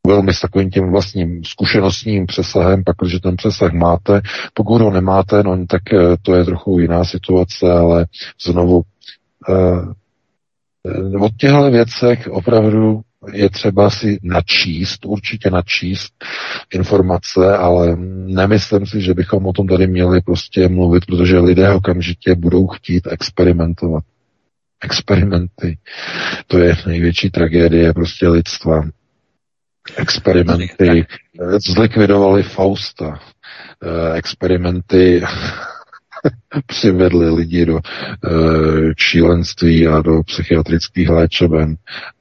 [0.08, 4.20] velmi s takovým tím vlastním zkušenostním přesahem, pak, když ten přesah máte,
[4.54, 8.06] pokud ho nemáte, no tak eh, to je trochu jiná situace, ale
[8.46, 8.82] znovu
[9.48, 9.54] e,
[11.18, 13.00] o těchto věcech opravdu
[13.32, 16.24] je třeba si načíst, určitě načíst
[16.74, 17.96] informace, ale
[18.26, 23.08] nemyslím si, že bychom o tom tady měli prostě mluvit, protože lidé okamžitě budou chtít
[23.10, 24.04] experimentovat.
[24.80, 25.78] Experimenty.
[26.46, 28.82] To je největší tragédie prostě lidstva.
[29.96, 31.06] Experimenty
[31.66, 33.20] zlikvidovali Fausta.
[33.82, 35.22] Eh, experimenty
[36.66, 37.80] přivedli lidi do e,
[38.98, 41.76] šílenství a do psychiatrických léčeben.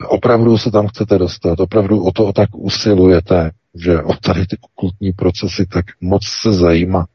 [0.08, 5.12] Opravdu se tam chcete dostat, opravdu o to tak usilujete, že o tady ty okultní
[5.12, 7.06] procesy tak moc se zajímá.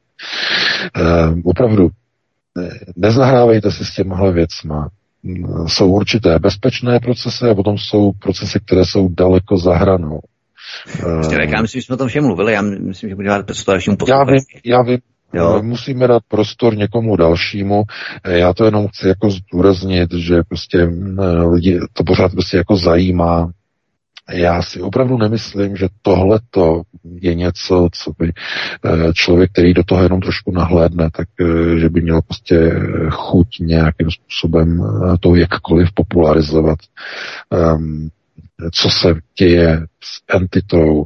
[0.96, 1.02] E,
[1.44, 1.90] opravdu
[2.96, 4.88] nezahrávejte si s těmhle věcma.
[5.66, 10.20] Jsou určité bezpečné procesy a potom jsou procesy, které jsou daleko za hranou.
[11.50, 14.24] já myslím, že jsme o tom všem mluvili, já myslím, že budeme dát dalšímu Já
[14.24, 14.98] vím, já vím,
[15.34, 15.62] Jo.
[15.62, 17.82] Musíme dát prostor někomu dalšímu.
[18.28, 20.88] Já to jenom chci jako zdůraznit, že prostě
[21.52, 23.50] lidi to pořád prostě jako zajímá.
[24.30, 26.40] Já si opravdu nemyslím, že tohle
[27.20, 28.32] je něco, co by
[28.84, 32.80] eh, člověk, který do toho jenom trošku nahlédne, tak eh, že by měl prostě
[33.10, 36.78] chuť nějakým způsobem eh, to jakkoliv popularizovat.
[37.74, 38.10] Um,
[38.72, 41.04] co se děje s entitou,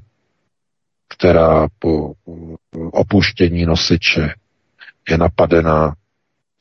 [1.18, 2.12] která po
[2.93, 4.34] opuštění nosiče
[5.09, 5.94] je napadená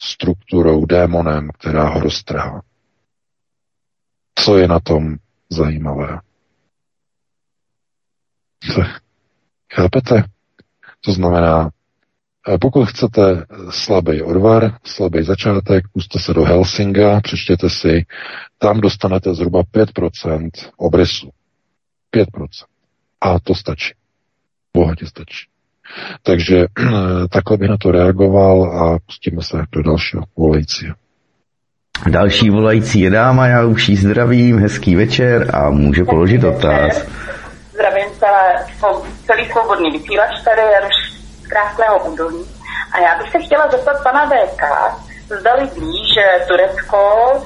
[0.01, 2.61] strukturou, démonem, která ho roztrhá.
[4.39, 5.15] Co je na tom
[5.49, 6.19] zajímavé?
[9.73, 10.23] Chápete?
[11.01, 11.69] To znamená,
[12.49, 18.05] eh, pokud chcete slabý odvar, slabý začátek, puste se do Helsinga, přečtěte si,
[18.57, 21.29] tam dostanete zhruba 5% obrysu.
[22.11, 22.65] 5%.
[23.21, 23.93] A to stačí
[24.75, 25.47] bohatě stačí.
[26.23, 26.65] Takže
[27.29, 30.95] takhle bych na to reagoval a pustíme se do dalšího volajícího.
[32.09, 36.51] Další volající je dáma, já už jí zdravím, hezký večer a může hezký položit večer.
[36.51, 37.05] dotaz.
[37.73, 38.65] Zdravím celé,
[39.25, 40.97] celý svobodný vysílač tady Jaroš
[41.41, 42.45] z Krásného údolí.
[42.93, 44.63] A já bych se chtěla zeptat pana VK,
[45.39, 46.99] zdali ví, že Turecko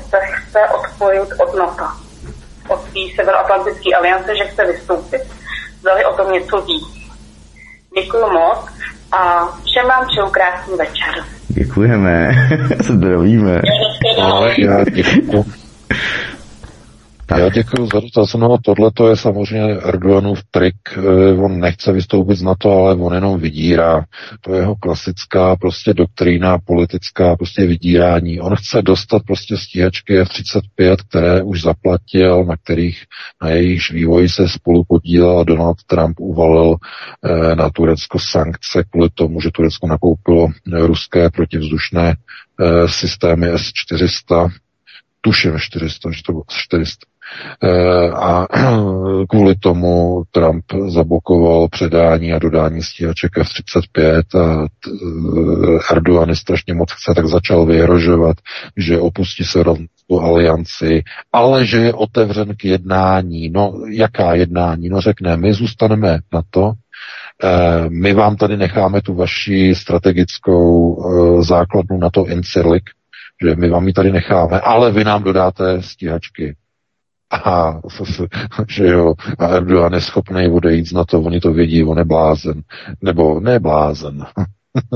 [0.09, 1.87] se chce odpojit od NATO,
[2.67, 5.21] od té Severoatlantické aliance, že chce vystoupit.
[5.79, 6.98] Zdali o tom něco ví.
[7.95, 8.65] Děkuji moc
[9.11, 11.23] a všem vám přeju krásný večer.
[11.47, 12.31] Děkujeme,
[12.79, 13.61] zdravíme.
[14.21, 14.55] Ale
[17.37, 17.87] já děkuji.
[17.93, 18.33] Za dotaz.
[18.33, 20.75] No, tohle to je samozřejmě Erdoganův trik.
[20.97, 24.05] Eh, on nechce vystoupit z NATO, ale on jenom vydírá.
[24.41, 28.39] To je jeho klasická prostě doktrína politická, prostě vydírání.
[28.39, 33.03] On chce dostat prostě stíhačky F-35, které už zaplatil, na kterých
[33.41, 36.75] na jejich vývoji se spolu podílel a Donald Trump uvalil
[37.25, 44.49] eh, na Turecko sankce kvůli tomu, že Turecko nakoupilo ruské protivzdušné eh, systémy S-400,
[45.21, 47.09] tuším 400, že to bylo 400.
[47.63, 48.47] Eh, a
[49.29, 56.91] kvůli tomu Trump zablokoval předání a dodání stíhaček F-35 a eh, Erdogan je strašně moc
[56.91, 58.37] chce, tak začal vyhrožovat,
[58.77, 59.63] že opustí se
[60.09, 61.03] tu alianci,
[61.33, 63.49] ale že je otevřen k jednání.
[63.49, 64.89] No, jaká jednání?
[64.89, 66.71] No řekne, my zůstaneme na to,
[67.43, 70.95] eh, my vám tady necháme tu vaši strategickou
[71.41, 72.83] základnu na to Incirlik,
[73.43, 76.55] že my vám ji tady necháme, ale vy nám dodáte stíhačky.
[77.31, 77.81] A,
[78.69, 82.63] že jo, a Erdogan je schopný odejít na to, oni to vědí, on je blázen.
[83.01, 84.25] Nebo ne blázen.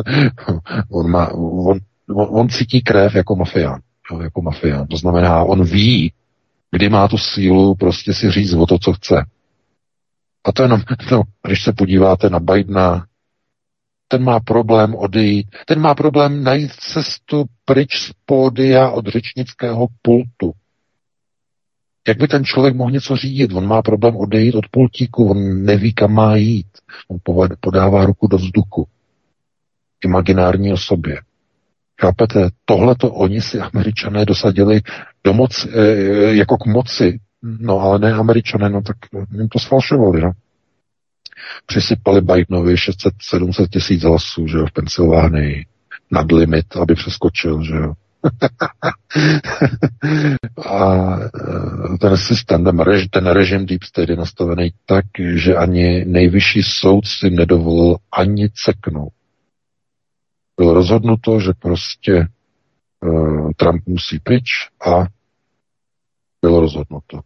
[0.92, 1.80] on, má, on,
[2.16, 3.82] on, on cítí krev jako mafián.
[4.22, 4.88] Jako mafián.
[4.88, 6.14] To znamená, on ví,
[6.72, 9.26] kdy má tu sílu prostě si říct o to, co chce.
[10.44, 10.82] A to jenom,
[11.12, 13.06] no, když se podíváte na Bidena,
[14.08, 20.54] ten má problém odejít, ten má problém najít cestu pryč z pódia od řečnického pultu.
[22.08, 23.54] Jak by ten člověk mohl něco řídit?
[23.54, 26.68] On má problém odejít od pultíku, on neví, kam má jít.
[27.08, 27.18] On
[27.60, 28.88] podává ruku do vzduchu.
[30.06, 31.22] Imaginární osobě.
[32.02, 32.50] Chápete?
[32.66, 34.82] Tohleto oni si američané dosadili
[35.24, 37.20] do moci, e, jako k moci.
[37.42, 38.98] No ale ne američané, no tak
[39.32, 40.32] jim to sfalšovali, no.
[41.66, 45.66] Přisypali Bidenovi 600-700 tisíc hlasů, že jo, v Pensylvánii
[46.12, 47.94] nad limit, aby přeskočil, že jo.
[50.66, 51.30] a e,
[51.98, 55.06] ten systém, ten, rež, ten režim Deep State je nastavený tak,
[55.36, 59.14] že ani nejvyšší soud si nedovolil ani ceknout.
[60.58, 62.28] Bylo rozhodnuto, že prostě
[63.04, 64.46] uh, Trump musí pryč
[64.88, 65.06] a
[66.42, 67.20] bylo rozhodnuto.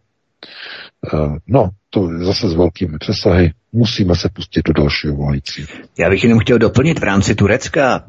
[1.13, 5.65] Uh, no, to je zase s velkými přesahy musíme se pustit do dalšího volající.
[5.97, 8.03] Já bych jenom chtěl doplnit v rámci Turecka.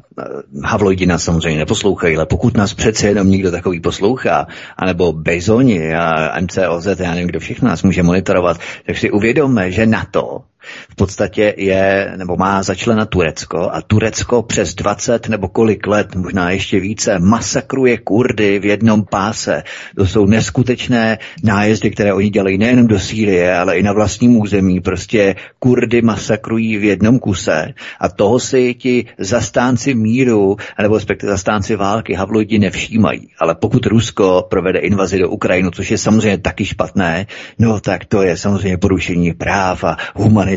[0.63, 4.47] Havlojdi nás samozřejmě neposlouchají, ale pokud nás přece jenom někdo takový poslouchá,
[4.77, 9.85] anebo Bezoni a MCOZ, já nevím, kdo všechno nás může monitorovat, tak si uvědomme, že
[9.85, 10.41] na to
[10.89, 16.51] v podstatě je, nebo má začlena Turecko a Turecko přes 20 nebo kolik let, možná
[16.51, 19.63] ještě více, masakruje Kurdy v jednom páse.
[19.95, 24.79] To jsou neskutečné nájezdy, které oni dělají nejenom do Sýrie, ale i na vlastním území.
[24.79, 31.75] Prostě Kurdy masakrují v jednom kuse a toho si ti zastánci míru, nebo respektive zastánci
[31.75, 33.29] války Havlojdi nevšímají.
[33.39, 37.27] Ale pokud Rusko provede invazi do Ukrajiny, což je samozřejmě taky špatné,
[37.59, 39.97] no tak to je samozřejmě porušení práv a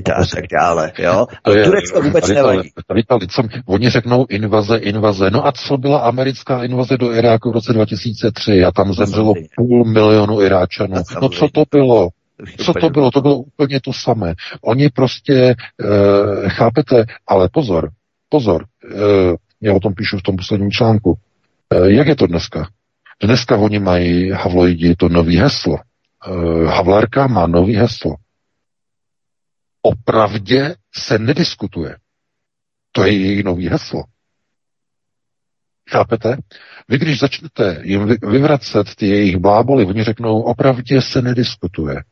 [0.03, 0.93] humanita a tak dále.
[0.99, 1.27] Jo?
[1.45, 2.70] Ale je, Turecko vůbec tady, nevadí.
[2.87, 3.03] Tady,
[3.66, 5.31] oni řeknou invaze, invaze.
[5.31, 8.65] No a co byla americká invaze do Iráku v roce 2003?
[8.65, 10.95] A tam zemřelo půl milionu Iráčanů.
[11.23, 12.09] No co to bylo?
[12.59, 13.11] Co to bylo?
[13.11, 14.35] To bylo úplně to samé.
[14.65, 15.55] Oni prostě, e,
[16.49, 17.91] chápete, ale pozor,
[18.29, 18.65] pozor,
[18.95, 18.99] e,
[19.61, 21.15] já o tom píšu v tom posledním článku.
[21.74, 22.69] E, jak je to dneska?
[23.23, 25.77] Dneska oni mají Havloidi to nový heslo.
[25.77, 28.15] E, Havlárka má nový heslo.
[29.83, 31.97] O pravdě se nediskutuje.
[32.93, 34.05] To je jejich nový heslo.
[35.91, 36.37] Chápete?
[36.89, 42.03] Vy když začnete jim vyvracet ty jejich bláboli, oni řeknou, opravdě se nediskutuje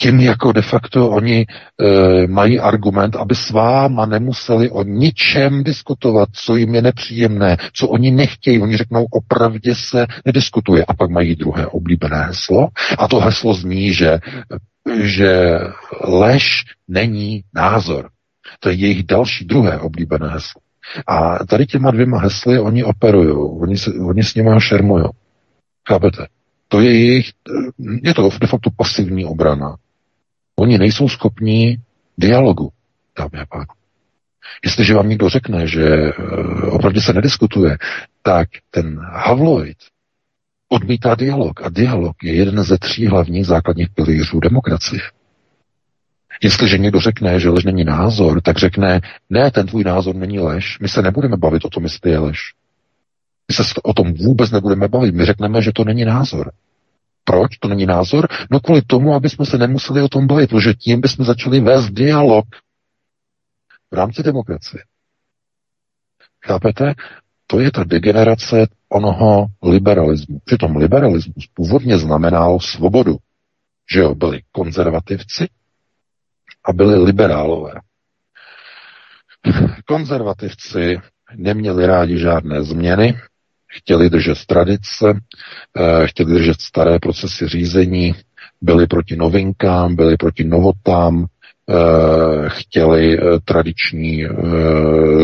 [0.00, 1.46] tím jako de facto oni e,
[2.26, 8.10] mají argument, aby s váma nemuseli o ničem diskutovat, co jim je nepříjemné, co oni
[8.10, 8.60] nechtějí.
[8.60, 10.84] Oni řeknou, opravdě se nediskutuje.
[10.88, 12.68] A pak mají druhé oblíbené heslo.
[12.98, 14.18] A to heslo zní, že,
[15.00, 15.58] že
[16.04, 18.10] lež není názor.
[18.60, 20.60] To je jejich další druhé oblíbené heslo.
[21.06, 23.28] A tady těma dvěma hesly oni operují,
[23.60, 25.04] oni, oni s nimi šermují.
[25.88, 26.26] Chápete?
[26.68, 27.32] To je jejich,
[28.02, 29.76] je to de facto pasivní obrana.
[30.56, 31.76] Oni nejsou schopní
[32.18, 32.72] dialogu,
[33.18, 33.78] dámy a pánové.
[34.64, 36.12] Jestliže vám někdo řekne, že eh,
[36.70, 37.78] opravdu se nediskutuje,
[38.22, 39.76] tak ten Havloid
[40.68, 41.62] odmítá dialog.
[41.62, 45.00] A dialog je jeden ze tří hlavních základních pilířů demokracie.
[46.42, 49.00] Jestliže někdo řekne, že lež není názor, tak řekne,
[49.30, 52.38] ne, ten tvůj názor není lež, my se nebudeme bavit o tom, jestli je lež.
[53.48, 56.52] My se o tom vůbec nebudeme bavit, my řekneme, že to není názor.
[57.24, 58.28] Proč to není názor?
[58.50, 61.90] No kvůli tomu, aby jsme se nemuseli o tom bavit, protože tím bychom začali vést
[61.90, 62.44] dialog
[63.90, 64.82] v rámci demokracie.
[66.46, 66.94] Chápete?
[67.46, 70.38] To je ta degenerace onoho liberalismu.
[70.44, 73.16] Přitom liberalismus původně znamenal svobodu.
[73.92, 75.48] že jo, byli konzervativci
[76.64, 77.72] a byli liberálové.
[79.86, 81.00] Konzervativci
[81.36, 83.18] neměli rádi žádné změny,
[83.66, 85.20] chtěli držet tradice,
[85.78, 88.14] eh, chtěli držet staré procesy řízení,
[88.60, 91.26] byli proti novinkám, byli proti novotám,
[92.48, 94.24] chtěli eh, tradiční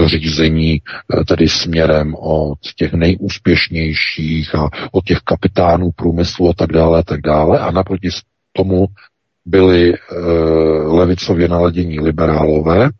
[0.06, 0.80] řízení
[1.28, 7.20] tedy směrem od těch nejúspěšnějších a od těch kapitánů průmyslu a tak dále, a tak
[7.20, 7.58] dále.
[7.58, 8.08] A naproti
[8.52, 8.86] tomu
[9.46, 9.94] byli
[10.84, 12.90] levicově naladění liberálové,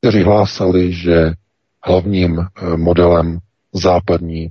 [0.00, 1.32] kteří hlásali, že
[1.84, 2.38] hlavním
[2.76, 3.38] modelem
[3.72, 4.48] západní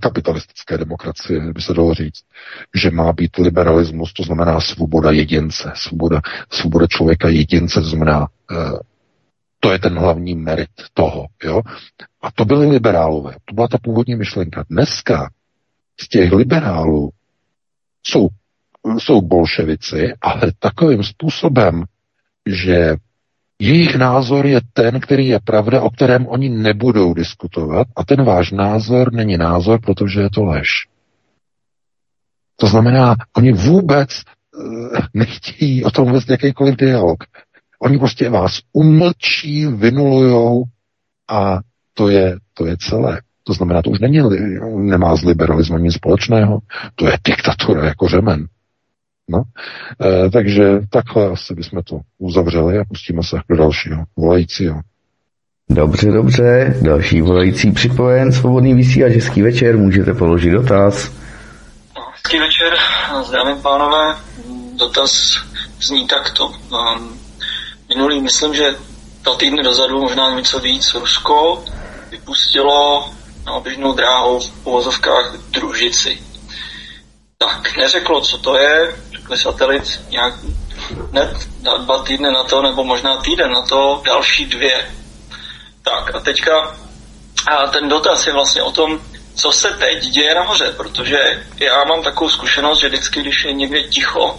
[0.00, 2.22] kapitalistické demokracie, by se dalo říct,
[2.74, 6.20] že má být liberalismus, to znamená svoboda jedince, svoboda,
[6.50, 8.78] svoboda člověka jedince, to znamená, eh,
[9.60, 11.26] to je ten hlavní merit toho.
[11.44, 11.62] Jo?
[12.22, 14.64] A to byly liberálové, to byla ta původní myšlenka.
[14.70, 15.30] Dneska
[16.00, 17.10] z těch liberálů
[18.02, 18.28] jsou,
[18.98, 21.84] jsou bolševici, ale takovým způsobem,
[22.46, 22.96] že
[23.58, 28.52] jejich názor je ten, který je pravda, o kterém oni nebudou diskutovat a ten váš
[28.52, 30.68] názor není názor, protože je to lež.
[32.56, 34.08] To znamená, oni vůbec
[34.56, 37.24] uh, nechtějí o tom vést jakýkoliv dialog.
[37.78, 40.64] Oni prostě vás umlčí, vynulujou
[41.30, 41.58] a
[41.94, 43.20] to je, to je celé.
[43.44, 44.18] To znamená, to už není,
[44.76, 46.58] nemá s liberalismem nic společného,
[46.94, 48.46] to je diktatura jako řemen.
[49.28, 49.42] No,
[50.06, 54.80] e, takže takhle asi bychom to uzavřeli a pustíme se do dalšího volajícího.
[55.70, 56.76] Dobře, dobře.
[56.82, 61.12] Další volající připojen, svobodný vysílač, hezký večer, můžete položit dotaz.
[62.12, 62.72] Hezký večer,
[63.24, 64.16] zdravím pánové.
[64.78, 65.36] Dotaz
[65.80, 66.46] zní takto.
[66.46, 67.20] Um,
[67.88, 68.74] minulý, myslím, že
[69.22, 71.64] dva týdny dozadu, možná něco víc, Rusko
[72.10, 73.10] vypustilo
[73.46, 76.18] na oběžnou dráhu v povozovkách družici.
[77.38, 78.96] Tak, neřeklo, co to je,
[79.26, 80.34] řekli satelit nějak
[81.10, 81.30] hned
[81.84, 84.90] dva týdny na to, nebo možná týden na to, další dvě.
[85.82, 86.76] Tak a teďka
[87.46, 89.00] a ten dotaz je vlastně o tom,
[89.34, 91.18] co se teď děje nahoře, protože
[91.56, 94.38] já mám takovou zkušenost, že vždycky, když je někde ticho,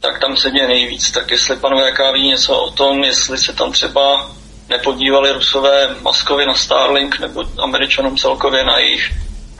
[0.00, 1.10] tak tam se děje nejvíc.
[1.10, 4.30] Tak jestli panuje jaká ví něco o tom, jestli se tam třeba
[4.68, 9.12] nepodívali rusové Moskvy na Starlink nebo američanům celkově na jejich,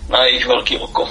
[0.08, 1.08] na jejich velký oko.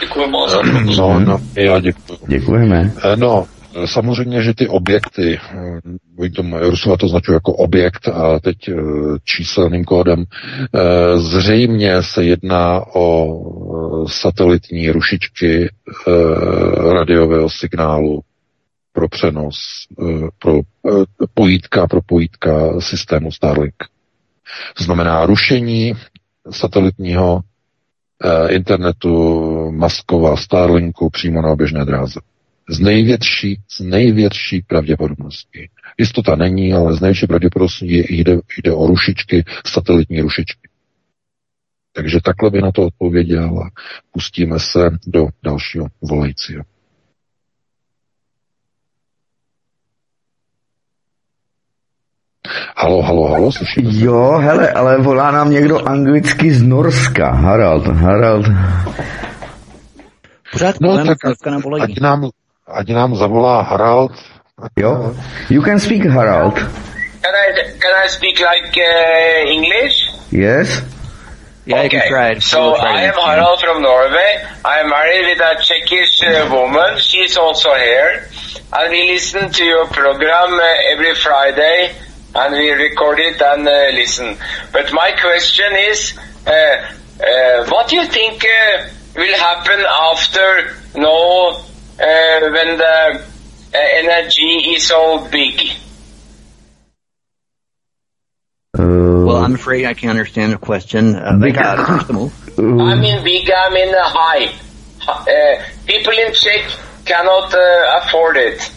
[0.00, 0.56] Děkuji moc.
[0.98, 2.18] No, no, já děkuji.
[2.28, 2.92] Děkujeme.
[3.04, 3.46] Eh, no,
[3.84, 5.40] Samozřejmě, že ty objekty,
[6.36, 8.74] to, Rusova to značuje jako objekt a teď eh,
[9.24, 15.70] číselným kódem, eh, zřejmě se jedná o satelitní rušičky
[16.92, 18.20] radiového signálu
[18.92, 19.56] pro přenos,
[20.38, 20.60] pro
[21.34, 23.74] pojítka, pro pojítka systému Starlink.
[24.76, 25.94] To znamená rušení
[26.50, 27.40] satelitního
[28.22, 29.10] Eh, internetu
[29.74, 32.20] Maskova Starlinku přímo na oběžné dráze.
[32.68, 35.68] Z největší, z největší pravděpodobností.
[35.98, 40.68] Jistota není, ale z největší pravděpodobností jde, jde o rušičky, satelitní rušičky.
[41.92, 43.68] Takže takhle by na to odpověděl a
[44.12, 46.64] pustíme se do dalšího volajícího.
[52.76, 54.04] Halo, halo, halo, slyšíme se?
[54.04, 57.30] Jo, hele, ale volá nám někdo anglicky z Norska.
[57.30, 58.46] Harald, Harald.
[60.54, 61.18] Pořád no, tak
[61.82, 62.30] ať nám,
[62.66, 64.12] ať nám zavolá Harald.
[64.78, 65.14] Jo,
[65.50, 66.54] you can speak Harald.
[66.54, 70.06] Can I, can I speak like uh, English?
[70.30, 70.82] Yes.
[71.66, 71.84] Yeah, okay.
[71.84, 72.42] you can try it.
[72.42, 74.46] So try I am Harald from Norway.
[74.64, 76.98] I am married with a Czechish uh, woman.
[76.98, 78.28] She is also here.
[78.72, 81.96] And we listen to your program uh, every Friday
[82.34, 84.36] and we record it and uh, listen.
[84.72, 91.50] But my question is, uh, uh, what do you think uh, will happen after no,
[91.50, 91.60] uh,
[91.98, 93.24] when the
[93.74, 95.60] uh, energy is so big?
[98.76, 101.14] well, I'm afraid I can't understand the question.
[101.14, 104.52] Uh, big, I mean big, I mean high.
[105.86, 106.70] people in Czech
[107.04, 107.54] cannot
[108.02, 108.70] afford it.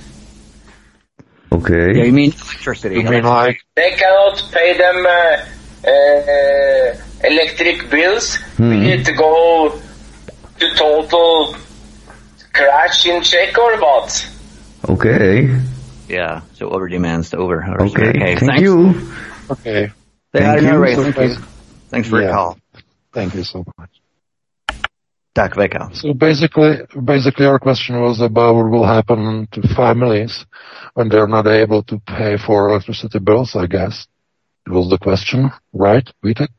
[1.52, 1.98] Okay.
[1.98, 2.96] Yeah, you mean electricity?
[2.96, 8.36] You mean like they cannot pay them uh, uh, electric bills.
[8.58, 8.70] Hmm.
[8.70, 9.80] We need to go
[10.60, 11.56] to total
[12.54, 14.30] crash in Czech or what?
[14.90, 15.62] Okay.
[16.08, 16.42] Yeah.
[16.54, 17.64] So over demands to over.
[17.64, 18.10] Okay.
[18.10, 18.20] okay.
[18.20, 18.62] Thank Thanks.
[18.62, 19.12] you.
[19.50, 19.92] Okay.
[20.34, 20.78] Thank you.
[20.78, 20.96] Ray.
[20.96, 21.36] Thank you.
[21.90, 22.28] Thanks for yeah.
[22.28, 22.58] your call.
[23.14, 23.90] Thank you so much.
[25.34, 25.96] Tak, Veka.
[25.96, 30.46] So basically, basically our question was about what will happen to families
[30.96, 34.08] when they're not able to pay for electricity bills, I guess.
[34.66, 36.50] It was the question, right, Vitek?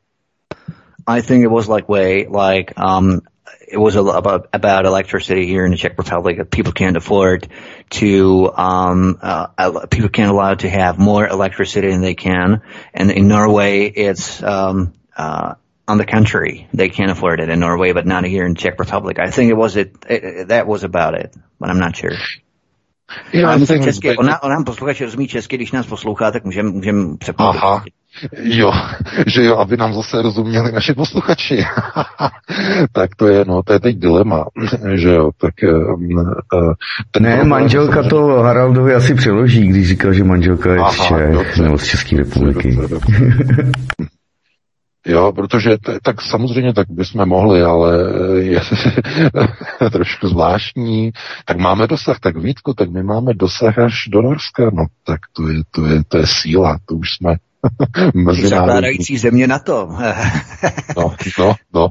[1.05, 3.21] I think it was like way, like, um,
[3.67, 7.47] it was about about electricity here in the Czech Republic people can't afford
[7.89, 12.61] to um, uh, people can't allow to have more electricity than they can,
[12.93, 15.55] and in Norway it's um, uh,
[15.87, 19.19] on the country they can't afford it in Norway, but not here in Czech Republic.
[19.19, 22.17] I think it was it, it that was about it, but I'm not sure.
[23.33, 27.17] Já myslím, česky, ona, ona nám posluchač rozumí česky, když nás poslouchá, tak můžeme můžem
[27.17, 27.63] přepočítat.
[27.63, 27.83] Aha,
[28.41, 28.71] jo,
[29.27, 31.65] že jo, aby nám zase rozuměli naši posluchači.
[32.91, 34.45] tak to je, no, to je teď dilema,
[34.95, 35.53] že jo, tak...
[35.63, 36.73] Uh,
[37.11, 41.07] ten ne, problém, manželka to Haraldovi asi přeloží, když říkal, že manželka je Aha, z
[41.07, 42.75] Čech, nebo z České republiky.
[42.75, 43.71] Dobře, dobře.
[45.07, 47.93] Jo, protože t- tak samozřejmě tak bychom mohli, ale
[48.39, 48.61] je
[49.91, 51.11] trošku zvláštní.
[51.45, 55.47] Tak máme dosah, tak Vítku, tak my máme dosah až do Norska, no tak to
[55.47, 57.35] je, to je, to je síla, to už jsme
[58.47, 59.89] Zakládající země na to.
[60.97, 61.89] no, no, no,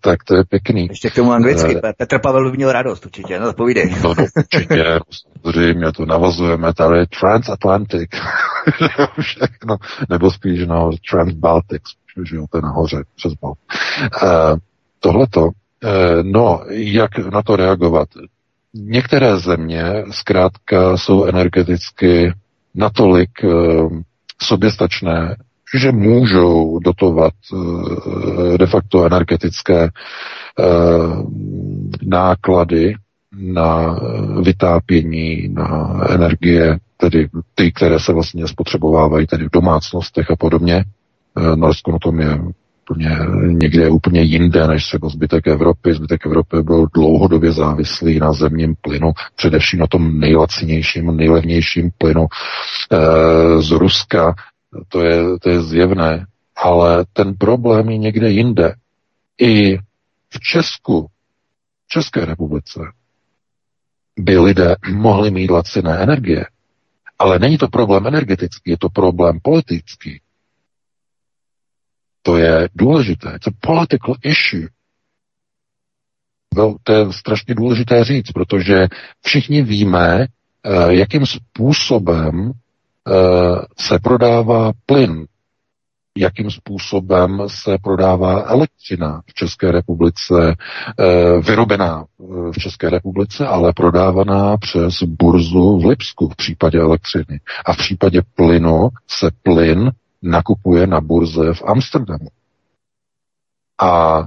[0.00, 0.86] tak to je pěkný.
[0.90, 1.74] Ještě k tomu anglicky.
[1.74, 3.90] Uh, Petr Pavel by měl radost určitě, no povídej.
[4.02, 4.84] no, no, určitě,
[5.42, 8.10] samozřejmě to navazujeme tady Transatlantic,
[9.20, 9.76] všechno,
[10.08, 11.82] nebo spíš no, Transbaltic,
[12.24, 13.52] že jo, to je nahoře, přes Bal.
[14.22, 14.58] Uh,
[15.00, 15.50] tohleto, uh,
[16.22, 18.08] no, jak na to reagovat?
[18.74, 22.32] Některé země zkrátka jsou energeticky
[22.74, 24.02] natolik uh,
[24.42, 25.36] soběstačné,
[25.78, 27.32] že můžou dotovat
[28.56, 29.88] de facto energetické
[32.02, 32.94] náklady
[33.36, 33.98] na
[34.42, 40.84] vytápění, na energie, tedy ty, které se vlastně spotřebovávají tedy v domácnostech a podobně.
[41.36, 42.38] Eh, Norsko na tom je
[42.90, 45.94] úplně někde úplně jinde než třeba zbytek Evropy.
[45.94, 53.62] Zbytek Evropy byl dlouhodobě závislý na zemním plynu, především na tom nejlacinějším, nejlevnějším plynu e,
[53.62, 54.34] z Ruska.
[54.88, 58.74] To je, to je zjevné, ale ten problém je někde jinde.
[59.40, 59.76] I
[60.30, 61.06] v Česku,
[61.86, 62.80] v České republice,
[64.18, 66.46] by lidé mohli mít laciné energie.
[67.18, 70.20] Ale není to problém energetický, je to problém politický.
[72.28, 73.32] To je důležité.
[73.36, 74.68] It's a political issue.
[76.82, 78.88] To je strašně důležité říct, protože
[79.24, 83.12] všichni víme, eh, jakým způsobem eh,
[83.78, 85.26] se prodává plyn,
[86.18, 90.34] jakým způsobem se prodává elektřina v České republice,
[90.98, 92.04] eh, vyrobená
[92.52, 97.40] v České republice, ale prodávaná přes burzu v Lipsku v případě elektřiny.
[97.66, 99.90] A v případě plynu se plyn
[100.22, 102.28] nakupuje na burze v Amsterdamu.
[103.80, 104.22] A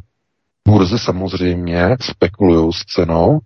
[0.68, 3.40] burzy samozřejmě spekulují s cenou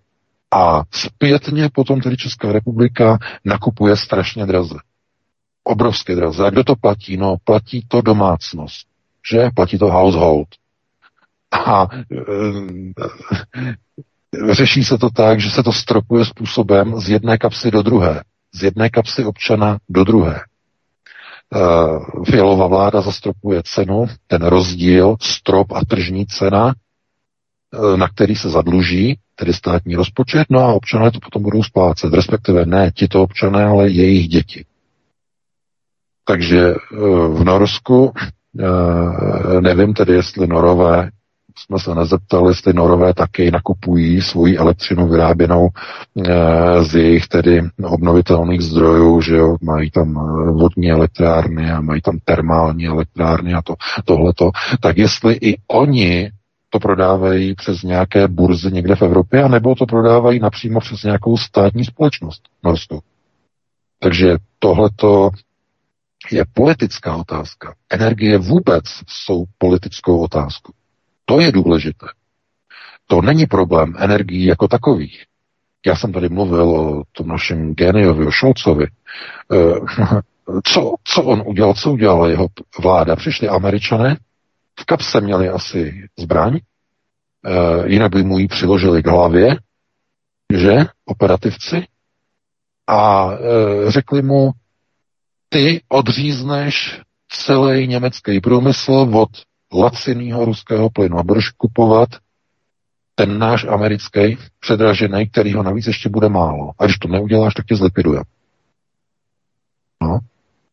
[0.54, 4.76] a zpětně potom tedy Česká republika nakupuje strašně draze.
[5.64, 6.46] Obrovské draze.
[6.46, 7.16] A kdo to platí?
[7.16, 8.86] No, platí to domácnost.
[9.30, 9.50] Že?
[9.54, 10.48] Platí to household.
[11.66, 11.96] A e,
[14.54, 18.22] řeší se to tak, že se to stropuje způsobem z jedné kapsy do druhé.
[18.54, 20.40] Z jedné kapsy občana do druhé.
[21.54, 28.50] Eh, Fialová vláda zastropuje cenu, ten rozdíl, strop a tržní cena, eh, na který se
[28.50, 33.64] zadluží, tedy státní rozpočet, no a občané to potom budou splácet, respektive ne tito občané,
[33.64, 34.64] ale jejich děti.
[36.24, 36.96] Takže eh,
[37.28, 38.12] v Norsku,
[39.60, 41.10] nevím tedy, jestli Norové
[41.58, 48.60] jsme se nezeptali, jestli Norové taky nakupují svoji elektřinu vyráběnou e, z jejich tedy obnovitelných
[48.60, 53.74] zdrojů, že jo, mají tam eh, vodní elektrárny a mají tam termální elektrárny a to,
[54.04, 54.50] tohleto,
[54.80, 56.30] tak jestli i oni
[56.70, 61.84] to prodávají přes nějaké burzy někde v Evropě, anebo to prodávají napřímo přes nějakou státní
[61.84, 63.02] společnost Norsku.
[63.98, 65.30] Takže tohleto
[66.32, 67.74] je politická otázka.
[67.90, 70.72] Energie vůbec jsou politickou otázkou.
[71.26, 72.06] To je důležité.
[73.06, 75.24] To není problém energií jako takových.
[75.86, 78.86] Já jsem tady mluvil o tom našem geniovi, o Šolcovi.
[79.52, 80.06] Eh,
[80.64, 82.46] co, co on udělal, co udělala jeho
[82.82, 83.16] vláda?
[83.16, 84.16] Přišli američané,
[84.80, 86.58] v kapse měli asi zbraň,
[87.46, 89.56] eh, jinak by mu ji přiložili k hlavě,
[90.52, 91.86] že, operativci,
[92.86, 94.50] a eh, řekli mu,
[95.48, 99.28] ty odřízneš celý německý průmysl od
[99.72, 102.08] laciného ruského plynu a budeš kupovat
[103.14, 106.72] ten náš americký předražený, který ho navíc ještě bude málo.
[106.78, 108.20] A když to neuděláš, tak tě zlikviduje.
[110.02, 110.18] No.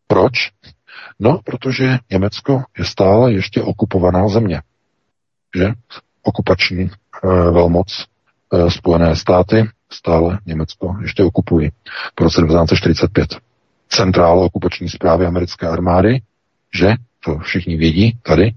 [0.07, 0.33] Proč?
[1.19, 4.61] No, protože Německo je stále ještě okupovaná země.
[5.55, 5.71] Že?
[6.23, 6.91] Okupační e,
[7.27, 8.05] velmoc
[8.53, 11.69] e, Spojené státy stále Německo ještě okupují
[12.15, 13.37] po roce 1945.
[13.89, 16.21] Centrála okupační zprávy americké armády,
[16.73, 16.93] že?
[17.25, 18.51] To všichni vědí tady,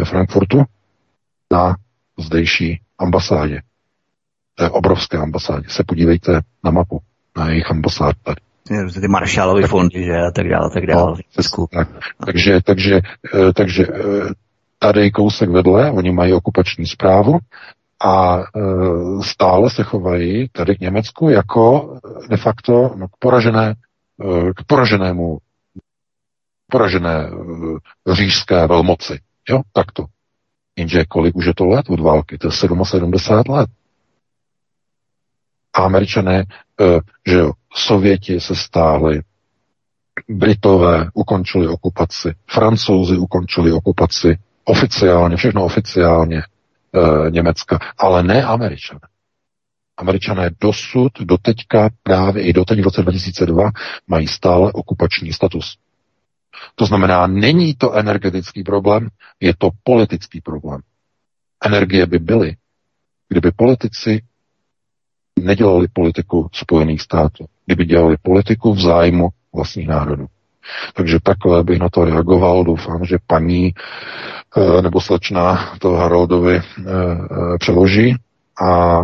[0.00, 0.64] ve Frankfurtu
[1.52, 1.76] na
[2.18, 3.60] zdejší ambasádě,
[4.54, 5.68] té obrovské ambasádě.
[5.68, 7.00] Se podívejte na mapu,
[7.36, 8.40] na jejich ambasád tady.
[9.00, 11.16] Ty Maršálovy fondy, že a tak dále, tak dále.
[11.58, 11.88] No, tak,
[12.26, 13.00] takže, takže,
[13.34, 14.00] eh, takže eh,
[14.78, 17.38] tady kousek vedle, oni mají okupační zprávu
[18.04, 18.38] a
[19.22, 21.94] stále se chovají tady k Německu jako
[22.30, 23.74] de facto no, k, poražené,
[24.56, 25.38] k poraženému
[26.70, 27.30] poražené
[28.12, 29.20] říšské velmoci.
[29.48, 30.06] Jo, takto.
[30.76, 32.38] Jenže kolik už je to let od války?
[32.38, 33.70] To je 77 let.
[35.74, 36.44] A američané,
[36.80, 39.22] eh, že jo, Sověti se stáli,
[40.28, 49.00] Britové ukončili okupaci, Francouzi ukončili okupaci, oficiálně, všechno oficiálně e, Německa, ale ne Američané.
[49.96, 53.70] Američané dosud, doteďka, právě i doteď v roce 2002
[54.06, 55.78] mají stále okupační status.
[56.74, 59.08] To znamená, není to energetický problém,
[59.40, 60.80] je to politický problém.
[61.64, 62.56] Energie by byly,
[63.28, 64.22] kdyby politici
[65.38, 70.26] nedělali politiku Spojených států, kdyby dělali politiku v zájmu vlastních národů.
[70.94, 72.64] Takže takhle bych na to reagoval.
[72.64, 73.72] Doufám, že paní
[74.56, 78.16] eh, nebo slečna to Haroldovi eh, eh, přeloží.
[78.62, 79.02] A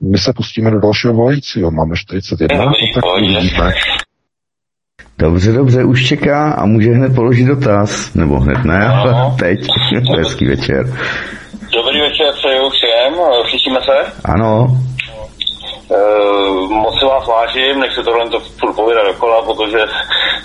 [0.00, 1.70] my se pustíme do dalšího volajícího.
[1.70, 3.70] Máme 41, no tak uvidíme.
[5.20, 8.14] Dobře, dobře, už čeká a může hned položit dotaz.
[8.14, 9.60] Nebo hned ne, ale teď.
[10.18, 10.82] Hezký večer.
[11.76, 13.14] Dobrý večer přeju všem,
[13.50, 14.12] slyšíme se?
[14.24, 14.66] Ano.
[15.88, 19.78] Uh, moc si vás vážím, nechci tohle to furt povídat dokola, protože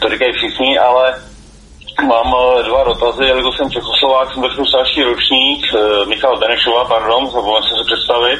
[0.02, 1.14] to říkají všichni, ale
[2.08, 7.26] mám uh, dva dotazy, jelikož jsem Čechoslovák, jsem trošku starší ročník, uh, Michal Benešová, pardon,
[7.26, 8.40] zapomněl se představit,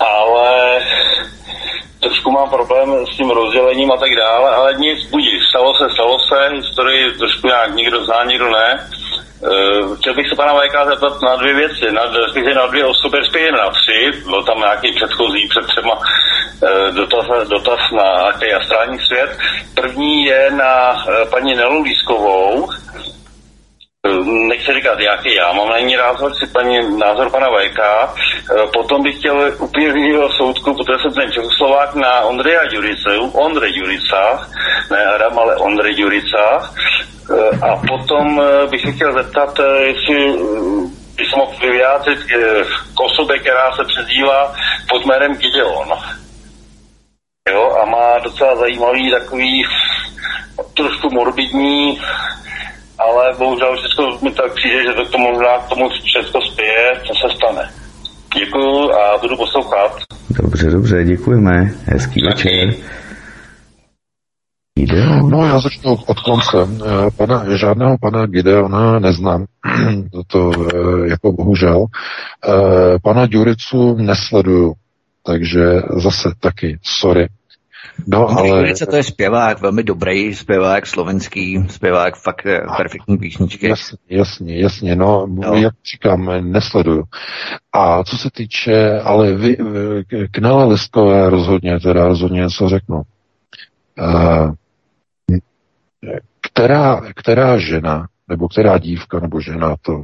[0.00, 0.80] ale
[2.00, 6.18] trošku mám problém s tím rozdělením a tak dále, ale nic, budí, stalo se, stalo
[6.18, 8.88] se, historii trošku nějak někdo zná, někdo ne.
[9.40, 12.02] Uh, chtěl bych se pana Vajka zeptat na dvě věci, na,
[12.54, 17.80] na dvě osoby, respektive na tři, byl tam nějaký předchozí před třema uh, dotaz, dotaz
[17.92, 18.08] na
[18.60, 19.38] astrální svět.
[19.74, 22.68] První je na uh, paní Nelu Lískovou,
[24.24, 28.14] nechci říkat, jaký já mám na ní názor, si paní názor pana Vajka.
[28.14, 33.72] E, potom bych chtěl úplně jiného soudku, protože jsem ten Čechoslovák na Ondreja Jurice, Ondrej
[33.74, 34.48] Jurica,
[34.90, 36.72] ne Adam, ale Ondrej Jurica.
[37.36, 40.32] E, a potom e, bych se chtěl zeptat, jestli
[41.16, 42.18] bych mohl vyjádřit
[42.94, 44.54] k osobě, která se přezdívá
[44.88, 45.88] pod jménem Gideon.
[47.52, 49.66] Jo, a má docela zajímavý takový
[50.74, 52.00] trošku morbidní
[52.98, 57.12] ale bohužel všechno mi tak přijde, že to k tomu k tomu všechno spěje, co
[57.14, 57.70] se stane.
[58.38, 59.92] Děkuju a budu poslouchat.
[60.30, 61.70] Dobře, dobře, děkujeme.
[61.84, 62.74] Hezký večer.
[64.78, 65.30] Gideon?
[65.30, 66.56] No já začnu od konce.
[66.58, 69.44] Eh, pana, žádného pana Gideona neznám.
[70.12, 71.86] to, to eh, jako bohužel.
[72.48, 74.74] Eh, pana Duricu nesleduju.
[75.26, 75.64] Takže
[75.96, 77.28] zase taky, sorry.
[78.06, 78.48] No, ale...
[78.48, 83.68] Jurice to je zpěvák, velmi dobrý zpěvák, slovenský zpěvák, fakt eh, perfektní písničky.
[83.68, 85.54] Jasně, jasně, jasně, no, no.
[85.54, 87.04] jak říkám, nesleduju.
[87.72, 89.56] A co se týče, ale vy,
[90.30, 93.02] k Nele Listové rozhodně, teda rozhodně něco řeknu.
[93.98, 94.52] Uh,
[96.40, 100.02] která, která žena, nebo která dívka, nebo žena, to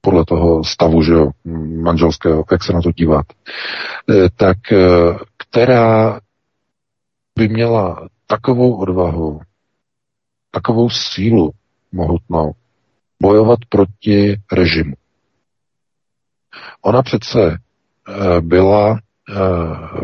[0.00, 1.30] podle toho stavu, že jo,
[1.82, 3.26] manželského, jak se na to dívat,
[4.10, 4.56] eh, tak
[5.36, 6.20] která
[7.36, 9.40] by měla takovou odvahu,
[10.50, 11.50] takovou sílu
[11.92, 12.52] mohutnou
[13.22, 14.94] bojovat proti režimu.
[16.82, 19.34] Ona přece eh, byla eh,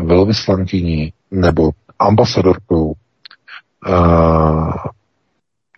[0.03, 2.93] velvyslankyní nebo ambasadorkou,
[3.87, 3.91] eh,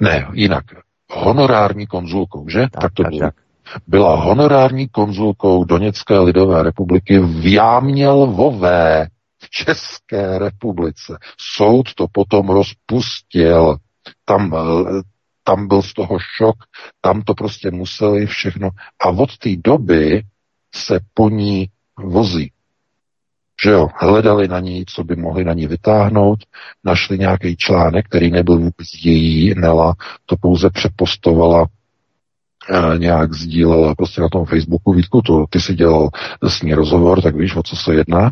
[0.02, 0.64] ne, jinak,
[1.12, 2.60] honorární konzulkou, že?
[2.60, 3.32] Tak, tak to bylo.
[3.88, 9.08] Byla honorární konzulkou Doněcké lidové republiky v Jámělvové
[9.56, 11.18] České republice.
[11.38, 13.78] Soud to potom rozpustil.
[14.26, 15.02] Tam, eh,
[15.44, 16.56] tam byl z toho šok,
[17.02, 18.70] tam to prostě museli všechno.
[19.02, 20.24] A od té doby
[20.76, 22.52] se po ní vozí.
[23.64, 26.40] Že jo, hledali na ní, co by mohli na ní vytáhnout,
[26.84, 29.96] našli nějaký článek, který nebyl vůbec její, Nela
[30.26, 31.66] to pouze přepostovala
[32.98, 36.10] nějak sdílela prostě na tom Facebooku, Vítku, to, ty si dělal
[36.48, 38.32] s ní rozhovor, tak víš, o co se jedná.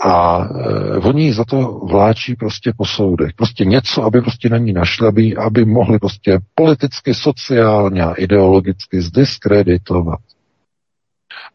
[0.00, 3.32] A e, oni za to vláčí prostě po soudech.
[3.36, 9.02] Prostě něco, aby prostě na ní našli, aby, aby mohli prostě politicky, sociálně a ideologicky
[9.02, 10.20] zdiskreditovat.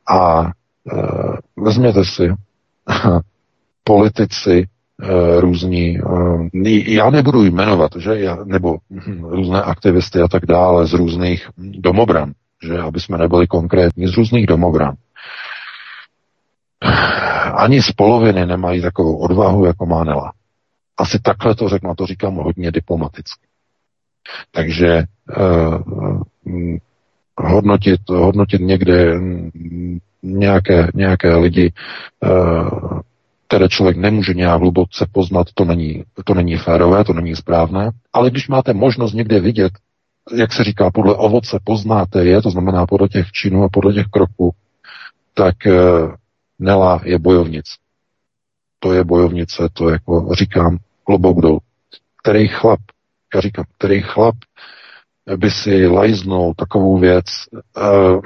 [0.10, 0.52] A e,
[1.58, 2.34] vezměte si,
[3.84, 4.81] politici Eh,
[5.40, 8.78] různí, eh, já nebudu jmenovat, že, já, nebo
[9.22, 12.32] různé aktivisty a tak dále z různých domobran,
[12.64, 14.96] že, aby jsme nebyli konkrétní, z různých domobran.
[17.56, 20.34] ani z poloviny nemají takovou odvahu, jako má Nela.
[20.98, 23.48] Asi takhle to řeknu, to říkám hodně diplomaticky.
[24.52, 25.04] Takže
[25.38, 26.22] uh,
[27.38, 29.20] hodnotit, hodnotit někde
[30.24, 31.74] nějaké, nějaké lidi,
[32.24, 33.00] uh,
[33.52, 37.92] které člověk nemůže nějak hluboce poznat, to není, to není férové, to není správné.
[38.14, 39.72] Ale když máte možnost někde vidět,
[40.36, 44.06] jak se říká, podle ovoce poznáte je, to znamená podle těch činů a podle těch
[44.06, 44.52] kroků,
[45.34, 46.14] tak uh,
[46.60, 47.66] Nela je bojovnic.
[48.80, 51.60] To je bojovnice, to jako říkám, klobouk dolů.
[52.24, 52.80] Který chlap,
[53.36, 54.36] já říkám, který chlap
[55.36, 57.26] by si lajznul takovou věc
[57.78, 58.22] uh,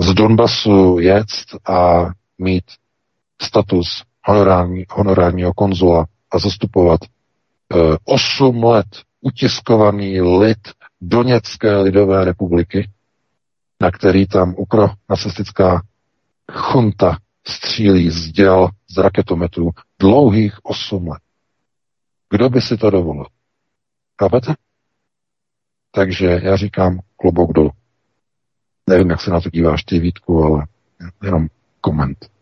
[0.00, 1.26] z Donbasu jet
[1.68, 2.06] a
[2.38, 2.64] mít
[3.42, 7.00] status honorární, honorárního konzula a zastupovat
[7.74, 8.86] uh, 8 let
[9.20, 10.58] utiskovaný lid
[11.00, 12.90] Doněcké lidové republiky,
[13.80, 15.82] na který tam ukro nacistická
[16.52, 21.22] chunta střílí z děl z raketometů dlouhých 8 let.
[22.30, 23.26] Kdo by si to dovolil?
[24.20, 24.54] Chápete?
[25.90, 27.70] Takže já říkám klobouk dolů.
[28.88, 30.66] Nevím, jak se na to díváš ty, Vítku, ale
[31.22, 31.46] jenom
[31.80, 32.37] koment.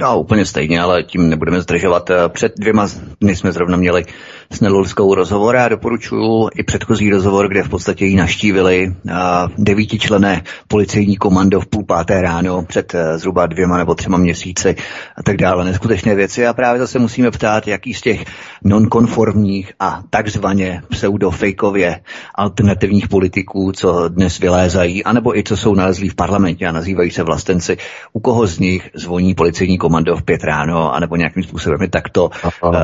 [0.00, 2.10] No, úplně stejně, ale tím nebudeme zdržovat.
[2.10, 2.88] Eh, před dvěma
[3.20, 4.04] dny jsme zrovna měli
[4.50, 9.12] s Nelulskou rozhovor a doporučuji i předchozí rozhovor, kde v podstatě ji naštívili eh,
[9.58, 14.76] devítičlené policejní komando v půl páté ráno před eh, zhruba dvěma nebo třema měsíci
[15.16, 15.64] a tak dále.
[15.64, 18.24] Neskutečné věci a právě zase musíme ptát, jaký z těch
[18.64, 22.00] nonkonformních a takzvaně pseudofejkově
[22.34, 27.22] alternativních politiků, co dnes vylézají, anebo i co jsou nalezlí v parlamentě a nazývají se
[27.22, 27.76] vlastenci,
[28.12, 32.30] u koho z nich zvoní policejní komando v pět ráno, anebo nějakým způsobem takto.
[32.64, 32.76] Uh,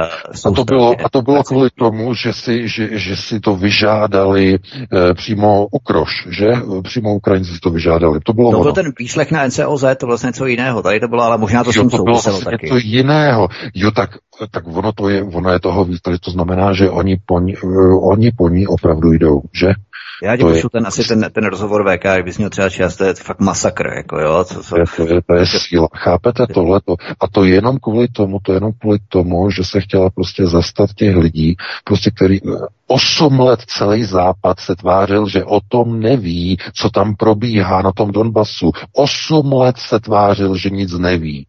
[0.44, 4.59] a, to bylo, a to bylo kvůli tomu, že si, že, že si to vyžádali
[4.59, 6.47] eh, přímo Ukroš, že?
[6.82, 8.20] Přímo Ukrajinci si to vyžádali.
[8.24, 10.82] To bylo to byl ten výslech na NCOZ, to vlastně něco jiného.
[10.82, 12.66] Tady to bylo, ale možná to jo, to bylo vlastně taky.
[12.66, 13.48] něco jiného.
[13.74, 14.10] Jo, tak,
[14.51, 18.09] tak ono to je, ono je toho víc, to znamená, že oni po ní, uh,
[18.12, 19.74] oni po ní opravdu jdou, že?
[20.22, 23.14] Já ti pošlu ten, asi ten, ten rozhovor VK, kdyby měl třeba čas, to je
[23.14, 24.44] fakt masakr, jako jo.
[24.44, 24.74] Co, co...
[24.97, 25.89] To, je, to je síla.
[25.94, 26.97] Chápete tohleto?
[27.20, 31.16] A to jenom kvůli tomu, to jenom kvůli tomu, že se chtěla prostě zastat těch
[31.16, 32.40] lidí, prostě který
[32.86, 38.12] osm let celý západ se tvářil, že o tom neví, co tam probíhá na tom
[38.12, 38.72] Donbasu.
[38.93, 41.47] Osm let se tvářil, že nic neví.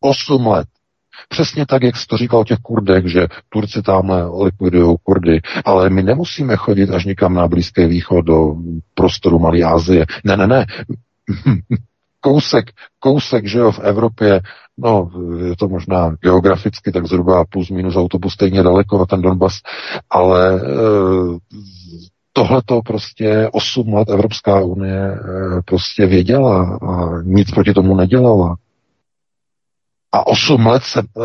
[0.00, 0.68] Osm let.
[1.28, 5.90] Přesně tak, jak jsi to říkal o těch Kurdech, že Turci tamhle likvidují Kurdy, ale
[5.90, 8.54] my nemusíme chodit až někam na Blízký východ do
[8.94, 10.06] prostoru Malé Asie.
[10.24, 10.66] Ne, ne, ne.
[12.20, 14.40] kousek, kousek, že jo, v Evropě,
[14.78, 15.10] no,
[15.46, 19.54] je to možná geograficky tak zhruba plus minus autobus stejně daleko na ten Donbass,
[20.10, 20.60] ale e,
[22.32, 25.18] tohle to prostě 8 let Evropská unie e,
[25.64, 28.56] prostě věděla a nic proti tomu nedělala.
[30.12, 30.82] A 8 let,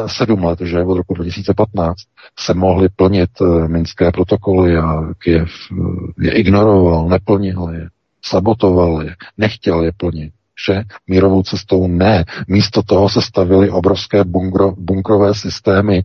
[0.08, 0.84] 7 let, že?
[0.84, 1.96] Od roku 2015
[2.40, 5.76] se mohly plnit eh, minské protokoly a Kiev eh,
[6.20, 7.90] je ignoroval, neplnil je,
[8.26, 10.34] sabotoval je, nechtěl je plnit
[10.66, 10.84] že?
[11.08, 12.26] Mírovou cestou ne.
[12.48, 16.04] Místo toho se stavily obrovské bunkro, bunkrové systémy e,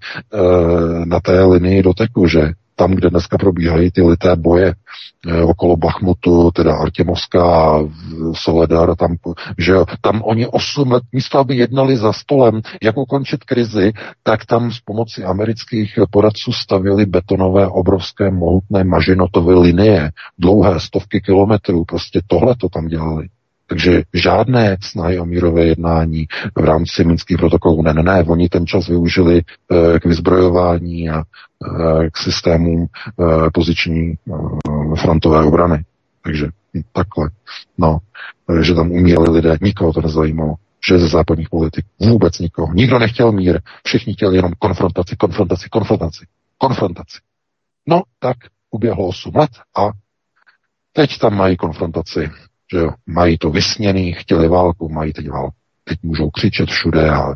[1.04, 6.50] na té linii doteku, že tam, kde dneska probíhají ty lité boje eh, okolo Bachmutu,
[6.50, 7.78] teda Artemovská,
[8.32, 9.16] Soledar, tam,
[9.58, 13.92] že jo, tam oni 8 let, místo aby jednali za stolem, jak ukončit krizi,
[14.22, 21.84] tak tam s pomocí amerických poradců stavili betonové obrovské mohutné mažinotové linie, dlouhé stovky kilometrů,
[21.84, 23.28] prostě tohle to tam dělali.
[23.68, 26.26] Takže žádné snahy o mírové jednání
[26.56, 27.82] v rámci minských protokolů.
[27.82, 33.50] Ne, ne, ne, oni ten čas využili e, k vyzbrojování a e, k systémům e,
[33.54, 34.14] poziční
[35.02, 35.84] frontové obrany.
[36.24, 36.48] Takže
[36.92, 37.30] takhle.
[37.78, 37.98] No,
[38.60, 40.54] že tam umírali lidé, nikoho to nezajímalo
[40.88, 42.72] že ze západních politik vůbec nikoho.
[42.74, 46.26] Nikdo nechtěl mír, všichni chtěli jenom konfrontaci, konfrontaci, konfrontaci,
[46.58, 47.18] konfrontaci.
[47.86, 48.36] No, tak
[48.70, 49.88] uběhlo 8 let a
[50.92, 52.30] teď tam mají konfrontaci
[52.72, 55.54] že jo, mají to vysněný, chtěli válku, mají teď válku.
[55.84, 57.34] Teď můžou křičet všude a e,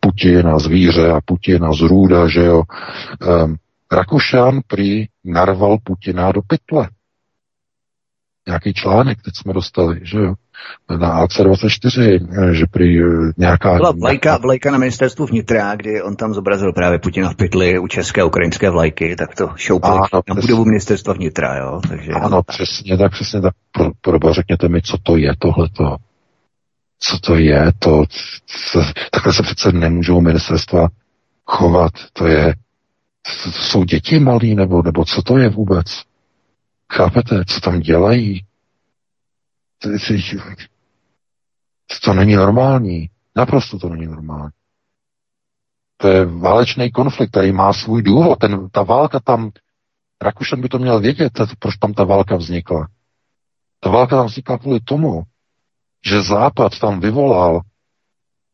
[0.00, 2.62] Putin a zvíře a Putin a zrůda, že jo.
[2.62, 3.56] E,
[3.96, 6.88] Rakušan prý narval Putina do pytle
[8.46, 10.34] nějaký článek, teď jsme dostali, že jo,
[10.98, 12.18] na AC24,
[12.52, 13.74] že prý eh, nějaká...
[13.74, 17.86] Byla vlajka, vlajka na ministerstvu vnitra, kdy on tam zobrazil právě Putina v pytli u
[17.86, 21.80] české a ukrajinské vlajky, tak to šoupili ano, na budovu ministerstva vnitra, jo.
[21.88, 22.46] Takže, ano, tak.
[22.46, 23.54] přesně tak, přesně tak.
[23.72, 25.96] Pro, pro, řekněte mi, co to je tohleto.
[26.98, 28.04] Co to je, to,
[28.72, 28.80] to
[29.10, 30.88] takhle se přece nemůžou ministerstva
[31.46, 32.54] chovat, to je,
[33.44, 35.86] to jsou děti malí, nebo, nebo co to je vůbec?
[36.92, 38.42] Chápete, co tam dělají?
[42.04, 43.10] To, není normální.
[43.36, 44.50] Naprosto to není normální.
[45.96, 48.38] To je válečný konflikt, který má svůj důvod.
[48.38, 49.50] Ten, ta válka tam,
[50.22, 52.88] Rakušan by to měl vědět, proč tam ta válka vznikla.
[53.80, 55.22] Ta válka tam vznikla kvůli tomu,
[56.06, 57.60] že Západ tam vyvolal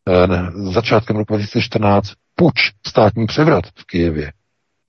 [0.09, 0.27] eh,
[0.73, 2.55] začátkem roku 2014 puč,
[2.87, 4.33] státní převrat v Kijevě.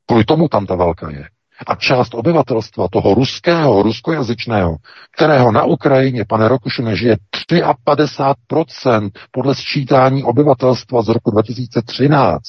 [0.06, 1.30] Kvůli tomu tam ta válka je.
[1.68, 4.78] A část obyvatelstva toho ruského, ruskojazyčného,
[5.12, 7.18] kterého na Ukrajině, pane Rokušu, nežije
[7.88, 12.42] 53% podle sčítání obyvatelstva z roku 2013.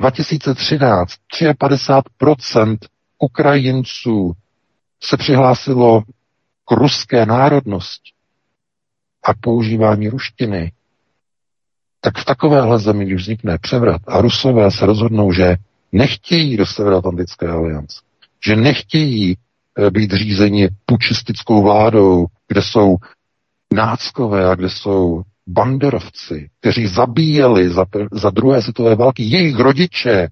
[0.00, 1.10] 2013
[1.60, 2.78] 53%
[3.18, 4.32] Ukrajinců
[5.02, 6.02] se přihlásilo
[6.64, 8.12] k ruské národnosti
[9.24, 10.72] a používání ruštiny,
[12.00, 15.56] tak v takovéhle zemi, když vznikne převrat a Rusové se rozhodnou, že
[15.92, 18.00] nechtějí do Severoatlantické aliance,
[18.46, 19.36] že nechtějí
[19.78, 22.96] eh, být řízeni pučistickou vládou, kde jsou
[23.74, 30.28] náckové a kde jsou banderovci, kteří zabíjeli za, za druhé světové války jejich rodiče,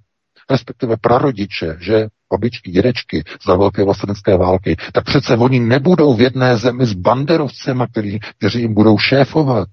[0.51, 6.56] respektive prarodiče, že babičky, dědečky za velké vlastenecké války, tak přece oni nebudou v jedné
[6.56, 9.68] zemi s banderovcema, kteří, kteří jim budou šéfovat.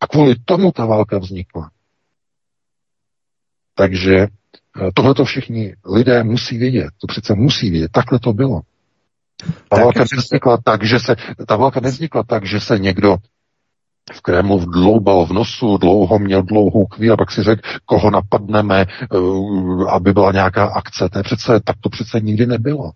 [0.00, 1.70] A kvůli tomu ta válka vznikla.
[3.74, 4.26] Takže
[4.94, 6.88] tohle to všichni lidé musí vědět.
[7.00, 7.92] To přece musí vědět.
[7.92, 8.60] Takhle to bylo.
[9.40, 11.16] Ta tak válka nevznikla tak, že se,
[11.46, 13.16] ta válka nevznikla tak, že se někdo
[14.12, 18.86] v Kremlu dloubal v nosu, dlouho měl dlouhou chvíli, a pak si řekl, koho napadneme,
[19.12, 21.08] uh, aby byla nějaká akce.
[21.08, 22.90] To je přece, tak to přece nikdy nebylo.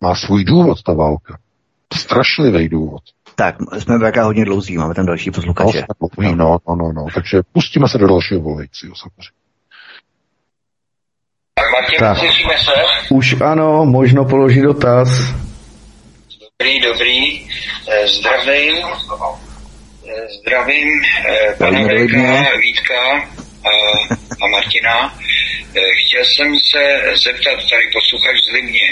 [0.00, 1.38] Má svůj důvod ta válka.
[1.94, 3.02] Strašlivý důvod.
[3.34, 5.84] Tak, jsme v hodně dlouzí, máme tam další posluchače.
[6.20, 9.41] No, no, no, no, no, takže pustíme se do dalšího volajícího samozřejmě.
[11.98, 12.18] Tak,
[13.10, 15.08] už ano, možno položit dotaz.
[16.40, 17.18] Dobrý, dobrý.
[17.88, 18.76] Eh, zdravím.
[18.80, 23.00] Eh, zdravím eh, pana Vejka, Vítka
[23.64, 23.72] a,
[24.42, 25.18] a Martina.
[25.72, 26.82] Chtěl jsem se
[27.24, 28.88] zeptat, tady posluchač z Limně.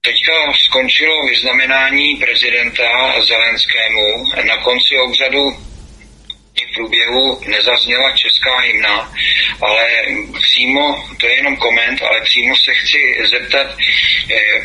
[0.00, 2.88] Teďka skončilo vyznamenání prezidenta
[3.28, 4.06] Zelenskému.
[4.48, 5.56] Na konci obřadu
[6.64, 9.12] v průběhu nezazněla česká hymna,
[9.60, 9.86] ale
[10.42, 12.98] přímo, to je jenom koment, ale přímo se chci
[13.30, 13.76] zeptat,
[14.30, 14.60] eh,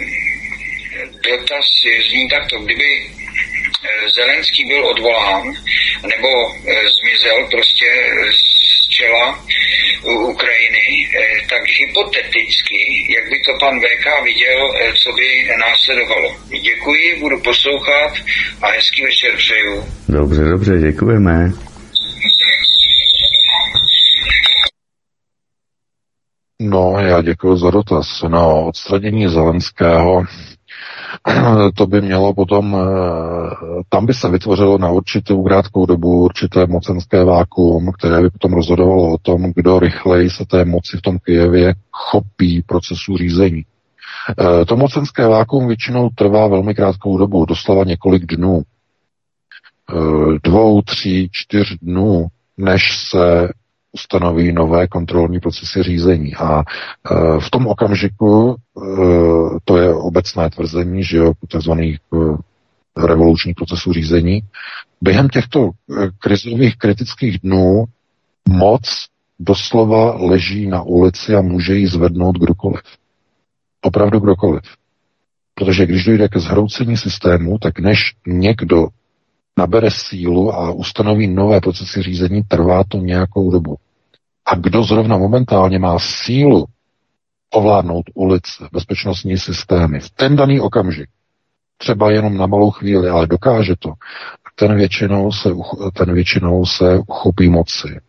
[1.29, 1.65] dotaz
[2.09, 5.43] zní takto, kdyby eh, Zelenský byl odvolán
[6.07, 7.85] nebo eh, zmizel prostě
[8.31, 9.45] z čela
[10.03, 11.09] Ukrajiny,
[11.49, 12.79] tak hypoteticky,
[13.15, 14.73] jak by to pan VK viděl,
[15.03, 16.35] co by následovalo.
[16.61, 18.13] Děkuji, budu poslouchat
[18.61, 19.85] a hezký večer přeju.
[20.09, 21.51] Dobře, dobře, děkujeme.
[26.63, 28.23] No, já děkuji za dotaz.
[28.27, 30.23] No, odstranění Zelenského
[31.75, 33.55] to by mělo potom, eh,
[33.89, 39.13] tam by se vytvořilo na určitou krátkou dobu určité mocenské vákuum, které by potom rozhodovalo
[39.13, 43.65] o tom, kdo rychleji se té moci v tom Kijevě chopí procesu řízení.
[44.39, 48.61] Eh, to mocenské vákuum většinou trvá velmi krátkou dobu, doslova několik dnů.
[49.89, 52.27] Eh, dvou, tří, čtyř dnů,
[52.57, 53.49] než se
[53.91, 56.35] ustanoví nové kontrolní procesy řízení.
[56.35, 56.63] A e,
[57.39, 58.81] v tom okamžiku, e,
[59.63, 62.17] to je obecné tvrzení, že jo, takzvaných e,
[63.07, 64.41] revolučních procesů řízení,
[65.01, 65.69] během těchto
[66.19, 67.85] krizových kritických dnů
[68.49, 68.81] moc
[69.39, 72.81] doslova leží na ulici a může ji zvednout kdokoliv.
[73.81, 74.61] Opravdu kdokoliv.
[75.55, 78.87] Protože když dojde ke zhroucení systému, tak než někdo
[79.57, 83.75] nabere sílu a ustanoví nové procesy řízení, trvá to nějakou dobu.
[84.45, 86.65] A kdo zrovna momentálně má sílu
[87.53, 91.09] ovládnout ulice, bezpečnostní systémy v ten daný okamžik,
[91.77, 93.93] třeba jenom na malou chvíli, ale dokáže to,
[94.55, 95.49] ten většinou se,
[95.93, 97.99] ten většinou se uchopí moci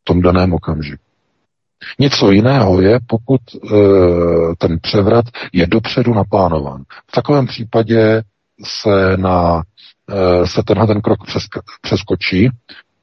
[0.00, 1.02] v tom daném okamžiku.
[1.98, 3.58] Něco jiného je, pokud e,
[4.58, 6.82] ten převrat je dopředu naplánovan.
[7.06, 8.22] V takovém případě
[8.64, 9.62] se na
[10.44, 11.18] se tenhle ten krok
[11.82, 12.50] přeskočí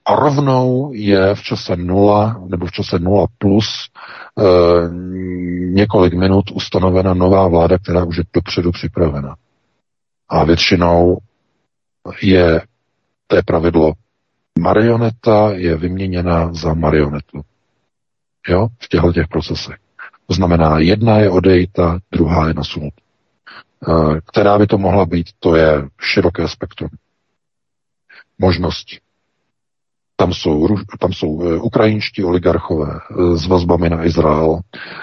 [0.06, 3.66] a rovnou je v čase nula nebo v čase nula plus
[4.38, 4.44] e,
[5.74, 9.36] několik minut ustanovena nová vláda, která už je dopředu připravena.
[10.30, 11.18] A většinou
[12.22, 12.62] je,
[13.28, 13.94] to je pravidlo,
[14.60, 17.42] marioneta je vyměněna za marionetu.
[18.48, 18.68] Jo?
[18.80, 19.78] V těchto těch procesech.
[20.28, 23.02] To znamená, jedna je odejta, druhá je nasunuta.
[23.88, 26.90] E, která by to mohla být, to je široké spektrum
[28.40, 29.00] možností.
[30.20, 30.68] Tam jsou,
[31.00, 34.60] tam jsou eh, ukrajinští oligarchové eh, s vazbami na Izrael,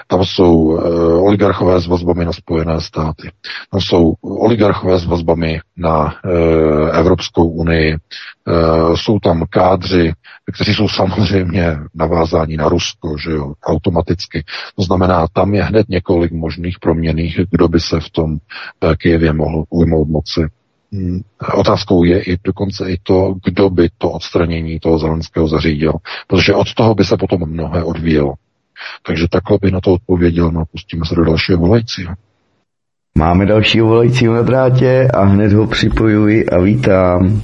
[0.06, 0.82] tam jsou eh,
[1.14, 3.30] oligarchové s vazbami na Spojené státy,
[3.70, 6.14] tam jsou oligarchové s vazbami na
[6.92, 7.96] Evropskou unii,
[8.94, 10.12] jsou tam kádři,
[10.54, 14.44] kteří jsou samozřejmě navázáni na Rusko, že jo, automaticky.
[14.76, 18.36] To znamená, tam je hned několik možných proměných, kdo by se v tom
[18.98, 20.40] Kijevě mohl ujmout moci.
[20.92, 21.20] Hmm,
[21.54, 25.92] otázkou je i dokonce i to, kdo by to odstranění toho Zelenského zařídil,
[26.26, 28.34] protože od toho by se potom mnohé odvíjelo.
[29.06, 32.14] Takže takhle by na to odpověděl, no pustíme se do dalšího volajícího.
[33.18, 37.42] Máme dalšího volajícího na drátě a hned ho připojuji a vítám.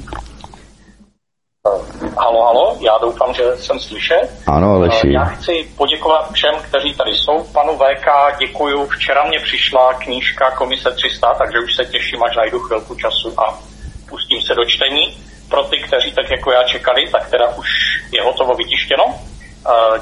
[2.19, 4.31] Halo, halo, já doufám, že jsem slyšet.
[4.47, 5.13] Ano, Aleši.
[5.13, 7.45] Já chci poděkovat všem, kteří tady jsou.
[7.53, 8.87] Panu VK děkuju.
[8.87, 13.59] Včera mě přišla knížka Komise 300, takže už se těším, až najdu chvilku času a
[14.09, 15.17] pustím se do čtení.
[15.51, 17.69] Pro ty, kteří tak jako já čekali, tak teda už
[18.13, 19.05] je hotovo vytištěno.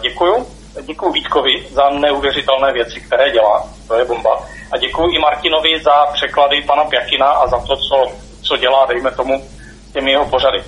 [0.01, 0.47] Děkuju.
[0.83, 3.69] Děkuji Vítkovi za neuvěřitelné věci, které dělá.
[3.89, 4.47] To je bomba.
[4.73, 8.13] A děkuji i Martinovi za překlady pana Pjakina a za to, co,
[8.43, 9.49] co dělá, dejme tomu,
[9.93, 10.63] těmi jeho pořady.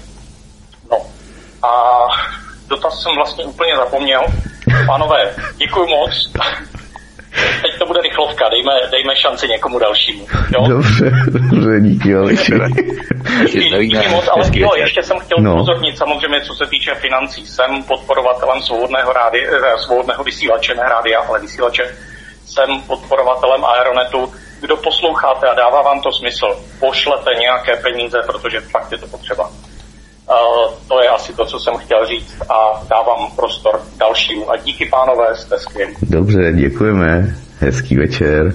[0.93, 0.99] No,
[1.69, 2.07] a
[2.69, 4.23] dotaz jsem vlastně úplně zapomněl.
[4.87, 6.33] Pánové, děkuji moc.
[7.63, 10.27] Teď to bude rychlovka, dejme, dejme šanci někomu dalšímu.
[10.55, 10.69] Jo?
[10.69, 12.53] Dobře, dobře, díky Aleši.
[13.81, 15.55] díky moc, ale jo, ještě jsem chtěl no.
[15.55, 17.47] upozornit, samozřejmě, co se týče financí.
[17.47, 21.97] Jsem podporovatelem svobodného, rádi, eh, svobodného vysílače, ne rádia, ale vysílače.
[22.47, 24.33] Jsem podporovatelem Aeronetu.
[24.61, 26.47] Kdo posloucháte a dává vám to smysl,
[26.81, 29.51] pošlete nějaké peníze, protože fakt je to potřeba.
[30.29, 34.51] Uh, to je asi to, co jsem chtěl říct a dávám prostor dalšímu.
[34.51, 35.95] A díky pánové, jste skvělí.
[36.03, 37.37] Dobře, děkujeme.
[37.59, 38.55] Hezký večer.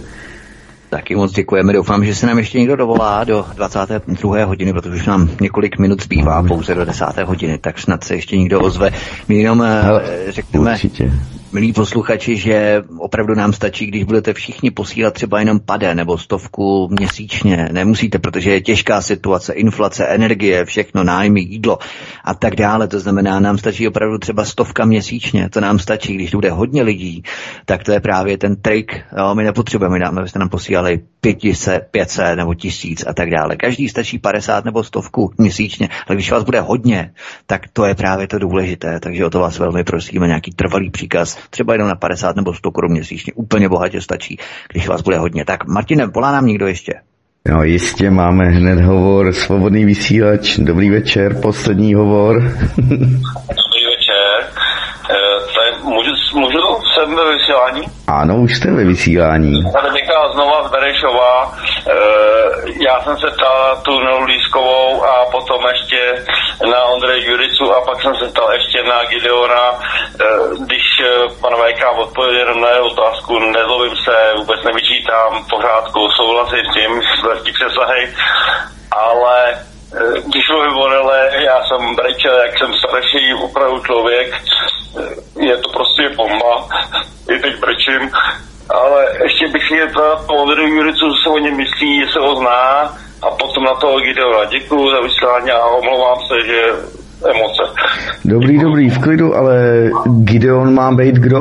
[0.89, 1.73] Taky moc děkujeme.
[1.73, 4.45] Doufám, že se nám ještě někdo dovolá do 22.
[4.45, 7.05] hodiny, protože už nám několik minut zbývá pouze do 10.
[7.25, 8.89] hodiny, tak snad se ještě někdo ozve.
[9.27, 11.11] My jenom eh, Hele, řekneme, určitě
[11.57, 16.87] milí posluchači, že opravdu nám stačí, když budete všichni posílat třeba jenom pade nebo stovku
[16.99, 17.69] měsíčně.
[17.71, 21.77] Nemusíte, protože je těžká situace, inflace, energie, všechno, nájmy, jídlo
[22.23, 22.87] a tak dále.
[22.87, 25.49] To znamená, nám stačí opravdu třeba stovka měsíčně.
[25.49, 27.23] To nám stačí, když bude hodně lidí,
[27.65, 29.01] tak to je právě ten trik.
[29.17, 33.55] Jo, my nepotřebujeme, abyste nám posílali 500, 500 nebo tisíc a tak dále.
[33.55, 37.13] Každý stačí 50 nebo stovku měsíčně, ale když vás bude hodně,
[37.45, 38.99] tak to je právě to důležité.
[38.99, 42.71] Takže o to vás velmi prosíme, nějaký trvalý příkaz, třeba jenom na 50 nebo 100
[42.71, 43.33] korun měsíčně.
[43.35, 44.37] Úplně bohatě stačí,
[44.73, 45.45] když vás bude hodně.
[45.45, 46.93] Tak Martine, volá nám někdo ještě?
[47.49, 52.41] No jistě, máme hned hovor, svobodný vysílač, dobrý večer, poslední hovor.
[53.61, 54.35] dobrý večer,
[55.09, 55.19] e,
[55.53, 56.57] to je, můžu, můžu
[57.07, 57.83] jsem ve vysílání?
[58.07, 59.63] Ano, už jste ve vysílání.
[59.71, 61.57] Tady Mika znova z Berešova.
[61.87, 61.95] E,
[62.87, 63.91] já jsem se ptal tu
[64.25, 66.23] Lískovou a potom ještě
[66.71, 69.65] na Ondrej Juricu a pak jsem se ptal ještě na Gideona.
[69.71, 70.25] E,
[70.65, 71.09] když e,
[71.41, 77.51] pan VK odpověděl na jeho otázku, nezlobím se, vůbec nevyčítám, pořádku, souhlasím s tím, velký
[77.51, 78.13] přesahy,
[78.91, 79.57] ale
[80.27, 80.87] když mluvím o
[81.45, 84.27] já jsem brečel, jak jsem starší opravdu člověk,
[85.39, 86.67] je to prostě bomba,
[87.29, 88.11] i teď brečím,
[88.69, 92.97] ale ještě bych ptal po Ondreju Juricu, co se o něm myslí, se ho zná,
[93.21, 94.45] a potom na toho Gideona.
[94.45, 96.61] Děkuji za vysílání a omlouvám se, že
[97.25, 97.63] emoce.
[98.25, 99.89] Dobrý, dobrý, v klidu, ale
[100.23, 101.39] Gideon má být kdo?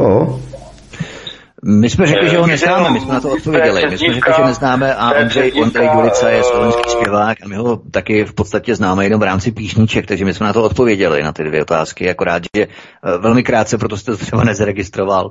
[1.68, 3.82] My jsme řekli, že ho neznáme, my jsme na to odpověděli.
[3.90, 7.76] My jsme řekli, že neznáme a Ondřej, Ondřej Julica je slovenský zpěvák a my ho
[7.76, 11.32] taky v podstatě známe jenom v rámci píšníček, takže my jsme na to odpověděli, na
[11.32, 15.30] ty dvě otázky, akorát, že eh, velmi krátce, proto jste to třeba nezaregistroval.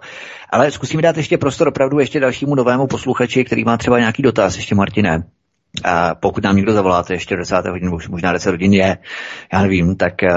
[0.49, 4.55] Ale zkusíme dát ještě prostor opravdu ještě dalšímu novému posluchači, který má třeba nějaký dotaz,
[4.55, 5.23] ještě Martine.
[5.83, 7.65] A pokud nám někdo zavoláte ještě 10.
[7.65, 8.97] hodin, už možná 10 hodin je,
[9.53, 10.29] já nevím, tak uh,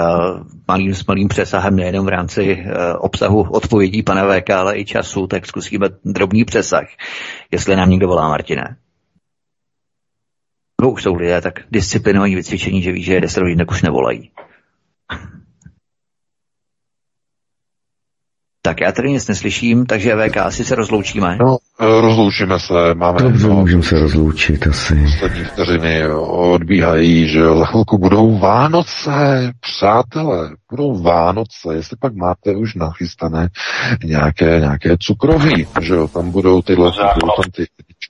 [0.69, 5.27] malým, s malým přesahem nejenom v rámci uh, obsahu odpovědí pana VK, ale i času,
[5.27, 6.87] tak zkusíme drobný přesah,
[7.51, 8.77] jestli nám někdo volá, Martine.
[10.83, 13.83] No už jsou lidé tak disciplinovaní vycvičení, že ví, že je 10 hodin, tak už
[13.83, 14.31] nevolají.
[18.63, 21.37] Tak já tady nic neslyším, takže VK, asi se rozloučíme.
[21.37, 23.19] No, rozloučíme se, máme...
[23.23, 24.95] Dobře, no, můžeme se rozloučit asi.
[24.95, 29.11] Poslední vteřiny odbíhají, že za chvilku budou Vánoce,
[29.61, 33.49] přátelé, budou Vánoce, jestli pak máte už nachystané
[34.05, 37.67] nějaké, nějaké cukroví, že jo, tam budou tyhle, budou tam ty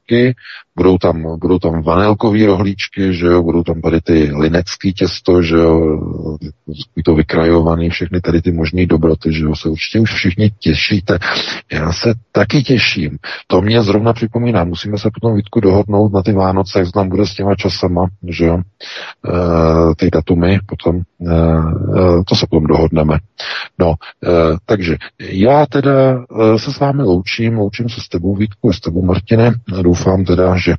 [0.08, 0.34] rohlíčky,
[0.76, 5.56] budou tam, budou tam vanilkové rohlíčky, že jo, budou tam tady ty linecký těsto, že
[5.56, 5.98] jo,
[7.04, 11.18] to vykrajovaný, všechny tady ty možné dobroty, že jo, se určitě už všichni těšíte.
[11.72, 13.18] Já se taky těším.
[13.46, 14.64] To to mě zrovna připomíná.
[14.64, 18.44] Musíme se potom Vítku dohodnout na ty Vánoce, jak tam bude s těma časama, že
[18.44, 21.02] jo, e, ty datumy potom, e,
[22.28, 23.18] to se potom dohodneme.
[23.78, 23.94] No,
[24.24, 24.30] e,
[24.66, 26.24] takže já teda
[26.56, 29.54] se s vámi loučím, loučím se s tebou Vítku, s tebou Martine.
[29.82, 30.74] Doufám teda, že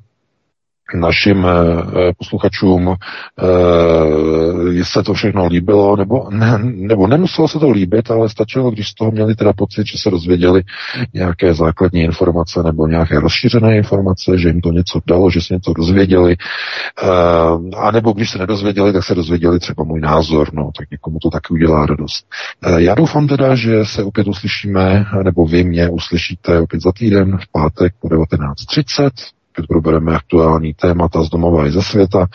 [0.94, 7.70] našim eh, eh, posluchačům eh, se to všechno líbilo, nebo, ne, nebo nemuselo se to
[7.70, 10.64] líbit, ale stačilo, když z toho měli teda pocit, že se dozvěděli
[11.14, 15.74] nějaké základní informace nebo nějaké rozšířené informace, že jim to něco dalo, že se něco
[15.74, 16.36] dozvěděli,
[17.78, 21.30] a nebo když se nedozvěděli, tak se dozvěděli třeba můj názor, no, tak někomu to
[21.30, 22.26] taky udělá radost.
[22.78, 27.52] Já doufám teda, že se opět uslyšíme, nebo vy mě uslyšíte opět za týden v
[27.52, 29.10] pátek po 19.30
[29.60, 32.28] opět probereme aktuální témata z domova i ze světa.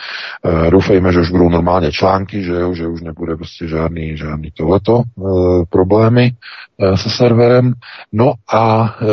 [0.67, 4.51] E, doufejme, že už budou normálně články, že, jo, že už nebude prostě žádný, žádný
[4.51, 5.21] tohleto e,
[5.69, 6.31] problémy
[6.79, 7.73] e, se serverem.
[8.13, 9.05] No a e,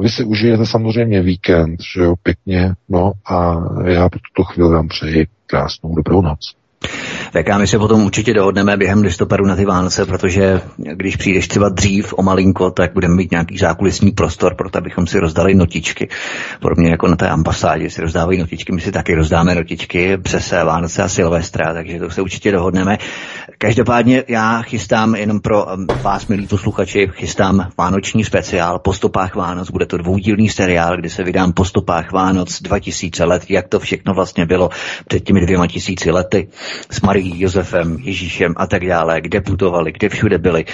[0.00, 2.74] vy si užijete samozřejmě víkend, že jo, pěkně.
[2.88, 6.54] No a já pro tuto chvíli vám přeji krásnou dobrou noc.
[7.32, 11.48] Tak a my se potom určitě dohodneme během listopadu na ty Vánoce, protože když přijdeš
[11.48, 15.54] třeba dřív o malinko, tak budeme mít nějaký zákulisní prostor pro to, abychom si rozdali
[15.54, 16.08] notičky.
[16.60, 21.02] Podobně jako na té ambasádě si rozdávají notičky, my si taky rozdáme notičky přes Vánoce
[21.02, 22.98] a Silvestra, takže to se určitě dohodneme.
[23.58, 29.70] Každopádně já chystám jenom pro um, vás, milí posluchači, chystám vánoční speciál po stopách Vánoc.
[29.70, 34.14] Bude to dvoudílný seriál, kde se vydám po stopách Vánoc 2000 let, jak to všechno
[34.14, 34.70] vlastně bylo
[35.08, 36.48] před těmi dvěma tisíci lety
[36.90, 40.64] s Marií, Josefem, Ježíšem a tak dále, kde putovali, kde všude byli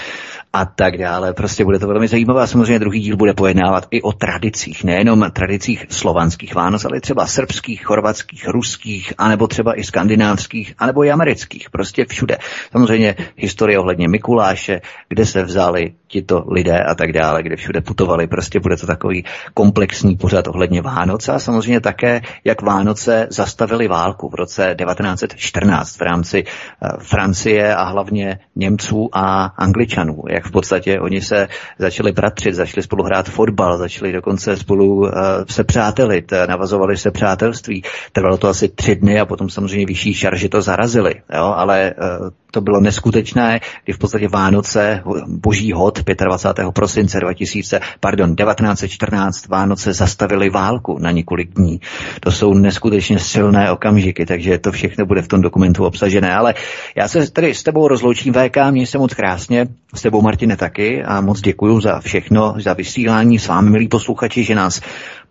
[0.53, 1.33] a tak dále.
[1.33, 5.31] Prostě bude to velmi zajímavé a samozřejmě druhý díl bude pojednávat i o tradicích, nejenom
[5.33, 11.71] tradicích slovanských Vánoc, ale třeba srbských, chorvatských, ruských, anebo třeba i skandinávských, anebo i amerických,
[11.71, 12.39] prostě všude.
[12.73, 18.27] Samozřejmě historie ohledně Mikuláše, kde se vzali tito lidé a tak dále, kde všude putovali,
[18.27, 19.25] prostě bude to takový
[19.55, 26.03] komplexní pořad ohledně Vánoce a samozřejmě také, jak Vánoce zastavili válku v roce 1914 v
[26.03, 31.49] rámci uh, Francie a hlavně Němců a Angličanů, jak v podstatě oni se
[31.79, 35.09] začali bratřit, začali spolu hrát fotbal, začali dokonce spolu uh,
[35.51, 37.83] se přátelit, navazovali se přátelství.
[38.13, 41.55] Trvalo to asi tři dny a potom samozřejmě vyšší šarže to zarazili, jo?
[41.57, 46.73] ale uh, to bylo neskutečné, kdy v podstatě Vánoce, boží hod 25.
[46.73, 51.81] prosince 2000, pardon, 1914 Vánoce zastavili válku na několik dní.
[52.21, 56.35] To jsou neskutečně silné okamžiky, takže to všechno bude v tom dokumentu obsažené.
[56.35, 56.55] Ale
[56.97, 61.03] já se tady s tebou rozloučím VK, měj se moc krásně, s tebou Martine taky
[61.03, 64.81] a moc děkuji za všechno, za vysílání s vámi, milí posluchači, že nás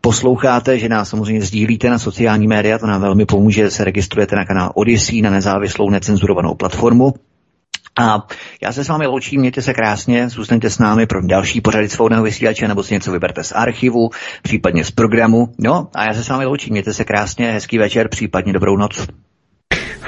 [0.02, 4.36] posloucháte, že nás samozřejmě sdílíte na sociální média, to nám velmi pomůže, že se registrujete
[4.36, 7.14] na kanál Odyssey, na nezávislou necenzurovanou platformu.
[8.00, 8.28] A
[8.62, 12.24] já se s vámi loučím, mějte se krásně, zůstaňte s námi pro další pořady svobodného
[12.24, 14.10] vysílače, nebo si něco vyberte z archivu,
[14.42, 15.54] případně z programu.
[15.60, 19.08] No a já se s vámi loučím, mějte se krásně, hezký večer, případně dobrou noc.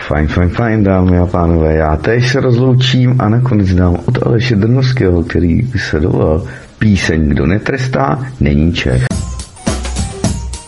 [0.08, 4.56] Fajn, fajn, fajn, dámy a pánové, já teď se rozloučím a nakonec dám od Aleše
[4.56, 6.46] Drnovského, který se dovolal
[6.80, 9.04] píseň Kdo netrestá, není Čech.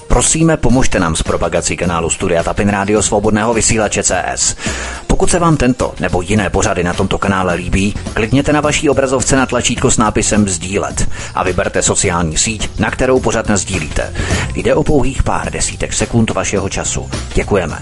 [0.07, 4.55] Prosíme, pomožte nám s propagací kanálu Studia Tapin Rádio Svobodného vysílače CS.
[5.07, 9.35] Pokud se vám tento nebo jiné pořady na tomto kanále líbí, klikněte na vaší obrazovce
[9.35, 14.13] na tlačítko s nápisem Sdílet a vyberte sociální síť, na kterou pořád sdílíte.
[14.55, 17.09] Jde o pouhých pár desítek sekund vašeho času.
[17.33, 17.77] Děkujeme.